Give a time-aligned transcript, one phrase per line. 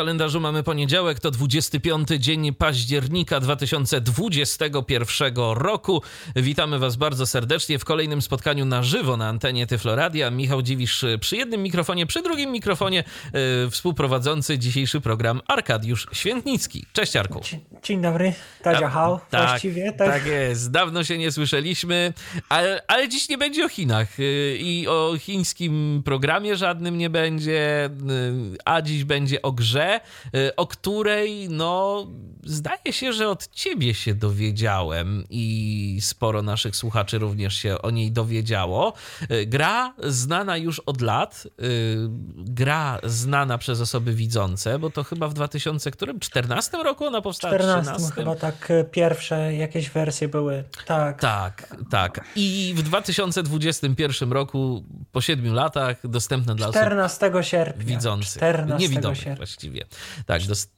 [0.00, 6.02] Kalendarzu mamy poniedziałek, to 25 dzień października 2021 roku.
[6.36, 10.30] Witamy Was bardzo serdecznie w kolejnym spotkaniu na żywo na antenie Tyfloradia.
[10.30, 16.84] Michał Dziwisz przy jednym mikrofonie, przy drugim mikrofonie yy, współprowadzący dzisiejszy program Arkadiusz Świętnicki.
[16.92, 17.40] Cześć Arku.
[17.82, 18.32] Dzień, dobry,
[18.62, 19.92] Tadzia Hał tak, właściwie.
[19.92, 20.08] Tak.
[20.08, 22.12] tak jest, dawno się nie słyszeliśmy,
[22.48, 27.90] ale, ale dziś nie będzie o Chinach yy, i o chińskim programie żadnym nie będzie,
[28.06, 29.89] yy, a dziś będzie o grze
[30.36, 32.06] y, o której, no,
[32.44, 38.12] zdaje się, że od ciebie się dowiedziałem i sporo naszych słuchaczy również się o niej
[38.12, 38.92] dowiedziało.
[39.30, 41.96] Y, gra znana już od lat, y,
[42.36, 47.54] gra znana przez osoby widzące, bo to chyba w 2014 roku ona powstała.
[47.58, 50.64] 14 chyba tak pierwsze jakieś wersje były.
[50.86, 51.20] Tak.
[51.20, 52.24] Tak, tak.
[52.36, 57.84] I w 2021 roku po 7 latach dostępna dla 14 osób sierpnia.
[57.84, 58.36] widzących.
[58.36, 59.36] 14 Niewidomych sierpnia.
[59.36, 59.79] właściwie.
[60.26, 60.68] Tak, dos-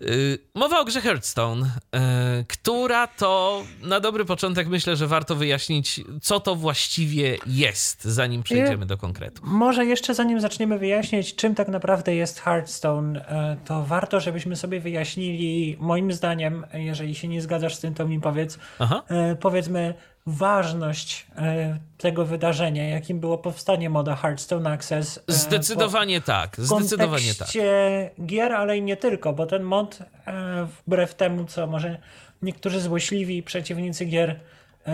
[0.00, 2.00] Yy, Mowa o grze Hearthstone, yy,
[2.48, 8.86] która to na dobry początek myślę, że warto wyjaśnić, co to właściwie jest, zanim przejdziemy
[8.86, 9.42] do konkretu.
[9.44, 14.80] Może jeszcze zanim zaczniemy wyjaśnić, czym tak naprawdę jest Hearthstone, e, to warto, żebyśmy sobie
[14.80, 19.02] wyjaśnili, moim zdaniem, jeżeli się nie zgadzasz z tym, to mi powiedz, Aha.
[19.40, 19.94] powiedzmy
[20.26, 25.20] ważność e, tego wydarzenia, jakim było powstanie moda Hearthstone Access.
[25.28, 27.34] e, Zdecydowanie tak, zdecydowanie tak.
[27.34, 31.98] W kontekście gier, ale i nie tylko, bo ten mod, e, wbrew temu, co może
[32.42, 34.40] niektórzy złośliwi przeciwnicy gier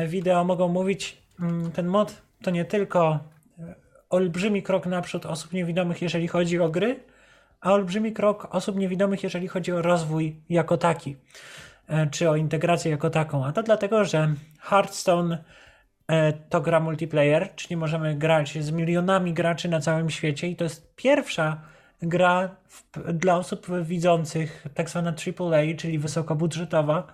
[0.09, 3.19] wideo mogą mówić, mm, ten mod to nie tylko
[4.11, 7.01] olbrzymi krok naprzód osób niewidomych, jeżeli chodzi o gry,
[7.61, 11.17] a olbrzymi krok osób niewidomych, jeżeli chodzi o rozwój jako taki,
[12.11, 13.45] czy o integrację jako taką.
[13.45, 15.39] A to dlatego, że Hearthstone
[16.09, 20.65] e, to gra multiplayer, czyli możemy grać z milionami graczy na całym świecie i to
[20.65, 21.61] jest pierwsza
[22.03, 27.07] gra w, dla osób widzących, tak zwana AAA, czyli wysokobudżetowa,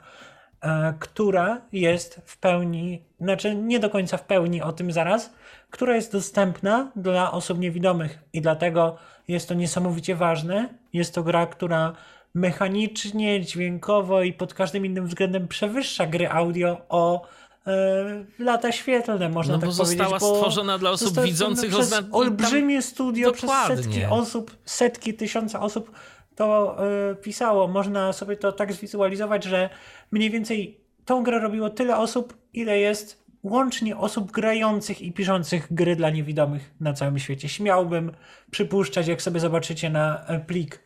[0.62, 5.34] e, która jest w pełni, znaczy nie do końca w pełni, o tym zaraz,
[5.70, 8.97] która jest dostępna dla osób niewidomych i dlatego
[9.28, 10.68] jest to niesamowicie ważne.
[10.92, 11.92] Jest to gra, która
[12.34, 17.26] mechanicznie, dźwiękowo i pod każdym innym względem przewyższa gry audio o
[17.66, 19.98] e, lata świetlne, można No tak bo powiedzieć.
[19.98, 23.76] została stworzona dla osób widzących przez ozna- olbrzymie studio, przez Dokładnie.
[23.76, 25.91] setki osób, setki, tysiące osób
[26.37, 26.76] to
[27.10, 27.69] e, pisało.
[27.69, 29.71] Można sobie to tak zwizualizować, że
[30.10, 35.97] mniej więcej tą grę robiło tyle osób, ile jest łącznie osób grających i piszących gry
[35.97, 37.48] dla niewidomych na całym świecie.
[37.48, 38.12] Śmiałbym
[38.50, 40.78] przypuszczać, jak sobie zobaczycie na e, plik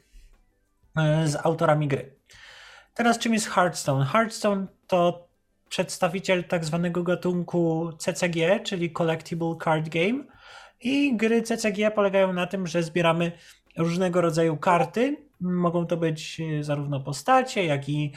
[1.25, 2.17] z autorami gry.
[2.95, 4.05] Teraz czym jest Hearthstone?
[4.05, 5.29] Hearthstone to
[5.69, 10.25] przedstawiciel tak zwanego gatunku CCG, czyli Collectible Card Game.
[10.81, 13.33] I gry CCG polegają na tym, że zbieramy
[13.77, 15.17] różnego rodzaju karty.
[15.41, 18.13] Mogą to być e, zarówno postacie, jak i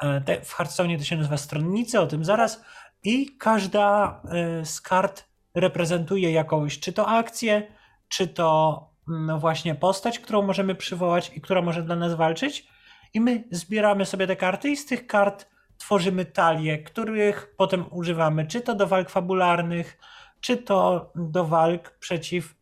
[0.00, 2.64] e, te, w Hearthstone to się nazywa stronnicy, o tym zaraz.
[3.04, 7.72] I każda e, z kart reprezentuje jakąś, czy to akcję,
[8.08, 12.68] czy to no właśnie postać, którą możemy przywołać i która może dla nas walczyć.
[13.14, 15.46] I my zbieramy sobie te karty i z tych kart
[15.78, 19.98] tworzymy talie, których potem używamy, czy to do walk fabularnych,
[20.40, 22.54] czy to do walk przeciw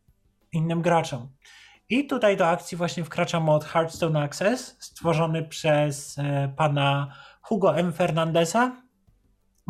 [0.53, 1.29] innym graczom.
[1.89, 7.93] I tutaj do akcji właśnie wkracza mod Hearthstone Access, stworzony przez e, pana Hugo M.
[7.93, 8.77] Fernandeza,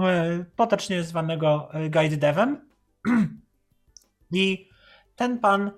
[0.00, 2.68] e, potocznie zwanego e, Guide Devem.
[4.32, 4.68] I
[5.16, 5.70] ten pan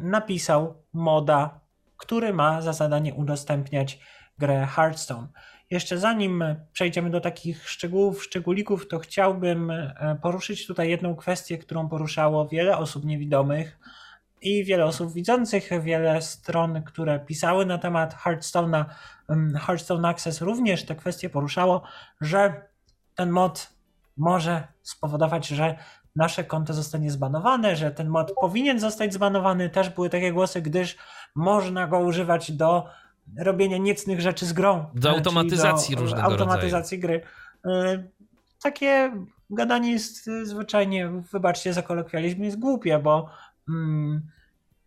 [0.00, 1.60] napisał moda,
[1.96, 4.00] który ma za zadanie udostępniać
[4.38, 5.28] grę Hearthstone.
[5.70, 11.88] Jeszcze zanim przejdziemy do takich szczegółów, szczególików, to chciałbym e, poruszyć tutaj jedną kwestię, którą
[11.88, 13.78] poruszało wiele osób niewidomych
[14.42, 18.84] i wiele osób widzących, wiele stron, które pisały na temat Hearthstone'a.
[19.30, 21.82] Ym, Hearthstone Access również te kwestie poruszało,
[22.20, 22.68] że
[23.14, 23.72] ten mod
[24.16, 25.76] może spowodować, że
[26.16, 29.70] nasze konto zostanie zbanowane, że ten mod powinien zostać zbanowany.
[29.70, 30.96] Też były takie głosy, gdyż
[31.34, 32.86] można go używać do
[33.38, 34.86] robienia niecnych rzeczy z grą.
[34.94, 37.20] Do automatyzacji do różnego automatyzacji gry.
[37.66, 38.04] E,
[38.62, 39.12] Takie
[39.50, 43.28] gadanie jest e, zwyczajnie, wybaczcie za kolokwializm, jest głupie, bo
[43.68, 44.30] mm,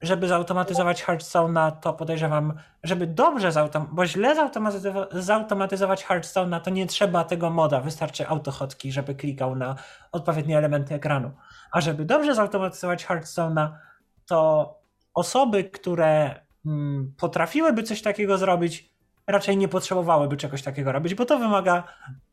[0.04, 2.54] żeby zautomatyzować Hearthstone'a, to podejrzewam,
[2.84, 8.92] żeby dobrze zautomatyzować, bo źle zautomatyzowa- zautomatyzować Hearthstone'a, to nie trzeba tego moda, wystarczy autohotki,
[8.92, 9.76] żeby klikał na
[10.12, 11.32] odpowiednie elementy ekranu.
[11.72, 13.70] A żeby dobrze zautomatyzować Hearthstone'a,
[14.26, 14.70] to
[15.14, 18.94] osoby, które mm, potrafiłyby coś takiego zrobić,
[19.28, 21.84] raczej nie potrzebowałyby czegoś takiego robić, bo to wymaga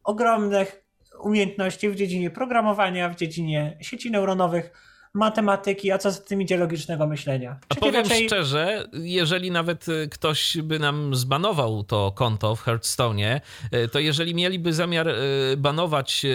[0.05, 0.85] ogromnych
[1.21, 7.07] umiejętności w dziedzinie programowania, w dziedzinie sieci neuronowych, matematyki, a co za tym idzie logicznego
[7.07, 7.57] myślenia.
[7.69, 8.27] A powiem raczej...
[8.27, 13.41] szczerze, jeżeli nawet y, ktoś by nam zbanował to konto w Hearthstone,
[13.75, 15.15] y, to jeżeli mieliby zamiar y,
[15.57, 16.27] banować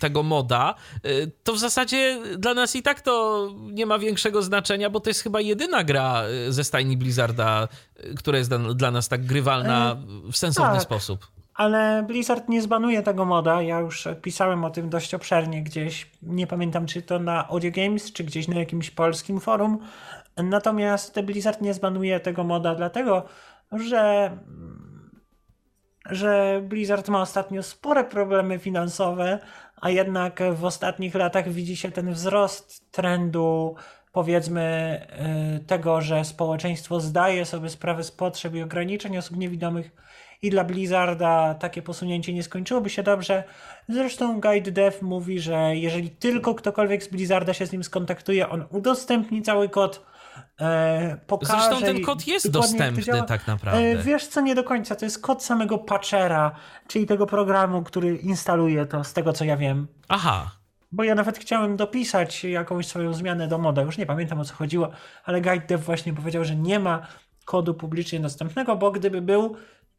[0.00, 0.74] tego moda,
[1.44, 5.22] to w zasadzie dla nas i tak to nie ma większego znaczenia, bo to jest
[5.22, 7.68] chyba jedyna gra ze stajni Blizzarda,
[8.16, 9.96] która jest dla nas tak grywalna
[10.32, 10.82] w sensowny tak.
[10.82, 13.62] sposób ale Blizzard nie zbanuje tego moda.
[13.62, 16.10] Ja już pisałem o tym dość obszernie gdzieś.
[16.22, 19.78] Nie pamiętam, czy to na Audio Games, czy gdzieś na jakimś polskim forum.
[20.36, 23.24] Natomiast Blizzard nie zbanuje tego moda, dlatego
[23.72, 24.30] że,
[26.10, 29.38] że Blizzard ma ostatnio spore problemy finansowe,
[29.80, 33.74] a jednak w ostatnich latach widzi się ten wzrost trendu
[34.12, 35.00] powiedzmy
[35.60, 39.90] y, tego, że społeczeństwo zdaje sobie sprawę z potrzeb i ograniczeń osób niewidomych
[40.42, 43.44] i dla Blizzarda takie posunięcie nie skończyłoby się dobrze.
[43.88, 48.64] Zresztą Guide Dev mówi, że jeżeli tylko ktokolwiek z Blizzarda się z nim skontaktuje, on
[48.70, 50.06] udostępni cały kod.
[50.60, 53.80] E, pokaże Zresztą ten kod jest dostępny tak naprawdę.
[53.80, 54.96] E, wiesz co, nie do końca.
[54.96, 56.52] To jest kod samego patchera,
[56.88, 59.88] czyli tego programu, który instaluje to, z tego co ja wiem.
[60.08, 60.50] Aha.
[60.92, 64.54] Bo ja nawet chciałem dopisać jakąś swoją zmianę do moda, już nie pamiętam o co
[64.54, 64.90] chodziło,
[65.24, 67.06] ale Guide Dev właśnie powiedział, że nie ma
[67.44, 69.56] kodu publicznie dostępnego, bo gdyby był,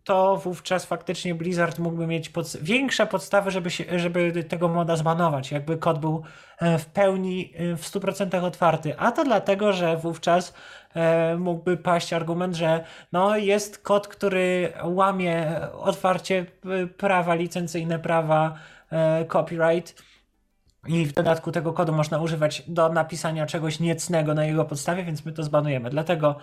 [0.10, 5.52] to wówczas faktycznie Blizzard mógłby mieć pod, większe podstawy, żeby, się, żeby tego moda zbanować,
[5.52, 6.24] jakby kod był
[6.60, 9.00] e, w pełni, e, w 100% otwarty.
[9.00, 10.54] A to dlatego, że wówczas
[10.96, 16.46] e, mógłby paść argument, że no, jest kod, który łamie otwarcie
[16.98, 18.54] prawa licencyjne, prawa
[19.28, 20.04] copyright.
[20.88, 25.26] I w dodatku tego kodu można używać do napisania czegoś niecnego na jego podstawie, więc
[25.26, 25.90] my to zbanujemy.
[25.90, 26.36] Dlatego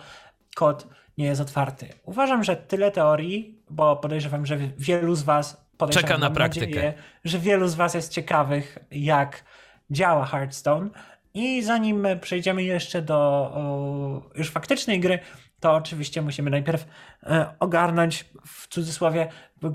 [0.55, 0.87] kod
[1.17, 1.89] nie jest otwarty.
[2.05, 6.65] Uważam, że tyle teorii, bo podejrzewam, że wielu z Was czeka na praktykę.
[6.65, 6.93] Nadzieję,
[7.23, 9.43] że wielu z Was jest ciekawych, jak
[9.91, 10.89] działa Hearthstone.
[11.33, 13.17] I zanim przejdziemy jeszcze do
[13.53, 15.19] o, już faktycznej gry,
[15.59, 16.85] to oczywiście musimy najpierw
[17.23, 19.27] e, ogarnąć w cudzysłowie,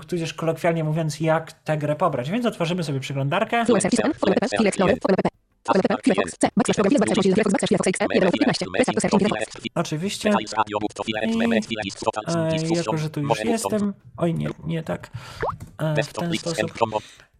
[0.07, 2.31] tudzież kolokwialnie mówiąc, jak tę grę pobrać.
[2.31, 3.65] Więc otworzymy sobie przeglądarkę.
[9.75, 10.29] Oczywiście.
[12.53, 13.93] I, jako, że tu już jestem.
[14.17, 15.09] Oj, nie, nie tak.
[15.79, 16.71] W ten sposób.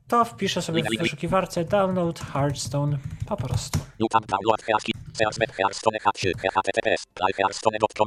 [0.08, 2.98] To wpiszę sobie w wyszukiwarce download Hearthstone
[3.28, 3.80] po prostu.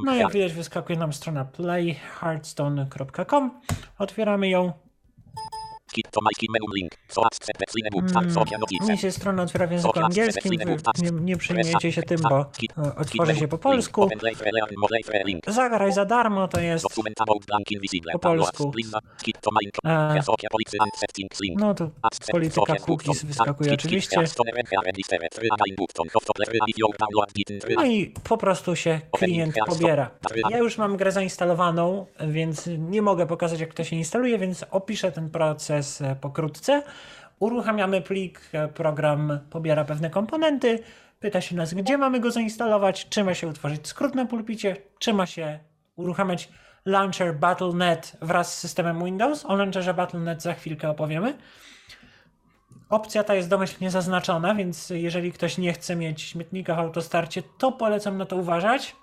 [0.05, 3.61] No jak widać wyskakuje nam strona playhearthstone.com.
[3.97, 4.71] Otwieramy ją.
[8.07, 8.33] Hmm.
[8.91, 10.51] Mi się strona otwiera w języku angielskim,
[11.03, 12.45] nie, nie przejmujecie się tym, bo
[12.97, 14.09] otworzy się po polsku.
[15.47, 16.83] Zagraj za darmo, to jest
[18.13, 18.63] po polsku.
[19.85, 20.13] E,
[21.57, 21.89] no to
[22.31, 24.15] polityka cookies wyskakuje oczywiście.
[27.75, 30.09] No i po prostu się klient pobiera.
[30.49, 35.11] Ja już mam grę zainstalowaną, więc nie mogę pokazać jak to się instaluje, więc opiszę
[35.11, 36.83] ten proces proces e, pokrótce.
[37.39, 40.79] Uruchamiamy plik, e, program pobiera pewne komponenty,
[41.19, 45.13] pyta się nas, gdzie mamy go zainstalować, czy ma się utworzyć skrót na pulpicie, czy
[45.13, 45.59] ma się
[45.95, 46.49] uruchamiać
[46.85, 49.45] launcher Battle.net wraz z systemem Windows.
[49.45, 51.37] O launcherze Battle.net za chwilkę opowiemy.
[52.89, 57.71] Opcja ta jest domyślnie zaznaczona, więc jeżeli ktoś nie chce mieć śmietnika w autostarcie, to
[57.71, 58.95] polecam na to uważać.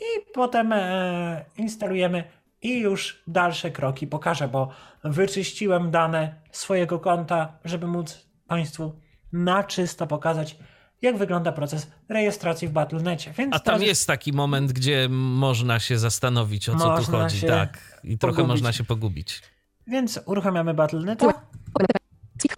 [0.00, 2.24] I potem e, instalujemy
[2.62, 4.68] i już dalsze kroki pokażę, bo
[5.04, 9.00] wyczyściłem dane swojego konta, żeby móc Państwu
[9.32, 10.56] na czysto pokazać,
[11.02, 13.32] jak wygląda proces rejestracji w Battle.necie.
[13.38, 18.00] Więc A tam jest taki moment, gdzie można się zastanowić, o co tu chodzi, tak.
[18.04, 18.52] I trochę pogubić.
[18.52, 19.42] można się pogubić.
[19.86, 21.26] Więc uruchamiamy Battle.neta.
[22.42, 22.54] Cik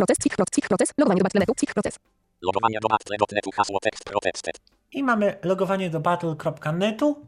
[0.69, 1.99] proces, logowanie do Battle.netu, proces.
[2.43, 4.51] Logowanie do Battle.netu, hasło tekst.
[4.93, 7.27] I mamy logowanie do battle.netu.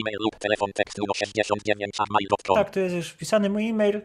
[0.00, 1.78] E-mail lub telefon tekst 69
[2.10, 2.56] mail.com.
[2.56, 4.00] Tak, tu jest już wpisany mój e-mail.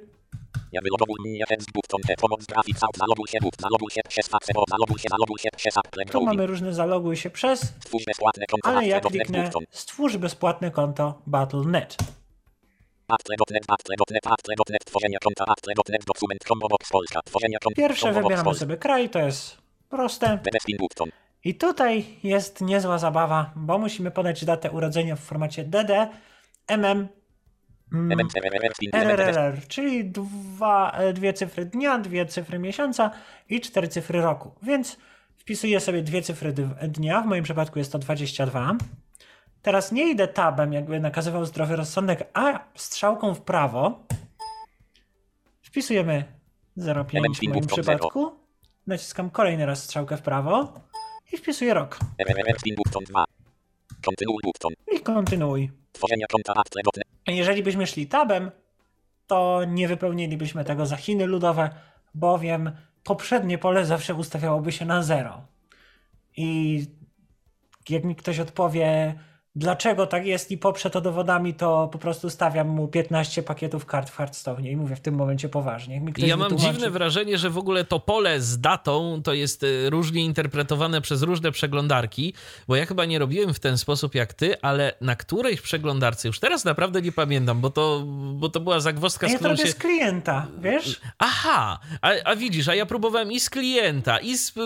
[0.72, 5.10] Ja wylogowuj mnie Facebook, tą pomoc grafik, zaloguj się, zaloguj się przez facebo, zaloguj się,
[5.10, 6.05] zaloguj się przez Apple.
[6.12, 11.22] Tu mamy różne zaloguj się przez, stwórz bezpłatne konto, ale ja kliknę stwórz bezpłatne konto
[11.27, 11.98] Battle.net.
[17.75, 19.58] Pierwsze wybieramy sobie kraj, to jest
[19.89, 20.39] proste.
[21.43, 26.08] I tutaj jest niezła zabawa, bo musimy podać datę urodzenia w formacie DD,
[26.67, 27.08] MM,
[27.93, 28.19] mm,
[28.93, 33.12] RRR, czyli dwa, dwie cyfry dnia, dwie cyfry miesiąca
[33.50, 34.51] i cztery cyfry roku.
[34.62, 34.98] Więc
[35.50, 36.53] Wpisuję sobie dwie cyfry
[36.88, 38.75] dnia, w moim przypadku jest to 22.
[39.62, 44.03] Teraz nie idę tabem, jakby nakazywał zdrowy rozsądek, a strzałką w prawo.
[45.62, 46.24] Wpisujemy
[46.77, 48.31] 0,5 w moim przypadku.
[48.88, 50.74] Naciskam kolejny raz strzałkę w prawo
[51.33, 52.00] i wpisuję rok.
[52.57, 53.25] Spin button 2.
[54.05, 54.74] Kontynuuj button.
[54.95, 55.71] I kontynuuj.
[55.91, 56.53] Tworzenia konta.
[57.27, 58.51] Jeżeli byśmy szli tabem,
[59.27, 61.69] to nie wypełnilibyśmy tego za Chiny ludowe,
[62.13, 62.71] bowiem
[63.03, 65.41] poprzednie pole zawsze ustawiałoby się na zero.
[66.38, 66.86] I
[67.89, 69.15] jak mi ktoś odpowie,
[69.59, 74.09] dlaczego tak jest i poprze to dowodami, to po prostu stawiam mu 15 pakietów kart
[74.09, 76.01] w Hearthstone i mówię w tym momencie poważnie.
[76.17, 79.89] Ja mam wytłumaczy- dziwne wrażenie, że w ogóle to pole z datą to jest y,
[79.89, 82.33] różnie interpretowane przez różne przeglądarki,
[82.67, 86.39] bo ja chyba nie robiłem w ten sposób jak ty, ale na którejś przeglądarce, już
[86.39, 89.65] teraz naprawdę nie pamiętam, bo to, bo to była zagwozdka, z ja to którą robię
[89.65, 89.71] się...
[89.71, 91.01] z klienta, wiesz?
[91.19, 94.61] Aha, a, a widzisz, a ja próbowałem i z klienta, i z y,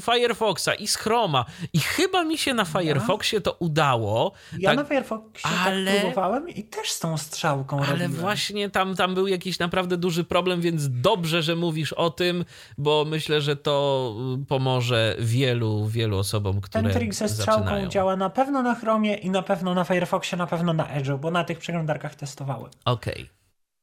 [0.00, 4.21] Firefoxa, i z Chroma i chyba mi się na Firefoxie to udało.
[4.58, 8.12] Ja tak, na Firefoxie ale- tak próbowałem i też z tą strzałką Ale robiłem.
[8.12, 12.44] właśnie tam, tam był jakiś naprawdę duży problem, więc dobrze, że mówisz o tym,
[12.78, 17.88] bo myślę, że to y, pomoże wielu, wielu osobom, które Ten trik ze strzałką zaczynają.
[17.88, 21.30] działa na pewno na Chromie i na pewno na Firefoxie, na pewno na Edge'u, bo
[21.30, 22.70] na tych przeglądarkach testowałem.
[22.84, 23.30] Okej.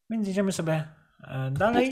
[0.10, 0.84] Więc idziemy sobie
[1.52, 1.92] dalej.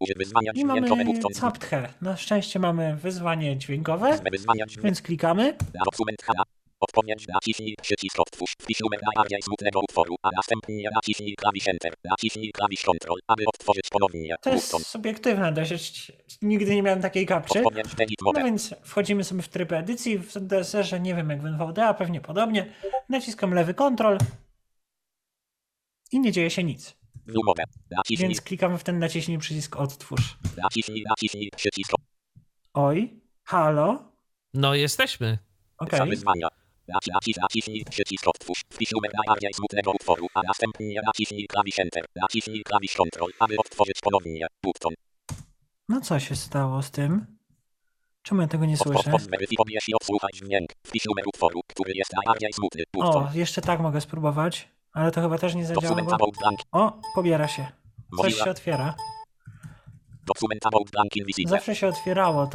[0.00, 0.86] Użyj wyzwania I mamy.
[1.32, 1.88] Zapthe.
[2.02, 4.18] Na szczęście mamy wyzwanie dźwiękowe,
[4.82, 5.56] więc klikamy.
[6.80, 8.52] Odpowiedź naciśnij przycisk odtwórz.
[8.62, 11.94] Wpisz numer najbardziej smutnego utworu, a następnie naciśnij klawisz Enter.
[12.04, 14.34] Naciśnij klawisz Ctrl, aby odtworzyć ponownie.
[14.42, 16.12] To jest subiektywne dosyć.
[16.42, 17.62] Nigdy nie miałem takiej kapczy.
[18.34, 20.18] No więc wchodzimy sobie w tryb edycji.
[20.18, 22.72] W DSR-ze nie wiem jak w NVDA, pewnie podobnie.
[23.08, 24.18] Naciskam lewy kontrol
[26.12, 26.96] i nie dzieje się nic.
[27.90, 30.38] Naciśnij, Więc klikamy w ten naciśnij przycisk odtwórz.
[30.56, 31.92] naciśnij, naciśnij przycisk
[32.74, 34.12] Oj, halo,
[34.54, 34.80] No okej.
[34.80, 35.38] jesteśmy.
[35.78, 36.00] okay.
[36.88, 38.60] Naci, nacis, naciśnij przycisk odtwórz.
[38.72, 42.04] Wpisz numer najbardziej smutnego utworu, a następnie naciśnij klawisz Enter.
[42.16, 44.46] Naciśnij klawisz Ctrl, aby odtworzyć ponownie.
[44.62, 44.92] Button.
[45.88, 47.26] No co się stało z tym?
[48.22, 49.12] Czemu ja tego nie słyszę?
[49.68, 50.70] Jeśli odsłuchaj dźwięk.
[50.86, 52.82] Wpisz numer utworu, który jest najbardziej smutny.
[52.92, 53.24] Button.
[53.24, 56.30] O, jeszcze tak mogę spróbować, ale to chyba też nie zadziała, bo...
[56.72, 57.66] O, pobiera się.
[58.22, 58.94] Coś się otwiera.
[61.46, 62.46] Zawsze się otwierało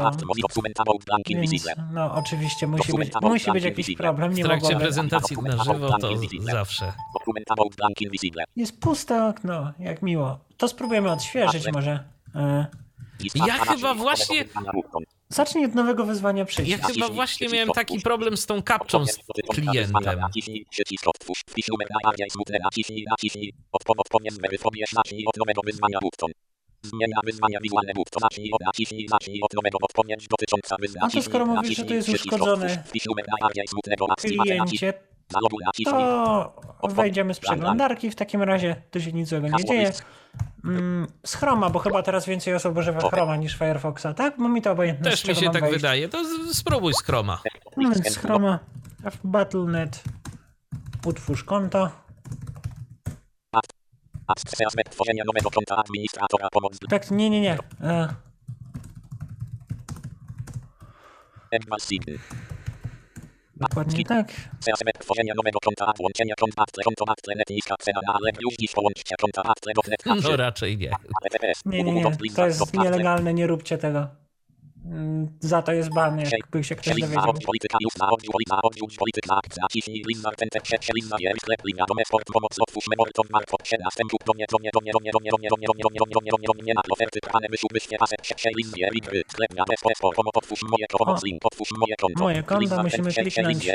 [1.05, 1.73] blank więc invisible.
[1.93, 4.83] no oczywiście musi być, musi być jakiś problem, W nie trakcie mogłoby.
[4.85, 6.09] prezentacji na żywo to
[6.41, 6.93] zawsze.
[8.55, 10.39] Jest puste okno, jak miło.
[10.57, 12.03] To spróbujemy odświeżyć może.
[13.35, 14.45] Ja chyba właśnie.
[15.29, 16.71] Zacznij od nowego wyzwania przyjść.
[16.71, 19.17] Ja chyba właśnie miałem taki problem z tą kapczą z
[19.49, 20.21] klientem.
[26.83, 27.93] Zmienia wyzwania wizualne
[28.51, 29.07] od naciśnij,
[29.41, 31.05] od nowego odpowiedź dotycząca wyzwania.
[31.05, 32.83] A to skoro mówisz, że to jest uszkodzony
[34.21, 34.93] kliencie,
[35.85, 36.53] to
[36.89, 39.91] wejdziemy z przeglądarki w takim razie, tu się nic złego nie dzieje.
[40.63, 44.37] Mm, z Chroma, bo chyba teraz więcej osób używa Chroma niż Firefoxa, tak?
[44.37, 45.75] Bo mi to obojętne, Też mi się tak wejść.
[45.75, 46.09] wydaje.
[46.09, 46.17] To
[46.53, 47.41] spróbuj z Chroma.
[47.77, 48.59] No więc z Chroma
[49.11, 50.03] w Battle.net
[51.05, 51.89] utwórz konto.
[54.89, 56.79] Tworzenia nowego konta administratora pomoc.
[56.89, 57.57] Tak, nie, nie, nie.
[57.83, 58.07] E.
[63.55, 64.27] dokładnie tak.
[64.73, 68.55] Aspekt tworzenia nowego konta włączenia konta Apple, konto Apple, net niska cena na ale już
[68.59, 69.41] dziś połączcie konta
[70.29, 70.91] No raczej nie.
[71.65, 72.03] Nie, nie, nie.
[72.35, 74.24] To jest nielegalne, nie róbcie tego
[75.39, 77.33] za to jest ban, jakby się ktoś dowiedział.
[90.65, 91.83] O,
[92.19, 93.65] moje konto musimy kliknąć.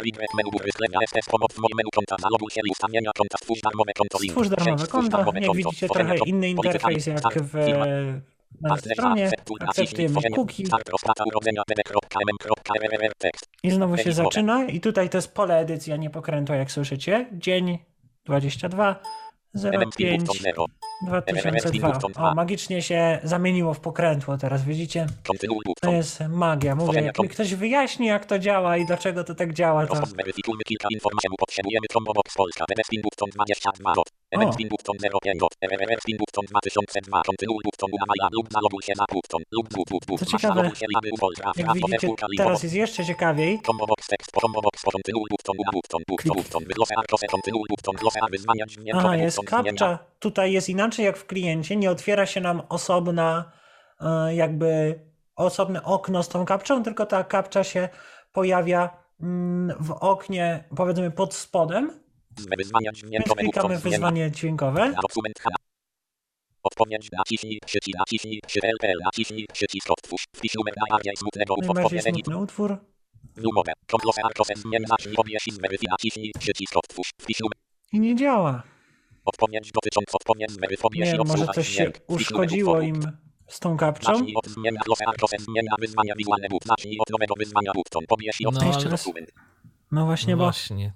[4.31, 5.19] Stwórz darmowe konto.
[5.40, 7.55] Jak widzicie, trochę inny interfejs jak w
[8.61, 9.30] na stronie.
[9.61, 10.64] Akceptujemy cookie
[13.62, 14.64] i znowu się zaczyna.
[14.64, 17.26] I tutaj to jest pole edycji, a nie pokrętła, jak słyszycie.
[17.33, 17.78] Dzień
[18.25, 19.02] 22
[19.54, 20.25] 05
[21.02, 22.30] 2002.
[22.30, 25.07] O, magicznie się zamieniło w pokrętło teraz, widzicie?
[25.80, 26.75] To jest magia.
[26.75, 30.62] Mówię, jak mi ktoś wyjaśni, jak to działa i dlaczego to tak działa, to Zweryfikujmy
[30.66, 36.45] kilka informacji, potrzebujemy Chromobox Polska, BB Button 22 dot, MN Button 05 dot, RRR Button
[36.49, 40.71] 2002, kontynuuj Unamaja lub zaloguj się Button, lub but, but, but, Co ciekawe,
[41.57, 43.59] jak widzicie, teraz jest jeszcze ciekawiej.
[43.64, 45.28] Chromobox tekst, Chromobox kontynuuj
[45.61, 45.73] una
[47.28, 47.69] kontynuuj
[48.95, 49.99] Aha, jest Captcha.
[50.19, 51.77] Tutaj jest inaczej jak w kliencie.
[51.77, 53.53] Nie otwiera się nam osobna
[54.01, 55.01] e, jakby
[55.37, 57.89] osobne okno z tą kapczą, tylko ta kapcza się
[58.33, 62.01] pojawia mm, w oknie, powiedzmy pod spodem,
[62.57, 64.95] wyzwania dźwiękowe klikamy wyzwanie dźwiękowe.
[66.63, 69.89] Odpowiedź naciśnij, przycisk naciśnij, przy LPL naciśnij, przycisk.
[70.37, 72.79] Wpisz numer najbardziej smutnego lub utwór.
[73.37, 73.73] Numowe.
[73.91, 74.81] Zacznij
[75.91, 76.75] naciśnij, przycisk.
[77.21, 77.59] Wpisz numer.
[77.93, 78.63] I nie działa.
[79.35, 80.51] Odpowiedź dotycząca odpowiedź
[80.95, 83.01] Nie i może coś się uszkodziło im
[83.49, 84.25] z tą kapczą.
[84.25, 84.35] I
[88.51, 89.05] No, jeszcze raz.
[89.05, 89.31] dokument.
[89.93, 90.93] No właśnie, bo Właśnie.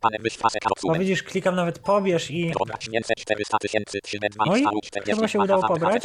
[0.00, 1.00] Pane wyś fasek o, dokument.
[1.00, 5.68] widzisz, klikam nawet pobierz i Pobrać więcej 400 tysięcy 302 Oj, 440 chyba się udało
[5.68, 6.02] pobrać.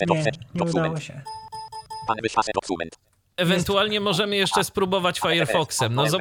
[0.00, 0.22] Nie,
[0.54, 1.22] nie, nie udało się.
[3.38, 5.94] Ewentualnie możemy jeszcze spróbować Firefoxem.
[5.94, 6.18] No, zob-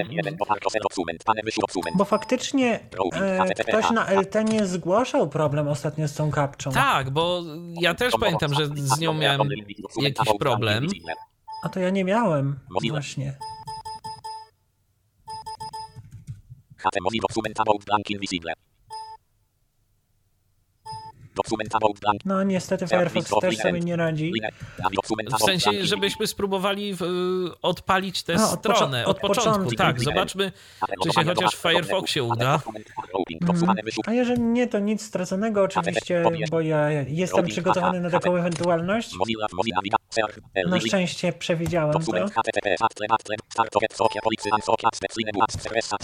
[1.96, 2.80] Bo faktycznie
[3.14, 6.72] e, ktoś na LT nie zgłaszał problem ostatnio z tą kapczą.
[6.72, 7.42] tak, bo
[7.82, 9.50] ja też pamiętam, że z nią miałem
[10.02, 10.88] jakiś problem.
[11.64, 12.60] A to ja nie miałem.
[12.92, 13.34] Właśnie.
[16.78, 18.54] HT Mozi dokument about blank invisible.
[22.26, 24.34] No niestety Firefox też sobie nie radzi.
[25.40, 29.52] W sensie, żebyśmy spróbowali w, y, odpalić tę od poczo- stronę od od początku.
[29.52, 29.76] początku.
[29.76, 30.52] Tak, zobaczmy,
[31.04, 32.62] czy się chociaż w Firefoxie uda.
[33.42, 33.76] Mhm.
[34.06, 39.12] A jeżeli nie, to nic straconego oczywiście, bo ja jestem przygotowany na taką ewentualność.
[40.68, 42.00] Na szczęście przewidziałem to.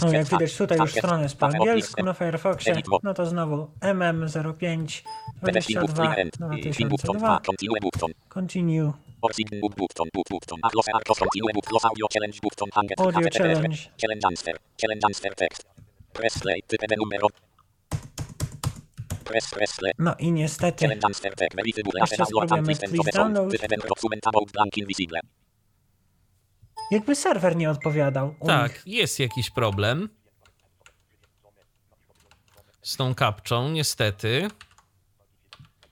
[0.02, 2.74] No jak widać tutaj już strona jest po angielsku na Firefoxie.
[3.02, 5.02] No to znowu MM05
[5.44, 6.36] PDFI, 22 End,
[6.76, 10.58] Film Button, 2002 Continue Button, Continue Button,
[11.72, 12.68] Los Audio Challenge Button,
[12.98, 13.90] Audio Challenge.
[13.96, 15.66] Challenge Answer, Challenge Answer Text,
[16.12, 17.28] Press Play, Press Play,
[19.98, 20.84] No i niestety
[22.00, 23.52] Jeszcze spróbujemy please download.
[26.90, 28.26] jakby serwer nie odpowiadał.
[28.26, 28.46] u nich.
[28.46, 30.08] Tak, jest jakiś problem
[32.82, 34.48] z tą kapczą, niestety.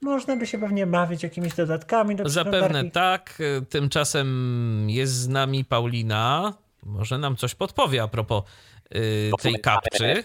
[0.00, 3.42] Można by się pewnie bawić jakimiś dodatkami do Zapewne tak.
[3.68, 6.54] Tymczasem jest z nami Paulina.
[6.82, 8.44] Może nam coś podpowie a propos
[8.92, 10.24] tej Dokument kapczy.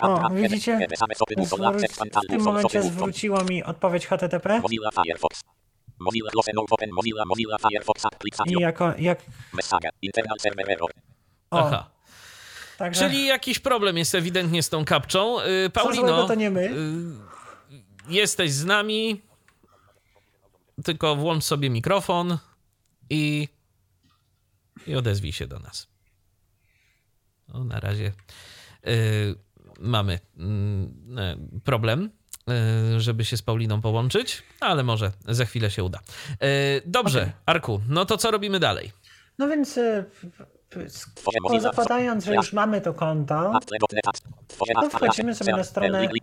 [0.00, 0.88] O, widzicie?
[2.24, 5.40] W tym momencie zwróciło mi odpowiedź HTTP Mozilla Firefox.
[5.98, 8.02] Mozilla Close and Open Mozilla Mozilla Firefox
[8.46, 9.22] i jako, jak...
[11.50, 11.90] O, Aha.
[12.78, 15.40] także Czyli jakiś problem jest ewidentnie z tą kapczą.
[15.40, 16.70] Y, Paulino, to nie my.
[16.70, 16.72] y,
[18.08, 19.22] jesteś z nami.
[20.84, 22.38] Tylko włącz sobie mikrofon
[23.10, 23.48] i,
[24.86, 25.91] i odezwij się do nas.
[27.54, 28.12] No, na razie
[28.86, 29.34] y,
[29.80, 30.18] mamy e,
[31.64, 32.10] problem,
[32.96, 35.98] y, żeby się z Pauliną połączyć, ale może za chwilę się uda.
[36.32, 36.36] Y,
[36.86, 38.92] dobrze, Arku, no to co robimy dalej?
[39.38, 39.78] No więc
[40.74, 43.52] sk- zakładając, że już mamy to konto,
[44.74, 46.20] to wchodzimy sobie na stronę Lili.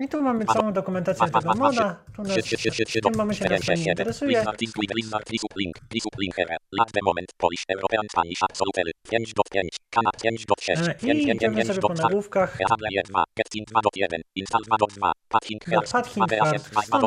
[0.00, 1.96] I tu mamy całą dokumentację tego moda.
[2.16, 4.30] Tu nas w tym momencie nas to nie interesuje.
[4.30, 5.76] Blizzard link with Blizzard Plisup link.
[5.88, 6.56] Plisup link here.
[6.72, 7.28] Lat the moment.
[7.38, 8.92] Polish European Spanish Absolutely.
[9.12, 9.68] 5.5.
[9.90, 10.88] Kanad 5.6.
[10.88, 12.52] E, I idziemy sobie po nagłówkach.
[12.52, 13.24] Creatable 2.
[13.36, 14.20] Getting 2.1.
[14.34, 15.12] Install 2.2.
[15.28, 15.92] Pathing No, Hearts.
[15.92, 16.70] Pathing 2 Hearts.
[16.70, 17.06] 2 2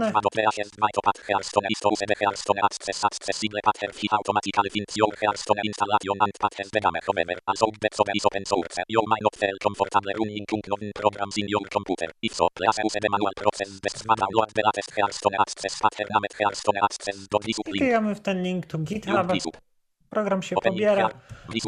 [0.53, 4.93] 2 to Path Hearthstone is to use the Hearthstone Access Accessible Path Hearth automatically finds
[4.95, 8.77] your Hearthstone installation and path has become however also that software is open source.
[8.87, 12.07] You might not feel comfortable running known programs in your computer.
[12.21, 15.79] If so, please use the manual process best to download the latest Hearthstone Access
[16.39, 17.57] Hearthstone Access do link.
[17.65, 19.27] klikamy w ten link to GitHub.
[20.09, 21.09] Program się Open pobiera.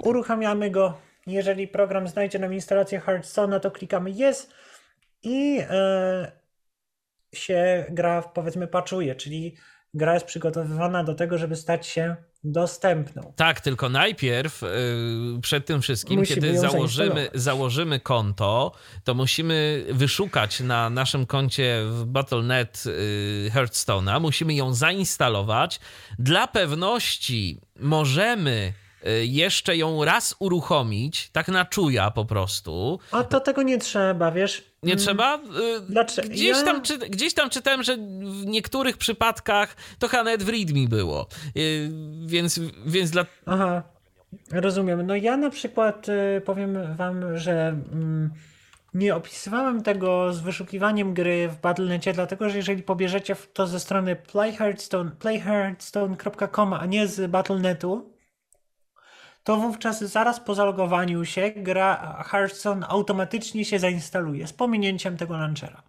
[0.04, 0.94] Uruchamiamy go.
[1.28, 4.50] Jeżeli program znajdzie nam instalację Hearthstone'a, to klikamy Yes
[5.24, 6.32] i e,
[7.34, 9.56] się gra powiedzmy paczuje, czyli
[9.96, 13.34] gra jest przygotowywana do tego, żeby stać się dostępną.
[13.36, 14.68] Tak, tylko najpierw y,
[15.42, 18.72] przed tym wszystkim, Musimy kiedy założymy, założymy konto,
[19.04, 25.80] to musimy wyszukać na naszym koncie w Battle.net y, Hearthstone'a, musimy ją zainstalować.
[26.20, 28.74] Dla pewności możemy
[29.08, 33.00] y, jeszcze ją raz uruchomić, tak na czuja po prostu.
[33.12, 34.75] A to tego nie trzeba, wiesz?
[34.86, 35.36] Nie Mm, trzeba?
[35.38, 35.40] Y,
[35.90, 36.30] Dlaczego?
[36.30, 37.98] Gdzieś, tam, czy, gdzieś tam czytałem, że
[38.42, 41.28] w niektórych przypadkach to chyba nawet w README było.
[41.58, 41.92] Y,
[42.26, 43.84] Więc, więc dla, Aha,
[44.52, 45.08] rozumiem.
[45.08, 48.30] No ja na przykład y, powiem wam, że mm,
[48.94, 54.16] nie opisywałem tego z wyszukiwaniem gry w Battle.necie, dlatego że jeżeli pobierzecie to ze strony
[54.16, 58.15] playhearthstone, playhearthstone.com, a nie z Battle.netu,
[59.46, 65.84] to wówczas zaraz po zalogowaniu się gra Hearthstone automatycznie się zainstaluje z pominięciem tego launchera.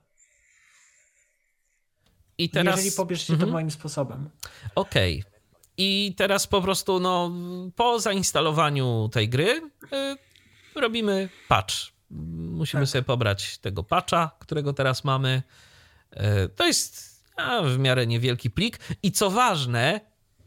[2.39, 2.77] I teraz...
[2.77, 3.49] Jeżeli pobierzecie Mhm.
[3.49, 4.31] to moim sposobem.
[4.75, 5.25] Okej.
[5.77, 7.31] I teraz po prostu, no,
[7.77, 11.75] po zainstalowaniu tej gry y, robimy patch.
[12.11, 12.91] Musimy Tak.
[12.91, 15.43] sobie pobrać tego patcha, którego teraz mamy.
[16.13, 18.79] Y, to jest a, w miarę niewielki plik.
[19.03, 20.01] I co ważne,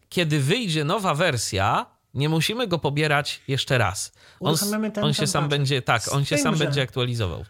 [0.10, 4.13] kiedy wyjdzie nowa wersja, nie musimy go pobierać jeszcze raz.
[4.39, 4.56] On,
[5.02, 5.50] on się sam sam patch.
[5.50, 7.45] będzie, tak, on się sam że- będzie aktualizował.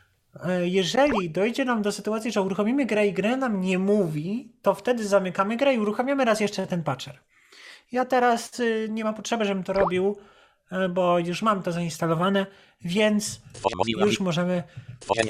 [0.46, 4.74] E, Jeżeli dojdzie nam do sytuacji, że uruchomimy grę i grę nam nie mówi, to
[4.74, 7.20] wtedy zamykamy grę i uruchamiamy raz jeszcze ten patcher.
[7.92, 10.18] Ja teraz y, nie ma potrzeby, żebym to robił,
[10.86, 12.46] y, bo już mam to zainstalowane,
[12.82, 13.42] więc
[14.06, 14.64] już możemy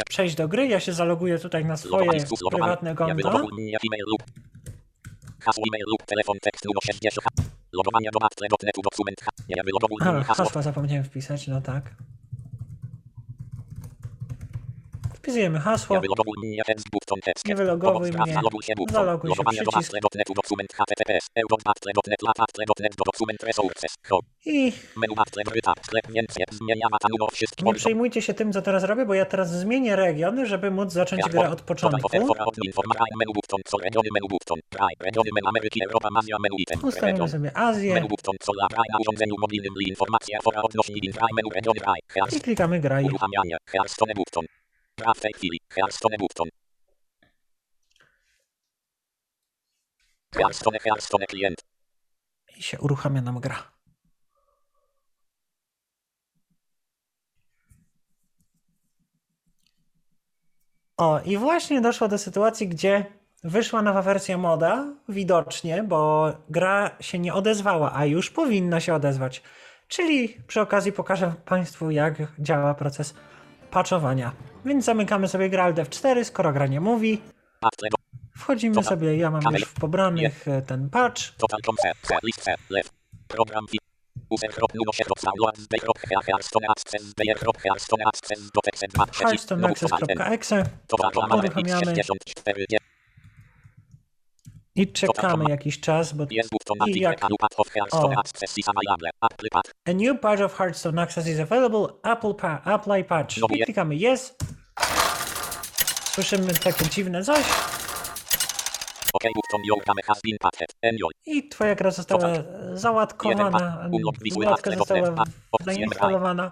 [0.10, 0.68] przejść do gry.
[0.68, 2.06] Ja się zaloguję tutaj na swoje
[2.52, 3.40] prywatne konto.
[7.74, 9.36] Logowanie e-mail lub hasło e-mail lub telefon tekst numer 60.
[9.50, 10.06] Logowanie do matle.netu dokument.
[10.06, 10.46] Logowanie hasło.
[10.46, 11.96] hasła zapomniałem wpisać, no tak.
[15.30, 15.96] Wpisujemy hasło.
[17.46, 18.34] Nie wylogowuj mnie.
[18.92, 19.92] zaloguj się przycisk.
[24.46, 24.74] I
[27.64, 31.22] nie przejmujcie się tym, co teraz robię, bo ja teraz zmienię regiony, żeby móc zacząć
[31.32, 32.08] grę od początku.
[36.88, 37.94] Ustawimy region, sobie Azję
[42.38, 43.06] i klikamy graj.
[43.06, 43.58] uruchamianie,
[45.00, 46.48] Gra w tej chwili, Hearthstone button,
[50.36, 51.62] Hearthstone, Hearthstone klient,
[52.58, 53.72] I się uruchamia nam gra.
[60.98, 63.06] O, i właśnie doszło do sytuacji, gdzie
[63.44, 69.44] wyszła nowa wersja moda, widocznie, bo gra się nie odezwała, a już powinna się odezwać.
[69.88, 73.14] Czyli przy okazji pokażę Państwu, jak działa proces
[73.72, 74.32] patchowania.
[74.66, 77.22] Więc zamykamy sobie grę Alt F4, skoro gra nie mówi.
[78.38, 81.22] Wchodzimy sobie, ja mam już w pobranych e, ten patch.
[87.36, 90.68] program, Hearthstone, access,
[92.34, 92.66] zbej,
[94.82, 96.26] i czekamy jakiś czas, bo
[96.88, 97.20] I jak-
[97.92, 98.10] o.
[99.86, 101.88] A new patch of Hearthstone Access is available.
[102.04, 103.38] Apple pa Apply patch.
[103.38, 104.36] I klikamy Yes.
[106.12, 107.46] Słyszymy takie dziwne coś
[111.26, 112.34] i twoja gra została
[112.74, 113.30] załatka
[114.54, 115.24] Apple została
[115.66, 116.52] zainstalowana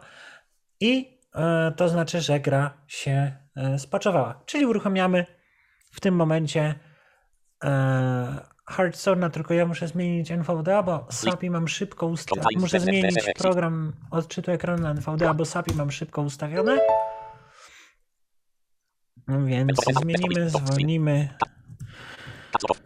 [0.80, 4.42] i e, to znaczy, że gra się e, spaczowała.
[4.46, 5.26] Czyli uruchamiamy
[5.92, 6.87] w tym momencie e,
[8.72, 12.48] Hearthstone'a, tylko ja muszę zmienić NVDA, bo SAPI mam szybko ustawione.
[12.60, 16.80] Muszę zmienić program odczytu ekranu na NVDA, bo SAPI mam szybko ustawione.
[19.28, 21.30] No Więc zmienimy, zwolnimy.
[22.52, 22.78] Tabs of.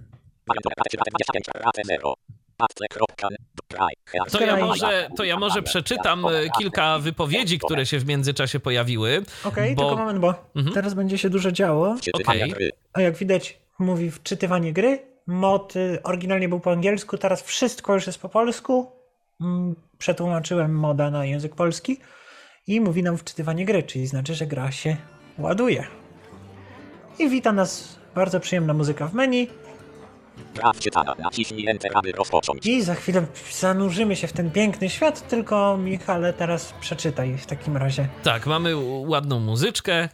[0.47, 2.13] Variant of 25 rate 0.
[2.57, 3.27] Patle kropka.
[3.67, 4.21] Try.
[4.31, 6.29] To ja, może, to ja może przeczytam e,
[6.59, 9.23] kilka wypowiedzi, które się w międzyczasie pojawiły.
[9.43, 10.73] Okej, Bo- tylko moment, bo Mhm.
[10.75, 11.95] teraz będzie się dużo działo.
[12.49, 12.69] Gry.
[12.93, 14.99] A jak widać, mówi wczytywanie gry.
[15.27, 18.91] Mod y, oryginalnie był po angielsku, teraz wszystko już jest po polsku.
[19.41, 21.97] Mm, Przetłumaczyłem moda na język polski
[22.67, 24.97] i mówi nam wczytywanie gry, czyli znaczy, że gra się
[25.37, 25.87] ładuje.
[27.19, 29.47] I wita nas bardzo przyjemna muzyka w menu.
[30.55, 31.15] Gra wczytana.
[31.19, 32.65] Naciśnij Enter, aby rozpocząć.
[32.65, 37.77] I za chwilę zanurzymy się w ten piękny świat, tylko Michale teraz przeczytaj w takim
[37.77, 38.07] razie.
[38.23, 40.09] Tak, mamy ładną muzyczkę.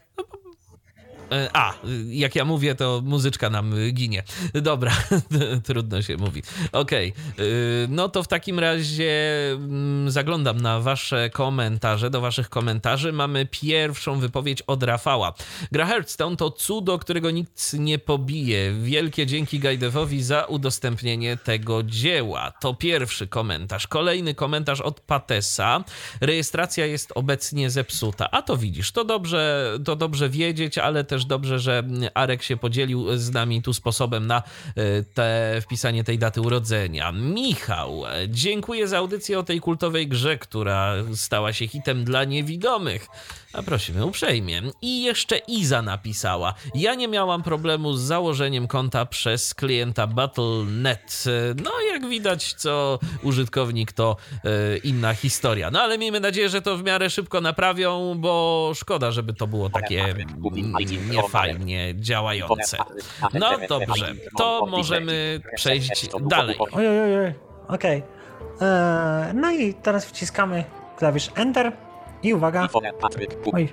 [1.31, 1.73] E, A,
[2.09, 4.23] jak ja mówię, to muzyczka nam ginie.
[4.53, 4.91] Dobra,
[5.67, 6.43] trudno się mówi.
[6.71, 13.13] Okej, y, no to w takim razie mm, zaglądam na wasze komentarze, do waszych komentarzy.
[13.13, 15.33] Mamy pierwszą wypowiedź od Rafała.
[15.71, 18.73] Gra Hearthstone to cudo, którego nikt nie pobije.
[18.73, 22.51] Wielkie dzięki Gajdewowi za udostępnienie tego dzieła.
[22.51, 23.87] To pierwszy komentarz.
[23.87, 25.83] Kolejny komentarz od Patesa.
[26.21, 28.31] Rejestracja jest obecnie zepsuta.
[28.31, 33.17] A to widzisz, to dobrze, to dobrze wiedzieć, ale też dobrze, że Arek się podzielił
[33.17, 34.43] z nami tu sposobem na e,
[35.03, 37.11] te, wpisanie tej daty urodzenia.
[37.11, 43.07] Michał, dziękuję za audycję o tej kultowej grze, która stała się hitem dla niewidomych.
[43.53, 44.61] A prosimy uprzejmie.
[44.81, 46.53] I jeszcze Iza napisała.
[46.75, 51.23] Ja nie miałam problemu z założeniem konta przez klienta Battle.net.
[51.63, 55.71] No, jak widać, co użytkownik to e, inna historia.
[55.71, 59.69] No, ale miejmy nadzieję, że to w miarę szybko naprawią, bo szkoda, żeby to było
[59.69, 60.15] takie
[61.11, 62.77] niefajnie działające.
[63.33, 66.55] No dobrze, to możemy przejść dalej.
[66.59, 67.33] Oj, oj, oj, oj.
[67.67, 68.03] Okej.
[68.61, 70.63] Eee, no i teraz wciskamy
[70.97, 71.71] klawisz Enter
[72.23, 72.67] i uwaga,
[73.53, 73.69] oj,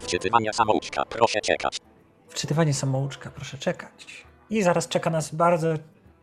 [0.00, 1.04] Wczytywanie samouczka.
[1.04, 1.78] Proszę czekać.
[2.28, 4.24] wczytywanie samouczka, proszę czekać.
[4.50, 5.68] I zaraz czeka nas bardzo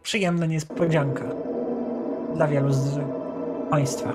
[0.04, 1.24] przyjemna niespodzianka
[2.36, 3.00] dla wielu z
[3.72, 4.14] Państwa.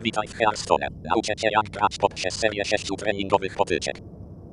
[0.00, 0.86] Witaj w Hearthstone.
[1.04, 4.00] Nauczę cię jak grać poprzez serię sześciu treningowych potyczek.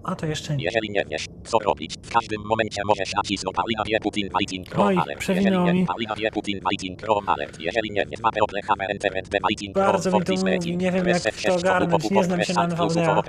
[0.05, 0.63] A to jeszcze nie.
[0.63, 5.01] Jeżeli nie wiesz, co robić, w każdym momencie możesz nacisnąć Palina wie Putin Fighting Chrome
[5.01, 5.29] Alert.
[5.29, 5.85] Jeżeli nie, mi.
[5.85, 7.59] Palina wie Putin Fighting Chrome Alert.
[7.59, 10.81] Jeżeli nie wiesz, mapę odlechamy Enter and the Fighting Chrome Fortis mówi, Rating.
[10.81, 13.23] nie wiem, jak to 6 ogarnąć, nie znam się na NVDA.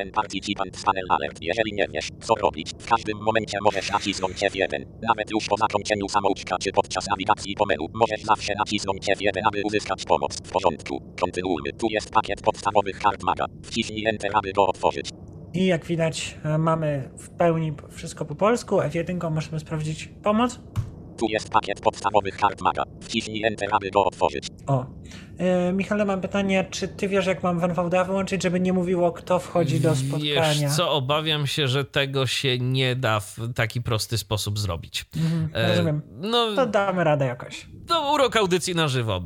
[1.41, 4.85] Jeżeli nie wiesz, co robić, w każdym momencie możesz nacisnąć F1.
[5.03, 9.63] Nawet już po zakończeniu samouczka czy podczas nawigacji po menu, możesz zawsze nacisnąć F1, aby
[9.65, 10.37] uzyskać pomoc.
[10.37, 11.03] W porządku.
[11.21, 11.73] Kontynuujmy.
[11.73, 13.45] Tu jest pakiet podstawowych hard maga.
[13.65, 15.11] Wciśnij Enter, aby go otworzyć.
[15.57, 18.77] I jak widać, e, mamy w pełni wszystko po polsku.
[18.77, 20.61] F1 możemy sprawdzić pomoc.
[21.17, 22.83] Tu jest pakiet podstawowych hard maga.
[23.01, 24.49] Wciśnij Enter, aby go otworzyć.
[24.67, 24.87] O.
[25.39, 29.39] E, Michale, mam pytanie, czy ty wiesz, jak mam NVDA wyłączyć, żeby nie mówiło, kto
[29.39, 30.55] wchodzi do spotkania?
[30.55, 35.05] Wiesz co, obawiam się, że tego się nie da w taki prosty sposób zrobić.
[35.55, 36.03] E, rozumiem.
[36.21, 37.67] No, To damy radę jakoś.
[37.87, 39.23] to urok audycji na żywo.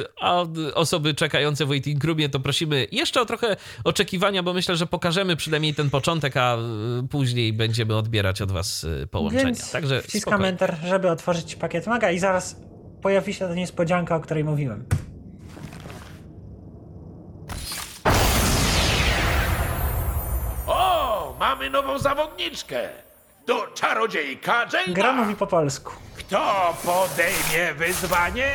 [0.00, 0.44] Y, A
[0.74, 5.36] osoby czekające w waiting roomie to prosimy jeszcze o trochę oczekiwania, bo myślę, że pokażemy
[5.36, 6.56] przynajmniej ten początek, a
[7.04, 9.44] y, później będziemy odbierać od was y, połączenia.
[9.44, 10.48] Więc Także wciskamy spokojnie.
[10.48, 12.56] Enter, żeby otworzyć pakiet maga i zaraz
[13.02, 14.84] pojawi się ta niespodzianka, o której mówiłem.
[20.66, 22.88] O, mamy nową zawodniczkę.
[23.46, 25.16] Do czarodziejka Gra Jane'a.
[25.16, 25.92] mówi po polsku.
[26.16, 28.52] Kto podejmie wyzwanie?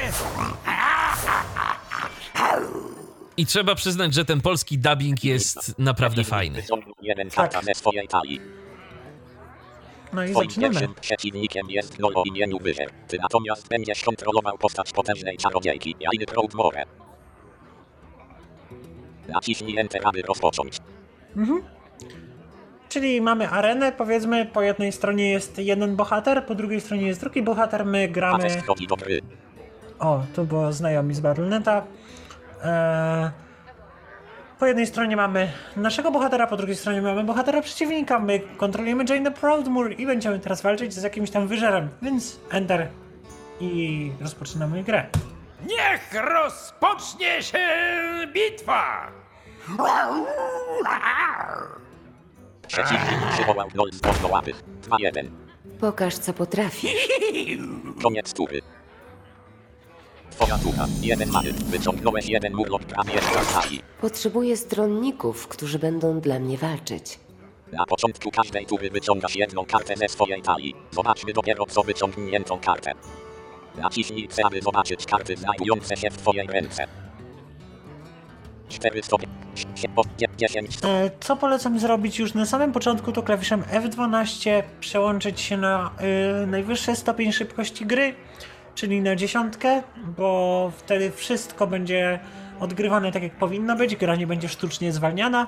[3.38, 6.64] I trzeba przyznać, że ten polski dubbing jest naprawdę fajny.
[8.10, 8.42] Talii.
[10.14, 10.74] No i Twoim zaczynamy.
[10.74, 12.92] pierwszym przeciwnikiem jest Nolo o imieniu Wyżer.
[13.08, 16.86] Ty natomiast będziesz kontrolował postać potężnej czarodziejki, Jainy Proudmore.
[19.28, 20.78] Naciśnij Enter, aby rozpocząć.
[22.90, 27.42] Czyli mamy arenę, powiedzmy, po jednej stronie jest jeden bohater, po drugiej stronie jest drugi
[27.42, 28.44] bohater, my gramy...
[30.00, 31.84] O, tu było znajomi z Battle.neta.
[32.64, 33.30] Eee,
[34.60, 38.20] po jednej stronie mamy naszego bohatera, po drugiej stronie mamy bohatera przeciwnika.
[38.20, 41.90] My kontrolujemy Jane Proudmoore i będziemy teraz walczyć z jakimś tam wyżerem.
[42.02, 42.88] Więc Enter
[43.60, 45.06] i rozpoczynamy grę.
[45.66, 47.68] Niech rozpocznie się
[48.34, 49.12] bitwa!
[52.68, 54.64] Przeciwnik przywołał Nol z wolnołapych.
[54.90, 55.30] 2-1.
[55.80, 57.08] Pokaż, co potrafisz.
[58.04, 58.62] Koniec tury.
[60.32, 60.86] Twoja tura.
[61.02, 61.54] Jeden many.
[61.54, 63.82] Wyciągnąłeś jeden murlok prawie z talii.
[64.02, 67.20] Potrzebuję stronników, którzy będą dla mnie walczyć.
[67.72, 70.76] Na początku każdej tury wyciągasz jedną kartę ze swojej talii.
[70.92, 72.92] Zobaczmy dopiero co wyciągniętą kartę.
[73.78, 76.88] Naciśnij C, aby zobaczyć karty znajdujące się w twojej ręce.
[78.70, 79.28] 4 sobie.
[80.38, 80.78] 10.
[80.84, 85.92] E, co polecam zrobić już na samym początku, to klawiszem F12 przełączyć się na
[86.44, 88.16] y, najwyższy stopień szybkości gry,
[88.76, 89.84] czyli na dziesiątkę,
[90.18, 92.20] bo wtedy wszystko będzie
[92.60, 95.48] odgrywane tak jak powinno być, gra nie będzie sztucznie zwalniana.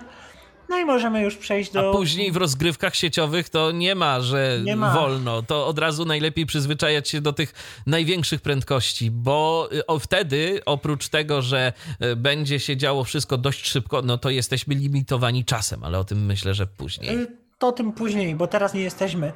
[0.70, 1.92] No i możemy już przejść A do...
[1.92, 4.94] później w rozgrywkach sieciowych to nie ma, że Nie ma.
[4.94, 5.42] wolno.
[5.44, 7.54] To od razu najlepiej przyzwyczajać się do tych
[7.86, 13.68] największych prędkości, bo y, o, wtedy oprócz tego, że y, będzie się działo wszystko dość
[13.68, 17.18] szybko, no to jesteśmy limitowani czasem, ale o tym myślę, że później.
[17.18, 17.28] Y,
[17.60, 19.32] To tym później, bo teraz nie jesteśmy.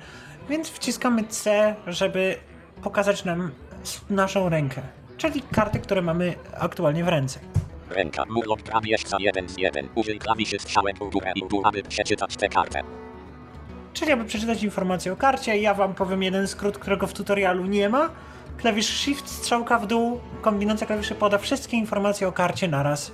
[0.50, 2.36] Więc wciskamy C, żeby
[2.84, 3.52] pokazać nam
[4.10, 4.82] naszą rękę,
[5.18, 7.40] czyli karty, które mamy aktualnie w ręce.
[7.92, 8.24] Ręka.
[8.30, 9.90] Murlok prawie za 1 z 1.
[9.96, 12.84] Użyj klawiszy strzałek w górę i w dół, aby przeczytać tę kartę.
[13.94, 17.90] Czyli aby przeczytać informację o karcie, ja wam powiem jeden skrót, którego w tutorialu nie
[17.90, 18.10] ma.
[18.58, 23.12] Klawisz Shift, strzałka w dół, kombinacja klawiszy poda wszystkie informacje o karcie naraz.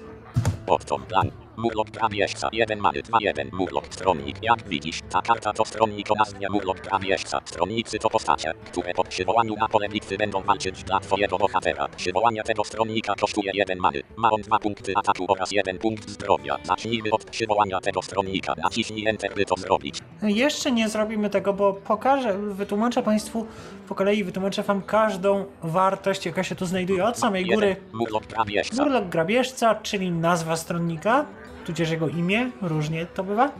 [0.68, 1.47] Odtąd plan.
[1.58, 2.50] Murlok prawieszca.
[2.52, 3.02] 1 many.
[3.02, 3.50] 2 1.
[3.54, 4.38] Murlok stronnik.
[4.41, 7.41] Jak widzisz, ta karta to stronnik o nazwie Murlok prawieszca.
[7.46, 11.88] Stronnicy to postacie, które po przywołaniu na pole bitwy będą walczyć dla twojego bohatera.
[11.88, 14.02] Przywołanie tego stronnika kosztuje 1 many.
[14.15, 16.58] Ma on 2 punkty ataku oraz 1 punkt zdrowia.
[16.63, 18.54] Zacznijmy od przywołania tego stronnika.
[18.58, 20.00] Naciśnij Enter, by to zrobić.
[20.22, 23.48] Jeszcze nie zrobimy tego, bo pokażę, wytłumaczę Państwu
[23.88, 27.67] po kolei, wytłumaczę Wam każdą wartość, jaka się tu znajduje od samej góry.
[27.67, 27.84] 1.
[27.93, 28.84] Murlok prawieszca.
[28.84, 31.26] Murlok grabieżca, czyli nazwa stronnika,
[31.68, 33.52] tudzież jego imię, różnie to bywa.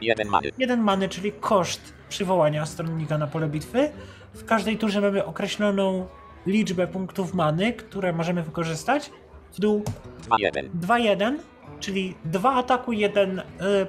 [0.00, 0.50] 1 many.
[0.58, 3.90] Jeden many, czyli koszt przywołania stronnika na pole bitwy.
[4.34, 6.06] W każdej turze mamy określoną
[6.46, 9.10] liczbę punktów many, które możemy wykorzystać.
[9.52, 9.84] W dół
[10.22, 10.70] 2 1.
[10.80, 11.36] 2-1.
[11.80, 13.42] Czyli dwa ataku, jeden y,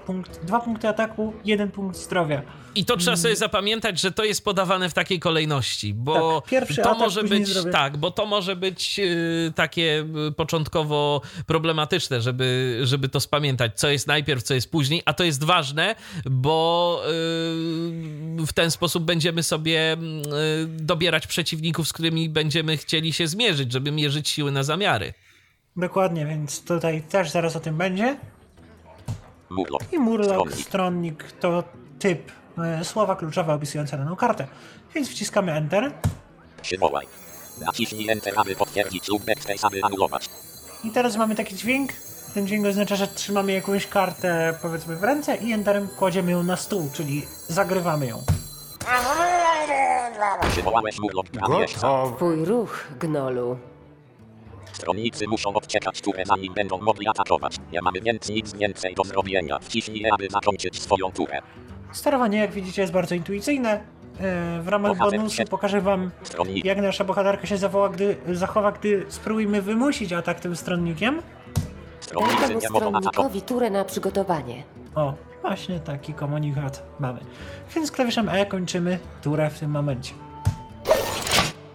[0.05, 2.41] punkt, dwa punkty ataku, jeden punkt zdrowia.
[2.75, 6.75] I to trzeba sobie zapamiętać, że to jest podawane w takiej kolejności, bo Tak, pierwszy
[6.75, 12.79] to atak, może być tak, bo to może być y, takie y, początkowo problematyczne, żeby,
[12.83, 18.45] żeby to spamiętać, co jest najpierw, co jest później, a to jest ważne, bo y,
[18.45, 19.97] w ten sposób będziemy sobie y,
[20.67, 25.13] dobierać przeciwników, z którymi będziemy chcieli się zmierzyć, żeby mierzyć siły na zamiary.
[25.77, 28.17] Dokładnie, więc tutaj też zaraz o tym będzie.
[29.49, 29.81] Murloc.
[29.91, 30.65] I Murloc, Stronnik.
[30.67, 31.63] stronnik to
[31.99, 32.31] typ
[32.83, 34.47] słowa kluczowe opisujące daną kartę.
[34.95, 35.91] Więc wciskamy Enter
[36.61, 37.07] Przywołaj.
[37.65, 40.29] Naciśnij Enter, aby potwierdzić lub Backspace, aby anulować.
[40.83, 41.91] i teraz mamy taki dźwięk.
[42.33, 46.55] Ten dźwięk oznacza, że trzymamy jakąś kartę powiedzmy w ręce i Enterem kładziemy ją na
[46.57, 48.23] stół, czyli zagrywamy ją.
[50.51, 52.03] Przywołałeś Murloc Grabieżca.
[52.15, 53.57] Twój ruch, gnolu.
[54.73, 57.55] Stronnicy muszą odczekać turę, zanim będą mogli atakować.
[57.71, 59.59] Nie mamy więc nic więcej do zrobienia.
[59.59, 61.41] Wciśnij E, aby zakończyć swoją turę.
[61.91, 63.69] Sterowanie, jak widzicie, jest bardzo intuicyjne.
[64.19, 66.65] E, W ramach Bohater bonusu pokażę wam, Stronnik.
[66.65, 71.21] jak nasza bohaterka się zawoła, gdy, zachowa, gdy spróbujemy wymusić atak tym stronnikiem.
[72.39, 74.63] Daj temu stronnikowi turę na przygotowanie.
[74.95, 77.19] O, właśnie taki komunikat mamy.
[77.75, 80.13] Więc klawiszem E kończymy turę w tym momencie.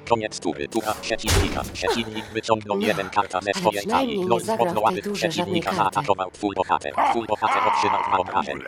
[0.09, 0.69] Koniec tury.
[0.69, 1.63] Tura przeciwnika.
[1.73, 4.27] Przeciwnik wyciągnął jeden karta ze swojej talii.
[4.27, 6.95] turze żadnej przeciwnika zaatakował twój bohater.
[7.11, 8.59] Twój bohater otrzymał dwa obrażeń.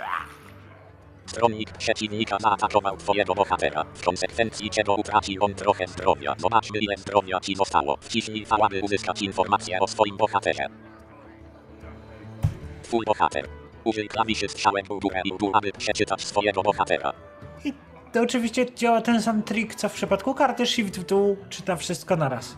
[1.28, 3.84] Stronnik przeciwnika zaatakował twojego bohatera.
[3.94, 6.34] W konsekwencji czego utracił on trochę zdrowia.
[6.38, 7.96] Zobaczmy ile zdrowia ci zostało.
[8.00, 10.66] Wciśnij V, aby uzyskać informację o swoim bohaterze.
[12.82, 13.48] Twój bohater.
[13.84, 17.12] Użyj klawiszy strzałek w górę i w dół, aby przeczytać swojego bohatera.
[17.64, 17.72] I
[18.12, 22.16] to oczywiście działa ten sam trik, co w przypadku karty Shift w dół, czyta wszystko
[22.16, 22.56] naraz.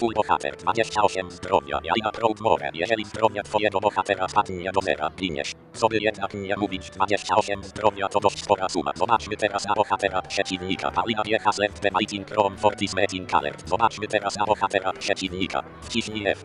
[0.00, 2.70] Twój bohater 28 zdrowia, ja i na Proudmore.
[2.74, 5.52] Jeżeli zdrowia twojego bohatera spadnie do zera, giniesz.
[5.72, 8.92] Co by jednak nie mówić, 28 zdrowia to dość spora suma.
[8.96, 10.90] Zobaczmy teraz na bohatera przeciwnika.
[10.90, 13.68] Paulina Viecha left the mighty Chrome Fortis Metin Alert.
[13.68, 15.62] Zobaczmy teraz na bohatera przeciwnika.
[15.82, 16.44] Wciśnij F.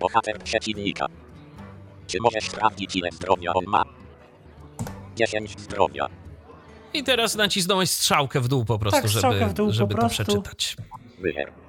[0.00, 1.06] Bohater przeciwnika.
[2.06, 3.84] Czy możesz sprawdzić ile zdrowia on ma?
[5.16, 6.08] 10 zdrowia.
[6.92, 10.00] I teraz nacisnąłeś strzałkę w dół po prostu, Tak, żeby, w dół po żeby to
[10.00, 10.24] prostu.
[10.24, 10.76] przeczytać.
[11.18, 11.63] Wyher.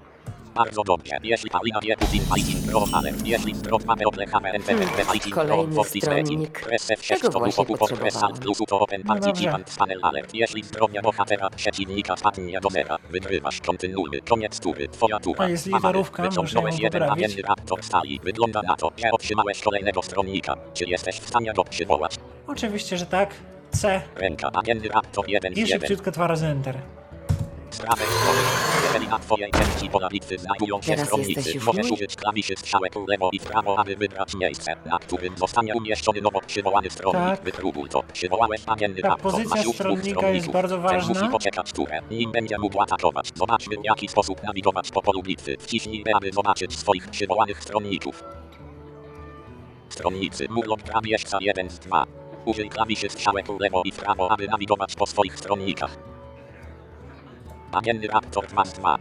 [0.55, 1.17] Bardzo dobrze.
[1.23, 6.07] Jeśli Paulina wie Putin Fighting Pro Alert, jeśli zdrow mamy odlechamy NTV Fighting Pro Fortis.
[6.07, 9.13] Metin, Press F6 Tego to duchu pod Press Alt plus to Open No.
[9.13, 10.33] Participant Panel Alert.
[10.33, 13.61] Jeśli zdrowia bohatera przeciwnika spadnie do zera, wygrywasz.
[13.61, 14.21] Kontynuujmy.
[14.21, 14.87] Koniec tury.
[14.87, 15.45] Twoja tura.
[15.45, 18.19] A jest Amary, literówka, Wyciągnąłeś jeden kamienny raptor z talii.
[18.23, 20.55] Wygląda na to, że otrzymałeś kolejnego stronnika.
[20.73, 22.15] Czy jesteś w stanie go przywołać?
[22.47, 23.33] Oczywiście, że tak.
[23.71, 25.79] C Ręka, kamienny raptor 1 z i 1.
[25.79, 26.77] szybciutko dwa razy Enter.
[27.75, 28.01] Strony,
[28.83, 32.53] jeżeli na twojej części pola bitwy znajdują się Teraz stronnicy, jesteś już możesz użyć klawiszy
[32.57, 36.89] strzałek w lewo i w prawo, aby wybrać miejsce, na którym zostanie umieszczony nowo przywołany
[36.89, 37.19] stronnik.
[37.29, 37.43] Tak.
[37.43, 38.03] Wypróbuj to.
[38.13, 40.53] Przywołałeś kamienny Tak, raptor, pozycja masz już dwóch stronnika jest stronników.
[40.53, 41.13] bardzo Ten ważna.
[41.13, 43.31] musi poczekać turę, nim będzie mógł atakować.
[43.35, 45.57] Zobaczmy w jaki sposób nawigować po polu bitwy.
[45.59, 48.23] Wciśnij B, aby zobaczyć swoich przywołanych stronników.
[49.89, 52.05] Stronnicy, Murloc Grabieżca 1 z 2.
[52.45, 56.14] Użyj klawiszy strzałek w lewo i w prawo, aby nawigować po swoich stronnikach.
[57.75, 58.97] Kamienny Raptor 2 z 2.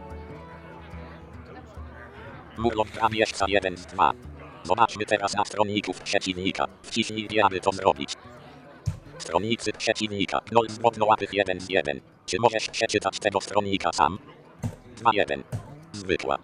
[2.57, 4.11] Murloc Grabieżca 1 z 2.
[4.63, 6.65] Zobaczmy teraz na stronników przeciwnika.
[6.83, 8.13] Wciśnij G, aby to zrobić.
[9.17, 10.39] Stronnicy przeciwnika.
[10.45, 12.01] Gnoll z łapych 1 z 1.
[12.25, 14.19] Czy możesz przeczytać tego stronnika sam?
[14.97, 15.43] 2-1.
[15.93, 16.37] Zwykła.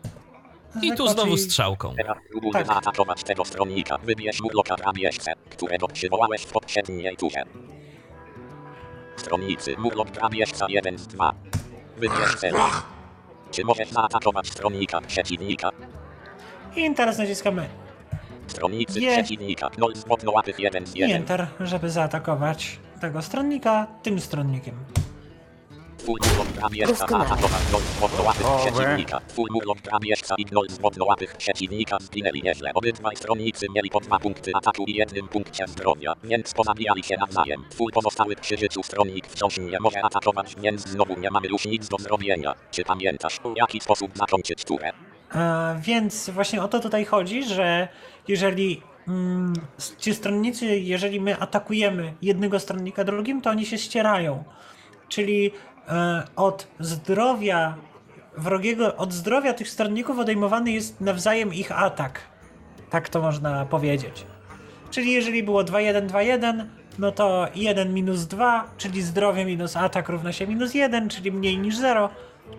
[0.81, 1.95] I tu znowu strzałką.
[1.95, 2.67] Teraz próbuj Tak.
[2.67, 3.97] zaatakować tego stronnika.
[3.97, 7.43] Wybierz Murloca Grabieżcę, którego przywołałeś w poprzedniej turze.
[9.15, 11.33] Stronnicy Murloc Grabieżca 1 z 2.
[12.37, 12.53] Cel.
[13.51, 15.69] Czy możesz zaatakować stronnika przeciwnika?
[16.75, 17.69] I teraz naciskamy
[18.47, 19.11] Stronnicy Nie.
[19.11, 19.69] przeciwnika.
[19.69, 21.15] Gnoll z łapych 1 z i 1.
[21.15, 24.75] Enter, żeby zaatakować tego stronnika tym stronnikiem.
[26.87, 27.29] Doskonale.
[27.29, 29.19] zaatakował gnoll z wodnołapych przeciwnika.
[29.27, 32.73] Twój murlok grabieżca i gnoll z wodnołapych przeciwnika zginęli nieźle.
[32.73, 37.65] Obydwaj stronnicy mieli po dwa punkty ataku i jednym punkcie zdrowia, więc pozabijali się nawzajem.
[37.69, 41.87] Twój pozostały przy życiu stronnik wciąż nie może atakować, więc znowu nie mamy już nic
[41.87, 42.53] do zrobienia.
[42.71, 44.91] Czy pamiętasz, w jaki sposób zakończyć turę?
[45.31, 47.87] A, więc właśnie o to tutaj chodzi, że
[48.27, 49.53] jeżeli mm,
[49.97, 54.43] ci stronnicy, jeżeli my atakujemy jednego stronnika drugim, to oni się ścierają.
[55.11, 55.51] Czyli e,
[56.35, 57.75] od zdrowia
[58.37, 62.21] wrogiego, od zdrowia tych stronników odejmowany jest nawzajem ich atak.
[62.89, 64.25] Tak to można powiedzieć.
[64.91, 66.65] Czyli jeżeli było 2-1, 2-1,
[66.99, 71.57] no to 1 minus 2, czyli zdrowie minus atak równa się minus 1, czyli mniej
[71.57, 72.09] niż 0,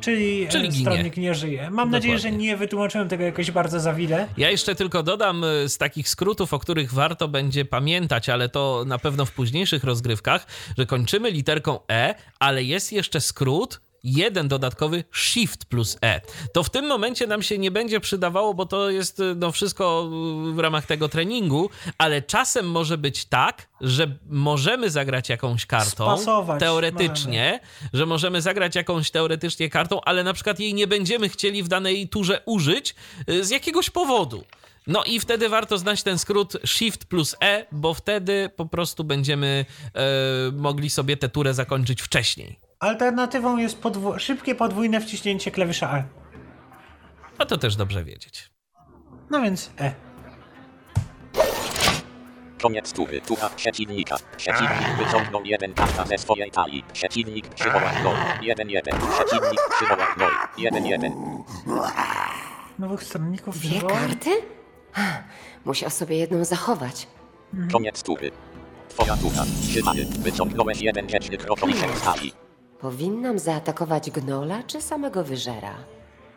[0.01, 0.80] Czyli, Czyli e, ginie.
[0.90, 1.70] stronnik nie żyje.
[1.70, 2.47] Mam nadzieję, że Dokładnie.
[2.47, 4.28] nie wytłumaczyłem tego jakoś bardzo za wile.
[4.36, 8.84] Ja jeszcze tylko dodam y, z takich skrótów, o których warto będzie pamiętać, ale to
[8.86, 10.47] na pewno w późniejszych rozgrywkach,
[10.78, 13.80] że kończymy literką E, ale jest jeszcze skrót.
[14.05, 16.20] Jeden dodatkowy Shift plus E.
[16.53, 20.11] To w tym momencie nam się nie będzie przydawało, bo to jest y, no, wszystko
[20.50, 26.05] y, w ramach tego treningu, ale czasem może być tak, że możemy zagrać jakąś kartą
[26.05, 27.61] Spasować teoretycznie,
[27.92, 32.09] że możemy zagrać jakąś teoretycznie kartą, ale na przykład jej nie będziemy chcieli w danej
[32.09, 32.94] turze użyć
[33.28, 34.44] y, z jakiegoś powodu.
[34.86, 39.64] No i wtedy warto znać ten skrót Shift plus E, bo wtedy po prostu będziemy
[39.94, 42.71] e, mogli sobie tę turę zakończyć wcześniej.
[42.83, 43.78] Alternatywą jest
[44.18, 46.05] szybkie podwójne wciśnięcie klawisza E.
[47.39, 48.51] A to też dobrze wiedzieć.
[49.30, 49.93] No więc E.
[52.62, 53.20] Koniec tury.
[53.20, 54.16] Tura przeciwnika.
[54.37, 56.85] Przeciwnik wyciągnął jeden karta ze swojej talii.
[56.93, 57.83] Przeciwnik przywołał.
[58.43, 58.95] Jeden jeden.
[58.99, 60.30] Przeciwnik przywołał.
[60.59, 61.12] Jeden jeden.
[62.78, 63.99] Nowych stronników Dwie przywołam.
[64.09, 64.30] karty?
[65.64, 67.07] Musiał sobie jedną zachować.
[67.72, 68.30] Koniec tury.
[68.89, 69.45] Twoja tura.
[69.62, 70.05] Trzymany.
[70.18, 71.07] Wyciągnąłeś jeden
[71.39, 72.41] krokoliszek z talii.
[72.83, 75.74] Powinnam zaatakować gnola czy samego wyżera?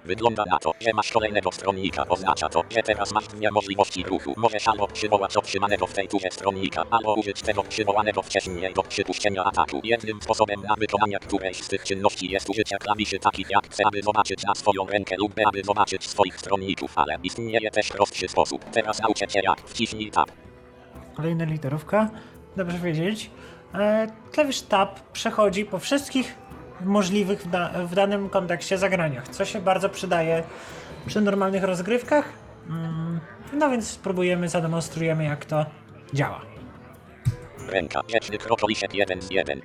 [0.05, 2.07] Wygląda na to, że masz kolejnego stronnika.
[2.09, 4.33] Oznacza to, że teraz masz dwie możliwości ruchu.
[4.37, 9.43] Możesz albo przywołać otrzymanego w tej turze stronnika, albo użyć tego przywołanego wcześniej do przypuszczenia
[9.43, 9.81] ataku.
[9.83, 14.01] Jednym sposobem na wykonanie którejś z tych czynności jest użycie klawiszy takich jak C, aby
[14.01, 18.65] zobaczyć na swoją rękę lub B, aby zobaczyć swoich stronników, ale istnieje też prostszy sposób.
[18.65, 19.61] Teraz nauczę cię jak.
[19.61, 20.31] Wciśnij tab.
[21.15, 22.09] Kolejna literówka.
[22.55, 23.29] Dobrze wiedzieć.
[23.79, 26.35] E, klawisz Tab przechodzi po wszystkich
[26.81, 30.43] możliwych w, da- w danym kontekście zagraniach, co się bardzo przydaje
[31.05, 32.29] przy normalnych rozgrywkach.
[32.69, 33.19] Mm,
[33.53, 35.65] no więc spróbujemy, zademonstrujemy jak to
[36.13, 36.41] działa.
[37.67, 38.01] Ręka.
[38.07, 39.61] Wieczny krokoliszek 1 z 1.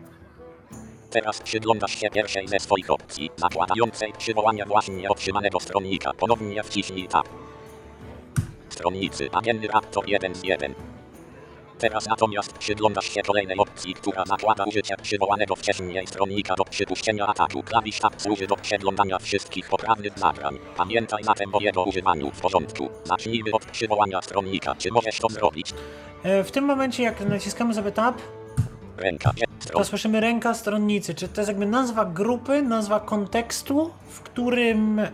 [1.10, 6.12] Teraz przyglądasz się pierwszej ze swoich opcji, zakładającej przywołanie właśnie otrzymanego stronnika.
[6.12, 7.28] Ponownie wciśnij tab.
[8.68, 10.74] Stronnicy, agendy raptor 1 z 1.
[11.80, 17.62] Teraz natomiast przyglądasz się kolejnej opcji, która zakłada użycie przywołanego wcześniej stronnika do przypuszczenia ataku.
[17.62, 20.58] Klawisz tab służy do przeglądania wszystkich poprawnych zagrań.
[20.76, 22.88] Pamiętaj zatem o jego używaniu w porządku.
[23.04, 24.74] Zacznijmy od przywołania stronnika.
[24.74, 25.74] Czy możesz to zrobić?
[26.22, 28.14] E, w tym momencie, jak naciskamy sobie Tab,
[29.00, 29.30] Ręka,
[29.72, 31.14] to słyszymy ręka stronnicy.
[31.14, 35.08] Czy to jest jakby nazwa grupy, nazwa kontekstu, w którym e,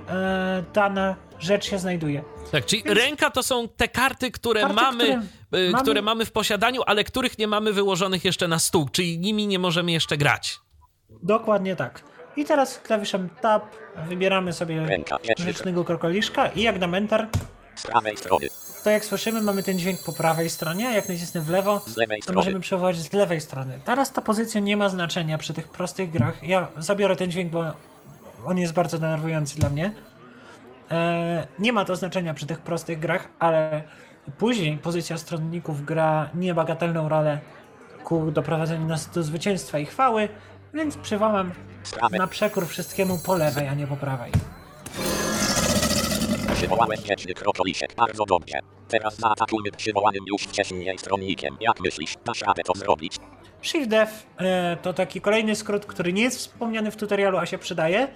[0.74, 2.22] dana rzecz się znajduje.
[2.52, 6.24] Tak, czyli ręka to są te karty, które, Karty, mamy, które y, mamy- które mamy
[6.24, 10.16] w posiadaniu, ale których nie mamy wyłożonych jeszcze na stół, czyli nimi nie możemy jeszcze
[10.16, 10.60] grać.
[11.22, 12.02] Dokładnie tak.
[12.36, 13.62] I teraz klawiszem Tab
[14.08, 17.28] wybieramy sobie Ręka, rzecznego krokoliszka i jak dam Enter,
[17.74, 18.46] z prawej strony.
[18.86, 21.80] To jak słyszymy mamy ten dźwięk po prawej stronie, a jak nacisnę w lewo,
[22.26, 23.78] to możemy przewołać z lewej strony.
[23.84, 26.42] Teraz ta pozycja nie ma znaczenia przy tych prostych grach.
[26.42, 27.64] Ja zabiorę ten dźwięk, bo
[28.44, 29.92] on jest bardzo denerwujący dla mnie.
[30.90, 33.82] E, nie ma to znaczenia przy tych prostych grach, ale
[34.38, 37.38] później pozycja stronników gra niebagatelną rolę
[38.04, 40.28] ku doprowadzeniu nas do zwycięstwa i chwały,
[40.74, 41.52] więc przywołam
[42.10, 44.32] na przekór wszystkiemu po lewej, a nie po prawej.
[46.56, 47.94] Przywołałem wieczny krokoliszek.
[47.94, 48.58] Bardzo dobrze.
[48.88, 51.56] Teraz zaatakujmy przywołanym już wcześniej stronnikiem.
[51.60, 53.16] Jak myślisz, dasz radę to zrobić?
[53.62, 57.58] Shift F e, to taki kolejny skrót, który nie jest wspomniany w tutorialu, a się
[57.58, 58.08] przydaje.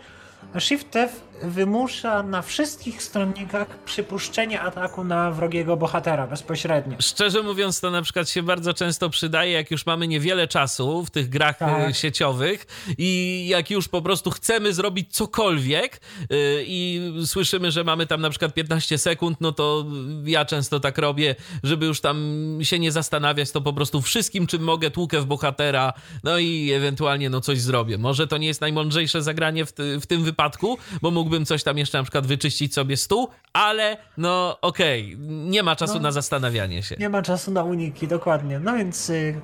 [0.59, 6.97] Shift F wymusza na wszystkich stronnikach przypuszczenie ataku na wrogiego bohatera bezpośrednio.
[7.01, 11.11] Szczerze mówiąc, to na przykład się bardzo często przydaje, jak już mamy niewiele czasu w
[11.11, 11.91] tych grach Tak.
[11.91, 12.67] y, sieciowych
[12.99, 16.27] i jak już po prostu chcemy zrobić cokolwiek y,
[16.67, 19.87] i słyszymy, że mamy tam na przykład 15 sekund, no to
[20.25, 22.19] ja często tak robię, żeby już tam
[22.63, 25.93] się nie zastanawiać, to po prostu wszystkim, czym mogę, tłukę w bohatera,
[26.25, 27.99] no i ewentualnie no coś zrobię.
[27.99, 31.79] Może to nie jest najmądrzejsze zagranie w, ty, w tym wypadku, bo mógłbym coś tam
[31.79, 36.01] jeszcze na przykład wyczyścić sobie stół, ale no okej, nie ma czasu No.
[36.01, 36.97] na zastanawianie się.
[36.99, 38.59] Nie ma czasu na uniki, dokładnie.
[38.61, 39.41] No więc y,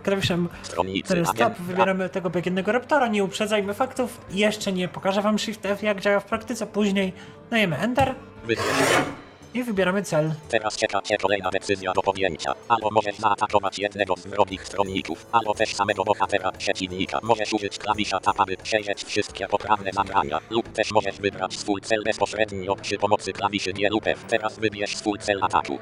[0.62, 1.08] Stronnicy.
[1.08, 4.20] teraz agent- wybieramy tego piekielnego raptora, nie uprzedzajmy faktów.
[4.30, 6.66] Jeszcze nie pokażę wam Shift F, jak działa w praktyce.
[6.66, 7.12] Później
[7.50, 8.14] dajemy Enter
[8.46, 8.64] Wybierz.
[9.56, 10.34] I wybieramy cel.
[10.48, 12.54] Teraz czeka cię kolejna decyzja do podjęcia.
[12.68, 17.18] Albo możesz zaatakować jednego z wrogich stronników, albo też samego bohatera przeciwnika.
[17.22, 20.40] Możesz użyć klawisza tab, aby przejrzeć wszystkie poprawne zagrania.
[20.50, 24.24] Lub też możesz wybrać swój cel bezpośrednio przy pomocy klawiszy G lub F.
[24.28, 25.78] Teraz wybierz swój cel ataku.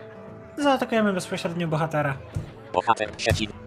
[0.58, 2.16] Zaatakujemy bezpośrednio bohatera.
[2.72, 3.63] Bohater przeciw...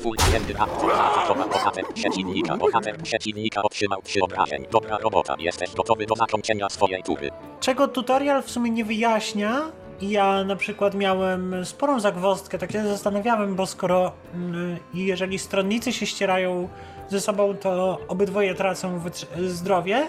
[0.00, 2.56] Zaatakował bohater przeciwnika.
[2.56, 4.66] Bohater przeciwnika otrzymał 3 obrażeń.
[4.70, 5.34] Dobra robota.
[5.38, 7.30] Jesteś gotowy do zakończenia swojej tury.
[7.60, 9.62] czego tutorial w sumie nie wyjaśnia.
[10.00, 16.06] Ja na przykład miałem sporą zagwozdkę, tak się zastanawiałem, bo skoro mm, jeżeli stronnicy się
[16.06, 16.68] ścierają
[17.08, 19.00] ze sobą, to obydwoje tracą
[19.46, 20.06] zdrowie,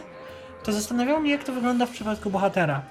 [0.64, 2.82] to zastanawiało mnie, jak to wygląda w przypadku bohatera.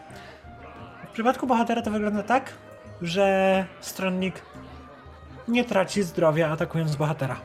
[1.08, 2.52] W przypadku bohatera to wygląda tak,
[3.02, 4.42] że stronnik
[5.50, 7.40] nie traci zdrowia atakując bohatera.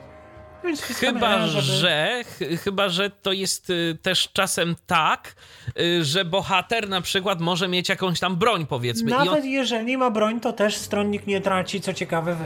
[0.64, 5.36] Więc Chyba, żeby- że, ch- chyba, że to jest y, też czasem tak,
[5.80, 9.12] y, że bohater na przykład może mieć jakąś tam broń, powiedzmy.
[9.12, 12.38] I on, Nawet jeżeli ma broń, to też stronnik nie traci, co ciekawe,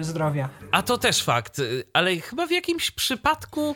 [0.00, 0.48] y, zdrowia.
[0.72, 3.74] a to też fakt, y, ale chyba w jakimś przypadku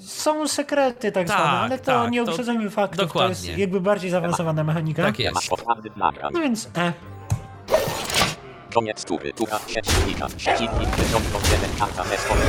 [0.00, 3.28] Są sekrety tak, Tak, zwane, ale to tak, nie to uprzedzajmy faktów, to dokładnie.
[3.48, 5.02] jest jakby bardziej zaawansowana mechanika.
[5.02, 5.50] tak jest.
[6.32, 6.92] No więc E.
[8.78, 10.26] Koniec tury, tura przeciwnika.
[10.36, 12.46] Przeciwnik wyciągnął jeden karta bez powodu.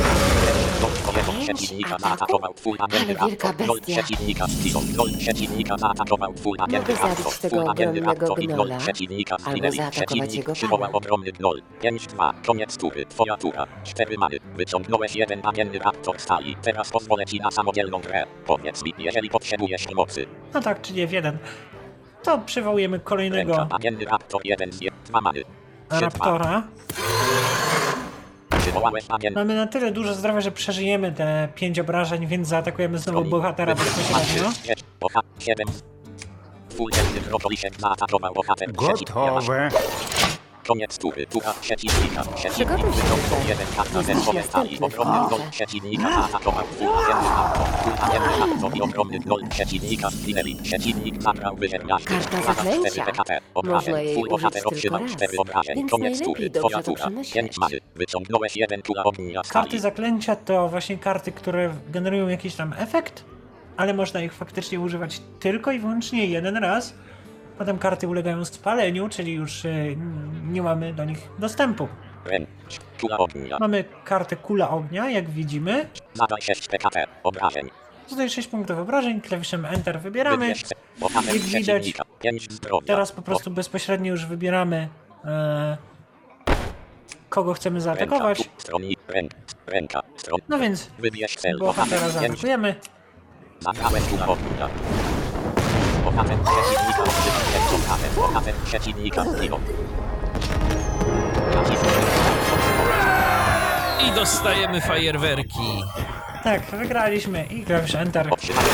[0.80, 3.66] Gol swojego przeciwnika zaatakował twój agent raptor.
[3.66, 4.82] Gol przeciwnika zginął.
[4.96, 7.32] Gol przeciwnika zaatakował twój agent raptor.
[7.32, 9.78] Twój agent raptor i gol przeciwnika zginęli.
[9.90, 11.62] Przeciwnik przywołał ogromny gol.
[11.82, 12.32] 5-2.
[12.46, 13.06] Koniec tury.
[13.06, 13.66] Twoja tura.
[13.84, 14.36] Cztery many.
[14.56, 16.56] Wyciągnąłeś jeden agenny raptor stali.
[16.62, 18.26] Teraz pozwolę ci na samodzielną grę.
[18.46, 20.26] Powiedz mi, jeżeli potrzebujesz pomocy.
[20.54, 21.36] No tak, czyli F1.
[22.22, 24.10] To przywołujemy kolejnego Ręka.
[24.10, 25.42] Raptor 1 z 2 many.
[25.90, 26.62] Raptora.
[29.34, 34.50] Mamy na tyle dużo zdrowia, że przeżyjemy te pięć obrażeń, więc zaatakujemy znowu bohatera bezpośrednio.
[39.16, 39.68] Gotowe.
[40.70, 42.22] Koniec tury, tura przeciwnika.
[42.24, 43.48] Przeciwnik Przygotuj się wyciągnął tutaj.
[43.48, 43.66] jeden
[44.80, 45.30] Ogromny kolejce.
[45.30, 46.64] gol przeciwnika zaatakował
[48.40, 50.56] raptor i ogromny gol przeciwnika zginęli.
[50.56, 52.04] Przeciwnik zabrał wyżerniaszy.
[52.04, 52.90] Karta Zadań zaklęcia.
[52.90, 53.40] 4 PKP.
[53.40, 53.94] Można Obrażeń.
[53.94, 55.76] jej Twój użyć bohater tylko otrzymał raz, 4 obrażeń.
[55.76, 56.96] więc Koniec najlepiej tury, dobrze twoja to tura.
[57.00, 57.34] przemyśleć.
[57.34, 57.78] 5 many.
[57.94, 59.80] Wyciągnąłeś jeden kula ognia Karty stali.
[59.80, 63.24] zaklęcia to właśnie karty, które generują jakiś tam efekt,
[63.76, 66.94] ale można ich faktycznie używać tylko i wyłącznie jeden raz.
[67.60, 69.96] Potem karty ulegają spaleniu, czyli już y,
[70.44, 71.88] nie mamy do nich dostępu.
[73.60, 75.88] Mamy kartę Kula Ognia, jak widzimy.
[76.14, 77.06] Zadaj 6 PKP.
[77.22, 77.70] Obrażeń.
[78.08, 80.48] Tutaj 6 punktów obrażeń, klawiszem Enter wybieramy.
[80.48, 80.56] Jak
[81.36, 82.04] widać, przeciwnika.
[82.20, 82.86] 5 zdrowia.
[82.86, 84.88] Teraz po prostu bezpośrednio już wybieramy
[85.24, 85.76] e,
[87.28, 88.50] kogo chcemy zaatakować.
[90.48, 90.90] No więc
[91.58, 92.74] bohatera Bohater 5 zaatakujemy.
[96.04, 97.04] Bohater przeciwnika
[97.46, 98.10] jeden bohater.
[98.16, 99.60] Bohater przeciwnika zginął.
[104.08, 105.82] I dostajemy fajerwerki.
[106.44, 108.26] Tak, wygraliśmy i klawisz Enter.
[108.30, 108.68] Otrzymałeś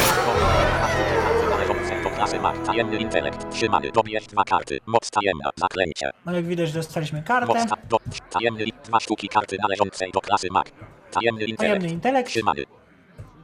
[0.80, 2.58] karty należące do klasy mag.
[2.66, 3.50] Tajemny intelekt.
[3.54, 3.92] Trzymany.
[3.92, 4.78] Dobierz dwa karty.
[4.86, 5.50] Moc tajemna.
[5.56, 6.10] Zaklęcie.
[6.26, 7.66] No jak widać dostaliśmy Moc kartę.
[7.68, 7.98] ta, do,
[8.30, 10.70] tajemny dwa sztuki karty należącej do klasy mag.
[11.10, 11.58] Tajemny intelekt.
[11.74, 12.28] Tajemny intelekt.
[12.30, 12.64] Trzymany.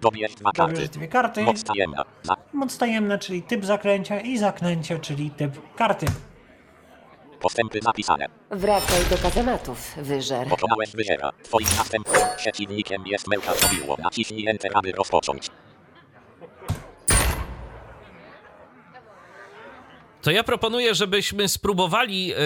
[0.03, 0.73] Dobierz dwa karty.
[0.75, 1.43] Dobierz dwie karty.
[1.43, 2.05] Moc tajemna.
[2.53, 6.07] Moc tajemna, czyli typ zaklęcia i zaklęcie, czyli typ karty.
[7.41, 8.27] postępy zapisane.
[8.51, 10.49] Wracaj do kazematów, wyżer.
[10.49, 11.31] Pokonałeś wyziera.
[11.43, 13.97] Twoim następnym przeciwnikiem jest Mełka Sobiło.
[14.03, 15.51] Naciśnij Enter, aby rozpocząć.
[20.23, 22.37] To ja proponuję, żebyśmy spróbowali, y,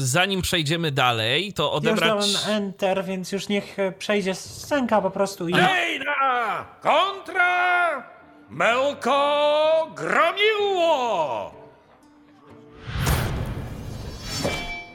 [0.00, 2.08] zanim przejdziemy dalej, to Już odebrać...
[2.08, 5.52] dałem Enter, więc już niech e, przejdzie scenka po prostu i...
[5.52, 6.64] Jejna!
[6.82, 8.02] Kontra!
[8.50, 11.65] Melko gromiło!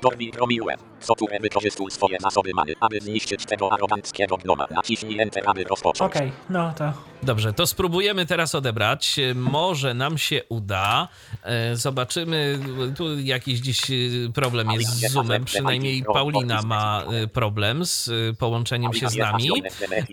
[0.02, 0.80] Dorwij gromiłem.
[1.00, 4.68] Soturę wykorzystuj swoje zasoby many, aby zniszczyć tego aroganckiego gnoma.
[4.72, 6.12] Naciśnij Enter, aby rozpocząć.
[6.16, 6.94] Okej, no to
[7.24, 9.20] Dobrze, to spróbujemy teraz odebrać.
[9.20, 11.08] E, Może nam się uda.
[11.44, 12.60] E, Zobaczymy.
[12.98, 13.94] Tu jakiś dziś e,
[14.34, 15.46] problem jest z Zoomem.
[15.46, 19.50] Przynajmniej Paulina ma e, problem z e, połączeniem się z nami.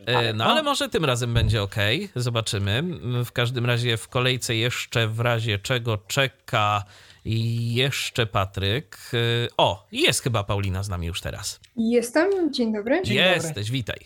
[0.06, 1.76] E, No ale może tym razem będzie ok.
[2.16, 2.82] Zobaczymy.
[3.24, 6.84] W każdym razie w kolejce jeszcze w razie czego czeka
[7.24, 8.96] jeszcze Patryk.
[9.14, 11.60] E, O, jest chyba Paulina z nami już teraz.
[11.76, 13.02] Jestem, dzień dobry.
[13.02, 13.98] Dzień Jesteś, witaj.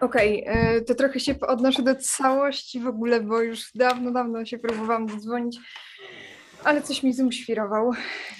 [0.00, 4.58] Okej, e, to trochę się odnoszę do całości w ogóle, bo już dawno, dawno się
[4.58, 5.58] próbowałam dodzwonić,
[6.64, 7.90] ale coś mi Zoom świrował,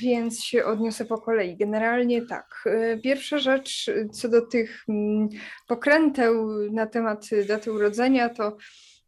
[0.00, 1.56] więc się odniosę po kolei.
[1.56, 5.28] Generalnie tak, e, pierwsza rzecz co do tych mm,
[5.66, 8.56] pokręteł na temat daty urodzenia, to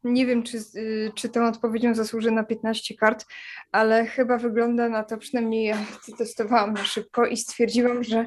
[0.05, 3.26] nie wiem, czy, y, czy tą odpowiedzią zasłużę na 15 kart,
[3.72, 5.76] ale chyba wygląda na to, przynajmniej ja
[6.07, 8.26] to testowałam na szybko i stwierdziłam, że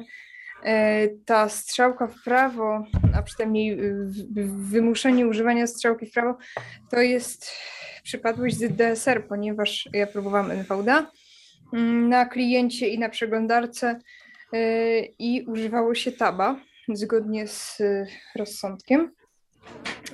[0.64, 3.78] e, ta strzałka w prawo, a przynajmniej
[4.56, 6.38] wymuszenie używania strzałki w prawo,
[6.90, 7.50] to jest
[8.02, 11.10] przypadłość z DSR, ponieważ ja próbowałam NVDA
[12.08, 13.98] na kliencie i na przeglądarce
[14.54, 17.82] y, i używało się taba zgodnie z
[18.36, 19.12] rozsądkiem.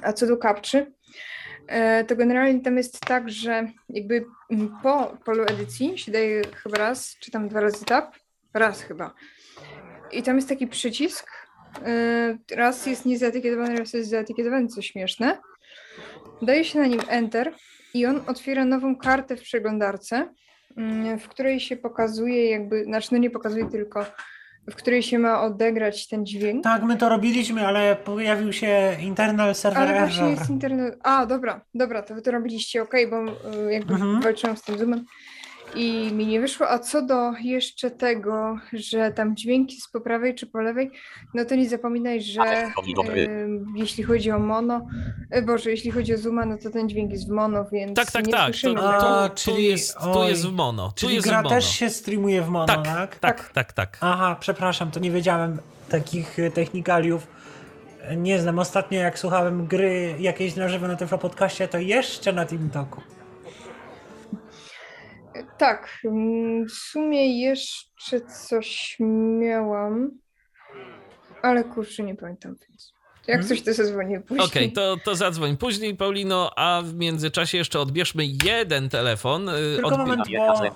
[0.02, 0.97] A co do kapczy, e,
[2.08, 4.24] to generalnie tam jest tak, że jakby
[4.82, 8.14] po polu edycji się daje chyba raz, czy tam dwa razy tab,
[8.54, 9.14] raz chyba.
[10.12, 11.30] I tam jest taki przycisk.
[12.50, 15.38] y, Raz jest niezaetykietowany, raz jest zaetykietowany, co śmieszne.
[16.42, 17.54] Daje się na nim Enter
[17.94, 20.28] i on otwiera nową kartę w przeglądarce,
[20.76, 24.06] mm, w której się pokazuje jakby, znaczy no nie pokazuje tylko,
[24.70, 26.64] w której się ma odegrać ten dźwięk.
[26.64, 30.38] Tak, my to robiliśmy, ale pojawił się internal server Ale właśnie error.
[30.38, 30.98] jest internet.
[31.02, 33.24] A, dobra, dobra, to wy to robiliście ok, bo
[33.68, 34.20] y, jakby Mhm.
[34.20, 35.04] walczyłam z tym zoomem
[35.74, 36.68] i mi nie wyszło.
[36.70, 40.90] A co do jeszcze tego, że tam dźwięk jest po prawej czy po lewej,
[41.34, 42.40] no to nie zapominaj, że
[42.76, 42.82] to
[43.14, 43.28] y,
[43.76, 44.86] jeśli chodzi o mono,
[45.36, 48.10] y, Boże, jeśli chodzi o zooma, no to ten dźwięk jest w mono, więc Tak,
[48.10, 48.44] tak, nie tak.
[48.44, 49.22] słyszymy To.
[49.24, 50.28] A, tu, czyli- jest, tu oj.
[50.28, 50.88] jest w mono.
[50.88, 51.54] Tu Czyli jest gra w mono.
[51.56, 53.18] też się streamuje w mono, tak, tak?
[53.18, 53.98] tak, tak, tak.
[54.00, 55.58] Aha, przepraszam, to nie wiedziałem
[55.88, 57.26] takich e, technikaliów.
[58.02, 58.58] E, Nie znam.
[58.58, 63.00] Ostatnio jak słuchałem gry jakiejś na żywo na tym podcaście, to jeszcze na TeamTalku.
[65.58, 68.96] Tak, mm, w sumie jeszcze coś
[69.40, 70.10] miałam,
[71.42, 72.92] ale kurczę, nie pamiętam, więc
[73.26, 73.48] jak Hmm?
[73.48, 74.46] coś to zadzwonię później.
[74.46, 79.48] Okej, to, to zadzwoń później, Paulino, a w międzyczasie jeszcze odbierzmy jeden telefon.
[79.48, 80.22] y, Tylko odbi- moment,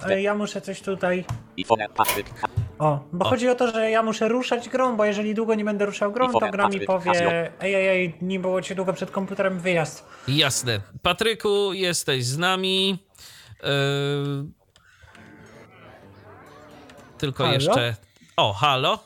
[0.02, 1.24] bo e, ja muszę coś tutaj...
[1.56, 2.26] I fonem Patryk.
[2.78, 3.28] O, bo O.
[3.28, 6.32] chodzi o to, że ja muszę ruszać grą, bo jeżeli długo nie będę ruszał grą,
[6.32, 7.10] to gra mi powie
[7.60, 10.04] ej, ej, ej, nie było cię długo przed komputerem, wyjazd.
[10.28, 10.80] Jasne.
[11.02, 12.98] Patryku, jesteś z nami.
[13.62, 13.68] Yy...
[17.18, 17.54] Tylko Halo?
[17.54, 17.94] jeszcze.
[18.36, 18.98] O, halo?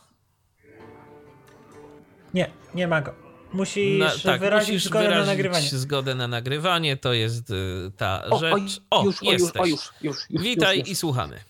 [2.35, 3.15] Nie, nie ma go.
[3.53, 5.67] Musisz Na- tak, wyrazić musisz zgodę wyrazić na nagrywanie.
[5.69, 6.97] zgodę na nagrywanie.
[6.97, 7.55] To jest y,
[7.97, 8.53] ta O, rzecz.
[8.55, 9.63] O, już, o, już, jesteś.
[9.63, 10.93] o, już, już, już, Witaj już, już.
[10.93, 11.41] i słuchamy.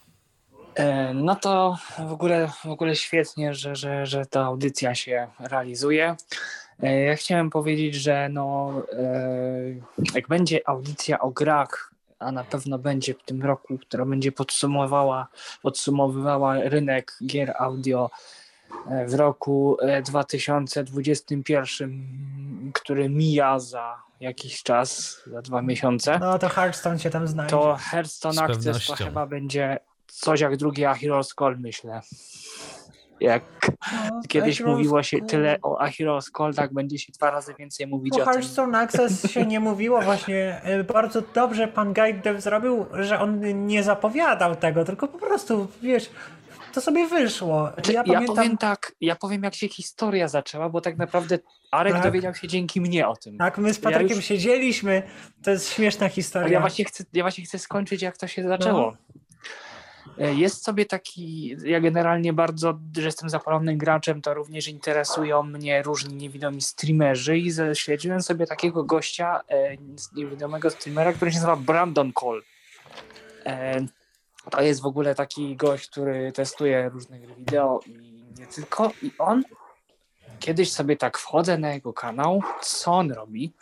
[0.75, 1.77] E, No to
[2.09, 6.17] w ogóle, w ogóle świetnie, że, że, że ta audycja się realizuje.
[6.83, 12.79] E, Ja chciałem powiedzieć, że no, e, jak będzie audycja o grach, a na pewno
[12.79, 15.29] będzie w tym roku, która będzie podsumowała,
[15.63, 18.11] podsumowywała rynek gier audio
[18.91, 22.07] e, w roku e, 2021,
[22.75, 26.19] który mija za jakiś czas, za dwa miesiące.
[26.19, 27.51] No to Hearthstone się tam znajdzie.
[27.51, 32.01] To Hearthstone Access to chyba będzie coś jak drugi Ahiros Call, myślę.
[33.21, 33.43] Jak
[34.11, 38.13] No, kiedyś mówiło się tyle o Ahiros Call, tak będzie się dwa razy więcej mówić
[38.13, 38.33] O o tym.
[38.33, 40.61] Hearthstone Access się nie mówiło właśnie.
[40.63, 45.69] E, Bardzo dobrze pan Guide Dev zrobił, że on nie zapowiadał tego, tylko po prostu,
[45.83, 46.11] wiesz,
[46.73, 47.71] to sobie wyszło.
[47.75, 51.39] Znaczy, ja ja, pamiętam, powiem tak, ja powiem jak się historia zaczęła, bo tak naprawdę
[51.71, 52.03] Arek Tak.
[52.03, 53.39] dowiedział się dzięki mnie o tym.
[53.39, 55.03] tak, my z Ja Patrykiem już- siedzieliśmy,
[55.43, 56.49] to jest śmieszna historia.
[56.49, 58.81] Ja właśnie, chcę, ja właśnie chcę skończyć, jak to się zaczęło.
[58.81, 58.97] No.
[60.19, 65.83] E, Jest sobie taki, ja generalnie bardzo, że jestem zapalonym graczem, to również interesują mnie
[65.83, 69.77] różni niewidomi streamerzy i śledziłem sobie takiego gościa, e,
[70.15, 72.43] niewidomego streamera, który się nazywa Brandon Cole.
[73.47, 73.87] E,
[74.51, 78.93] to jest w ogóle taki gość, który testuje różne gry wideo i nie tylko.
[79.03, 79.43] I on,
[80.39, 83.53] kiedyś sobie tak wchodzę na jego kanał, co on robi?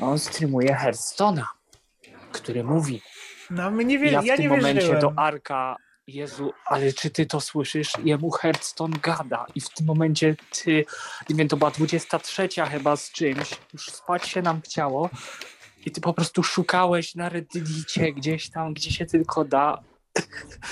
[0.00, 1.44] On streamuje Hearthstone'a,
[2.32, 3.02] który mówi,
[3.52, 5.00] No my nie wie, ja ja, w tym nie momencie wierzyłem.
[5.00, 5.76] do Arka,
[6.06, 7.92] Jezu, ale czy ty to słyszysz?
[8.04, 10.84] Jemu Hearthstone gada i w tym momencie ty,
[11.30, 15.10] nie wiem, to była 23 chyba z czymś, już spać się nam chciało
[15.86, 19.78] i ty po prostu szukałeś na Reddicie gdzieś tam, gdzie się tylko da.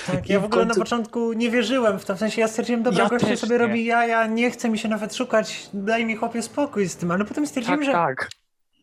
[0.07, 2.49] Tak, ja w w ogóle końcu- na początku nie wierzyłem w to, w sensie ja
[2.49, 3.59] stwierdziłem, dobra, Ja gościu też sobie nie.
[3.59, 7.24] robi jaja, nie chce mi się nawet szukać, daj mi chłopie spokój z tym, ale
[7.24, 8.28] potem stwierdziłem, Tak, że tak.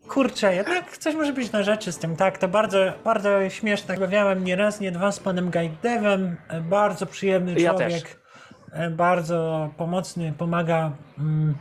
[0.07, 3.93] Kurczę, jednak coś może być na rzeczy z tym, tak, to bardzo, bardzo śmieszne.
[3.95, 8.21] Rozmawiałem nie raz, nie dwa z panem Guide Devem, e, bardzo przyjemny Ja człowiek,
[8.71, 11.55] e, bardzo pomocny, pomaga, mm,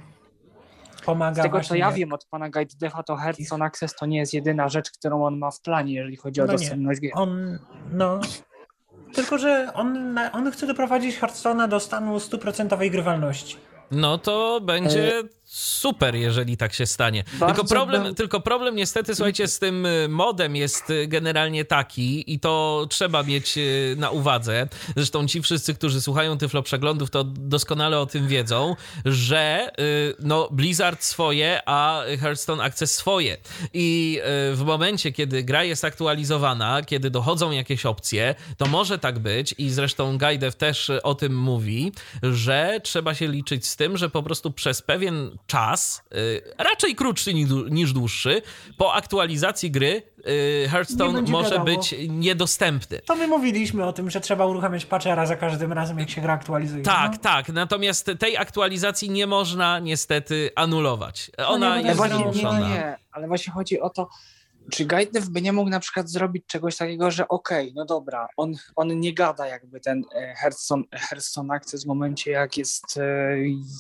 [1.05, 4.07] pomaga Z tego co ja jak- wiem od pana Guide Defa, to Hearthstone Access to
[4.07, 6.59] nie jest jedyna rzecz, którą on ma w planie, jeżeli chodzi o No nie.
[6.59, 7.13] dostępność gier.
[7.15, 7.59] On,
[7.93, 8.21] no.
[9.15, 13.57] Tylko, że on, on chce doprowadzić Hearthstone'a do stanu stuprocentowej grywalności.
[13.91, 15.13] No to będzie
[15.47, 17.25] super, jeżeli tak się stanie.
[17.33, 21.65] Bardzo Tylko problem, bym- tylko problem niestety, słuchajcie, z tym y, modem jest y, generalnie
[21.65, 24.69] taki i to trzeba mieć y, na uwadze.
[24.97, 29.71] Zresztą ci wszyscy, którzy słuchają Tyflo Przeglądów, to doskonale o tym wiedzą, że
[30.19, 33.37] no, Blizzard swoje, a Hearthstone Access swoje.
[33.75, 34.21] I
[34.53, 39.71] w momencie, kiedy gra jest aktualizowana, kiedy dochodzą jakieś opcje, to może tak być i
[39.71, 41.93] zresztą Gajdew też o tym mówi,
[42.23, 47.35] że trzeba się liczyć z tym, że po prostu przez pewien czas, y, raczej krótszy
[47.35, 48.43] ni- niż dłuższy,
[48.79, 51.65] po aktualizacji gry y, Nie Hearthstone może wiadomo.
[51.65, 52.99] być niedostępny.
[53.07, 56.35] To my mówiliśmy o tym, że trzeba uruchamiać patchera za każdym razem, jak się gra
[56.35, 56.83] aktualizuje.
[56.83, 57.19] Tak, no.
[57.19, 57.49] tak.
[57.49, 61.31] Natomiast tej aktualizacji nie można niestety anulować.
[61.47, 62.59] Ona nie, no jest nie, wymuszona.
[62.61, 64.09] no nie, ale właśnie chodzi o to,
[64.71, 68.53] czy Guidev by nie mógł na przykład zrobić czegoś takiego, że okej, no dobra, on,
[68.77, 73.37] on nie gada jakby ten e, Hearthstone, Hearthstone Access w momencie, jak jest, e,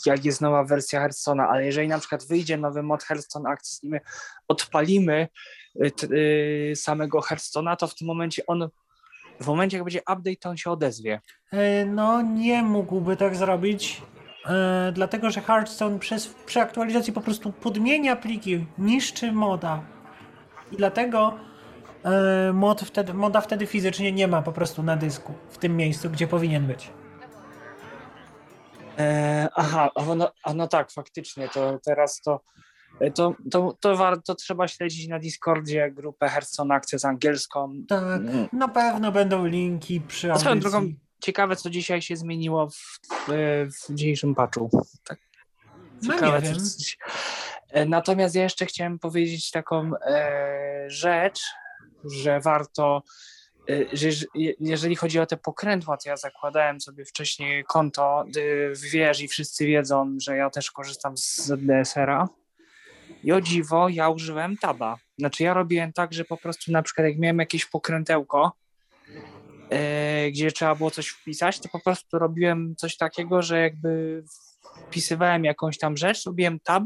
[0.07, 3.89] jak jest nowa wersja Hearthstone'a, ale jeżeli na przykład wyjdzie nowy mod Hearthstone Access i
[3.89, 4.01] my
[4.49, 5.29] odpalimy
[5.85, 8.69] y, t- y, samego Hearthstone'a, to w tym momencie on,
[9.41, 11.21] w momencie jak będzie update, to on się odezwie.
[11.53, 14.03] E, No, nie mógłby tak zrobić,
[14.47, 19.96] e, dlatego że Hearthstone przez, przy aktualizacji po prostu podmienia pliki, niszczy moda.
[20.73, 21.39] I dlatego
[22.05, 26.11] e, mod wtedy, moda wtedy fizycznie nie ma po prostu na dysku, w tym miejscu,
[26.11, 26.91] gdzie powinien być.
[28.99, 32.41] E, aha, a no, a no tak, faktycznie, to teraz to
[33.01, 37.73] e, to, to, to warto, trzeba śledzić na Discordzie grupę Hearthstone Access angielską.
[37.89, 38.49] Tak, Mm.
[38.53, 40.71] na pewno będą linki przy A swoją audycji.
[40.71, 42.75] drogą, ciekawe co dzisiaj się zmieniło w,
[43.29, 43.33] w,
[43.89, 44.71] w dzisiejszym patchu.
[45.05, 45.19] Tak.
[46.03, 46.55] No nie Ciekawe, wiem.
[46.55, 46.99] co- coś-
[47.87, 51.41] Natomiast ja jeszcze chciałem powiedzieć taką e, rzecz,
[52.05, 53.03] że warto,
[53.71, 58.25] e, że jeż- je- jeżeli chodzi o te pokrętła, to ja zakładałem sobie wcześniej konto
[58.37, 62.29] y, w wież i wszyscy wiedzą, że ja też korzystam z DSR-a.
[63.25, 64.97] I o dziwo, ja użyłem taba.
[65.19, 68.53] Znaczy ja robiłem tak, że po prostu na przykład jak miałem jakieś pokrętełko,
[69.71, 74.23] e, gdzie trzeba było coś wpisać, to po prostu robiłem coś takiego, że jakby
[74.89, 76.85] wpisywałem jakąś tam rzecz, robiłem tab,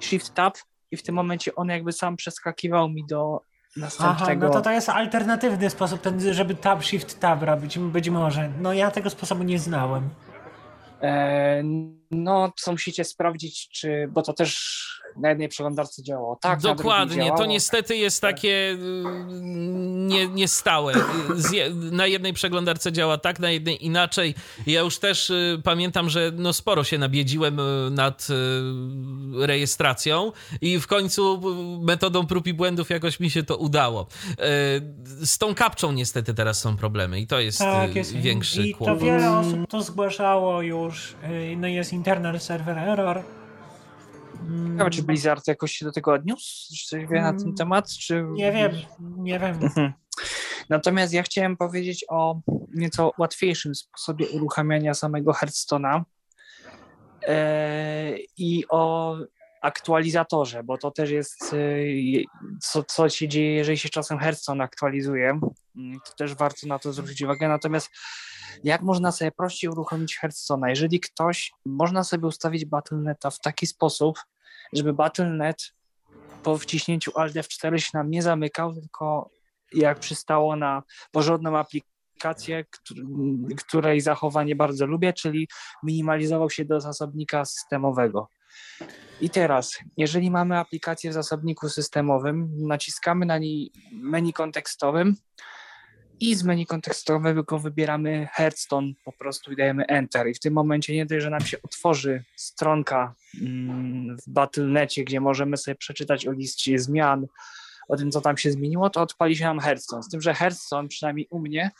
[0.00, 0.54] shift tab
[0.90, 4.46] i w tym momencie on jakby sam przeskakiwał mi do Aha, następnego.
[4.46, 8.50] no to to jest alternatywny sposób, ten, żeby tab, shift, tab robić, być może.
[8.60, 10.10] No ja tego sposobu nie znałem.
[11.02, 11.62] E,
[12.10, 14.78] no, co musicie sprawdzić, czy, bo to też
[15.16, 16.38] na jednej przeglądarce działało.
[16.42, 17.46] Tak, Dokładnie, to działało.
[17.46, 18.76] niestety jest takie y,
[20.08, 20.92] nie, niestałe.
[21.52, 24.34] Je- Na jednej przeglądarce działa tak, na jednej inaczej.
[24.66, 28.26] Ja już też y, pamiętam, że no sporo się nabiedziłem y, nad
[29.40, 31.40] rejestracją i w końcu
[31.82, 34.06] metodą prób i błędów jakoś mi się to udało.
[35.22, 38.12] Z tą kapczą niestety teraz są problemy i to jest, Tak, jest.
[38.16, 38.98] większy I to kłopot.
[39.02, 41.14] wiele osób to zgłaszało już.
[41.56, 43.22] No jest internal server error.
[44.40, 46.74] Mm, Ciekawe, czy Blizzard jakoś się do tego odniósł?
[46.76, 47.90] Czy coś wie na ten Mm, temat?
[47.90, 48.24] Czy...
[48.32, 48.72] Nie wiem,
[49.16, 49.58] nie wiem.
[49.62, 49.92] Mhm.
[50.68, 52.40] Natomiast ja chciałem powiedzieć o
[52.74, 56.02] nieco łatwiejszym sposobie uruchamiania samego Hearthstone'a
[57.28, 59.16] e, i o
[59.62, 61.56] aktualizatorze, bo to też jest e,
[62.60, 65.40] co, co się dzieje, jeżeli się czasem Hearthstone aktualizuje.
[65.76, 67.48] Mm, To też warto na to zwrócić uwagę.
[67.48, 67.90] Natomiast
[68.64, 70.68] jak można sobie prościej uruchomić Hearthstone'a?
[70.68, 74.18] Jeżeli ktoś, można sobie ustawić Battle.neta w taki sposób,
[74.72, 75.72] żeby Battle.net
[76.42, 79.30] po wciśnięciu Alt F4 się nam nie zamykał, tylko
[79.72, 80.82] jak przystało na
[81.12, 83.04] porządną aplikację, któr-
[83.66, 85.48] której zachowanie bardzo lubię, czyli
[85.82, 88.28] minimalizował się do zasobnika systemowego.
[89.20, 95.16] I teraz, jeżeli mamy aplikację w zasobniku systemowym, naciskamy na niej menu kontekstowym
[96.20, 100.28] i z menu kontekstowego wybieramy Hearthstone po prostu i dajemy Enter.
[100.28, 105.20] I w tym momencie nie dość, że nam się otworzy stronka mm, w Battle.necie, gdzie
[105.20, 107.26] możemy sobie przeczytać o liście zmian,
[107.88, 110.02] o tym, co tam się zmieniło, to odpali się nam Hearthstone.
[110.02, 111.70] Z tym, że Hearthstone, przynajmniej u mnie,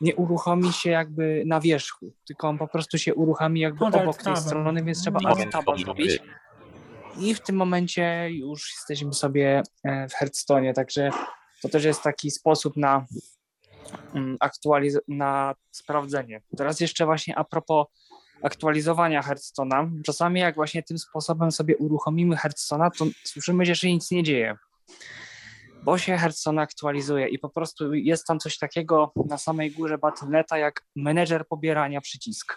[0.00, 4.22] nie uruchomi się jakby na wierzchu, tylko on po prostu się uruchomi jakby Pod obok
[4.22, 6.18] tej strony, więc trzeba alt-taba zrobić.
[7.18, 11.10] I w tym momencie już jesteśmy sobie e, w Hearthstone, także
[11.62, 13.06] to też jest taki sposób na
[14.40, 16.42] aktualiz- na sprawdzenie.
[16.56, 17.86] Teraz jeszcze właśnie a propos
[18.42, 20.02] aktualizowania Hearthstone'a.
[20.04, 24.56] Czasami jak właśnie tym sposobem sobie uruchomimy Hearthstone'a, to słyszymy, że się nic nie dzieje.
[25.82, 30.58] Bo się Hearthstone aktualizuje i po prostu jest tam coś takiego na samej górze Battle.neta
[30.58, 32.56] jak menedżer pobierania przycisk.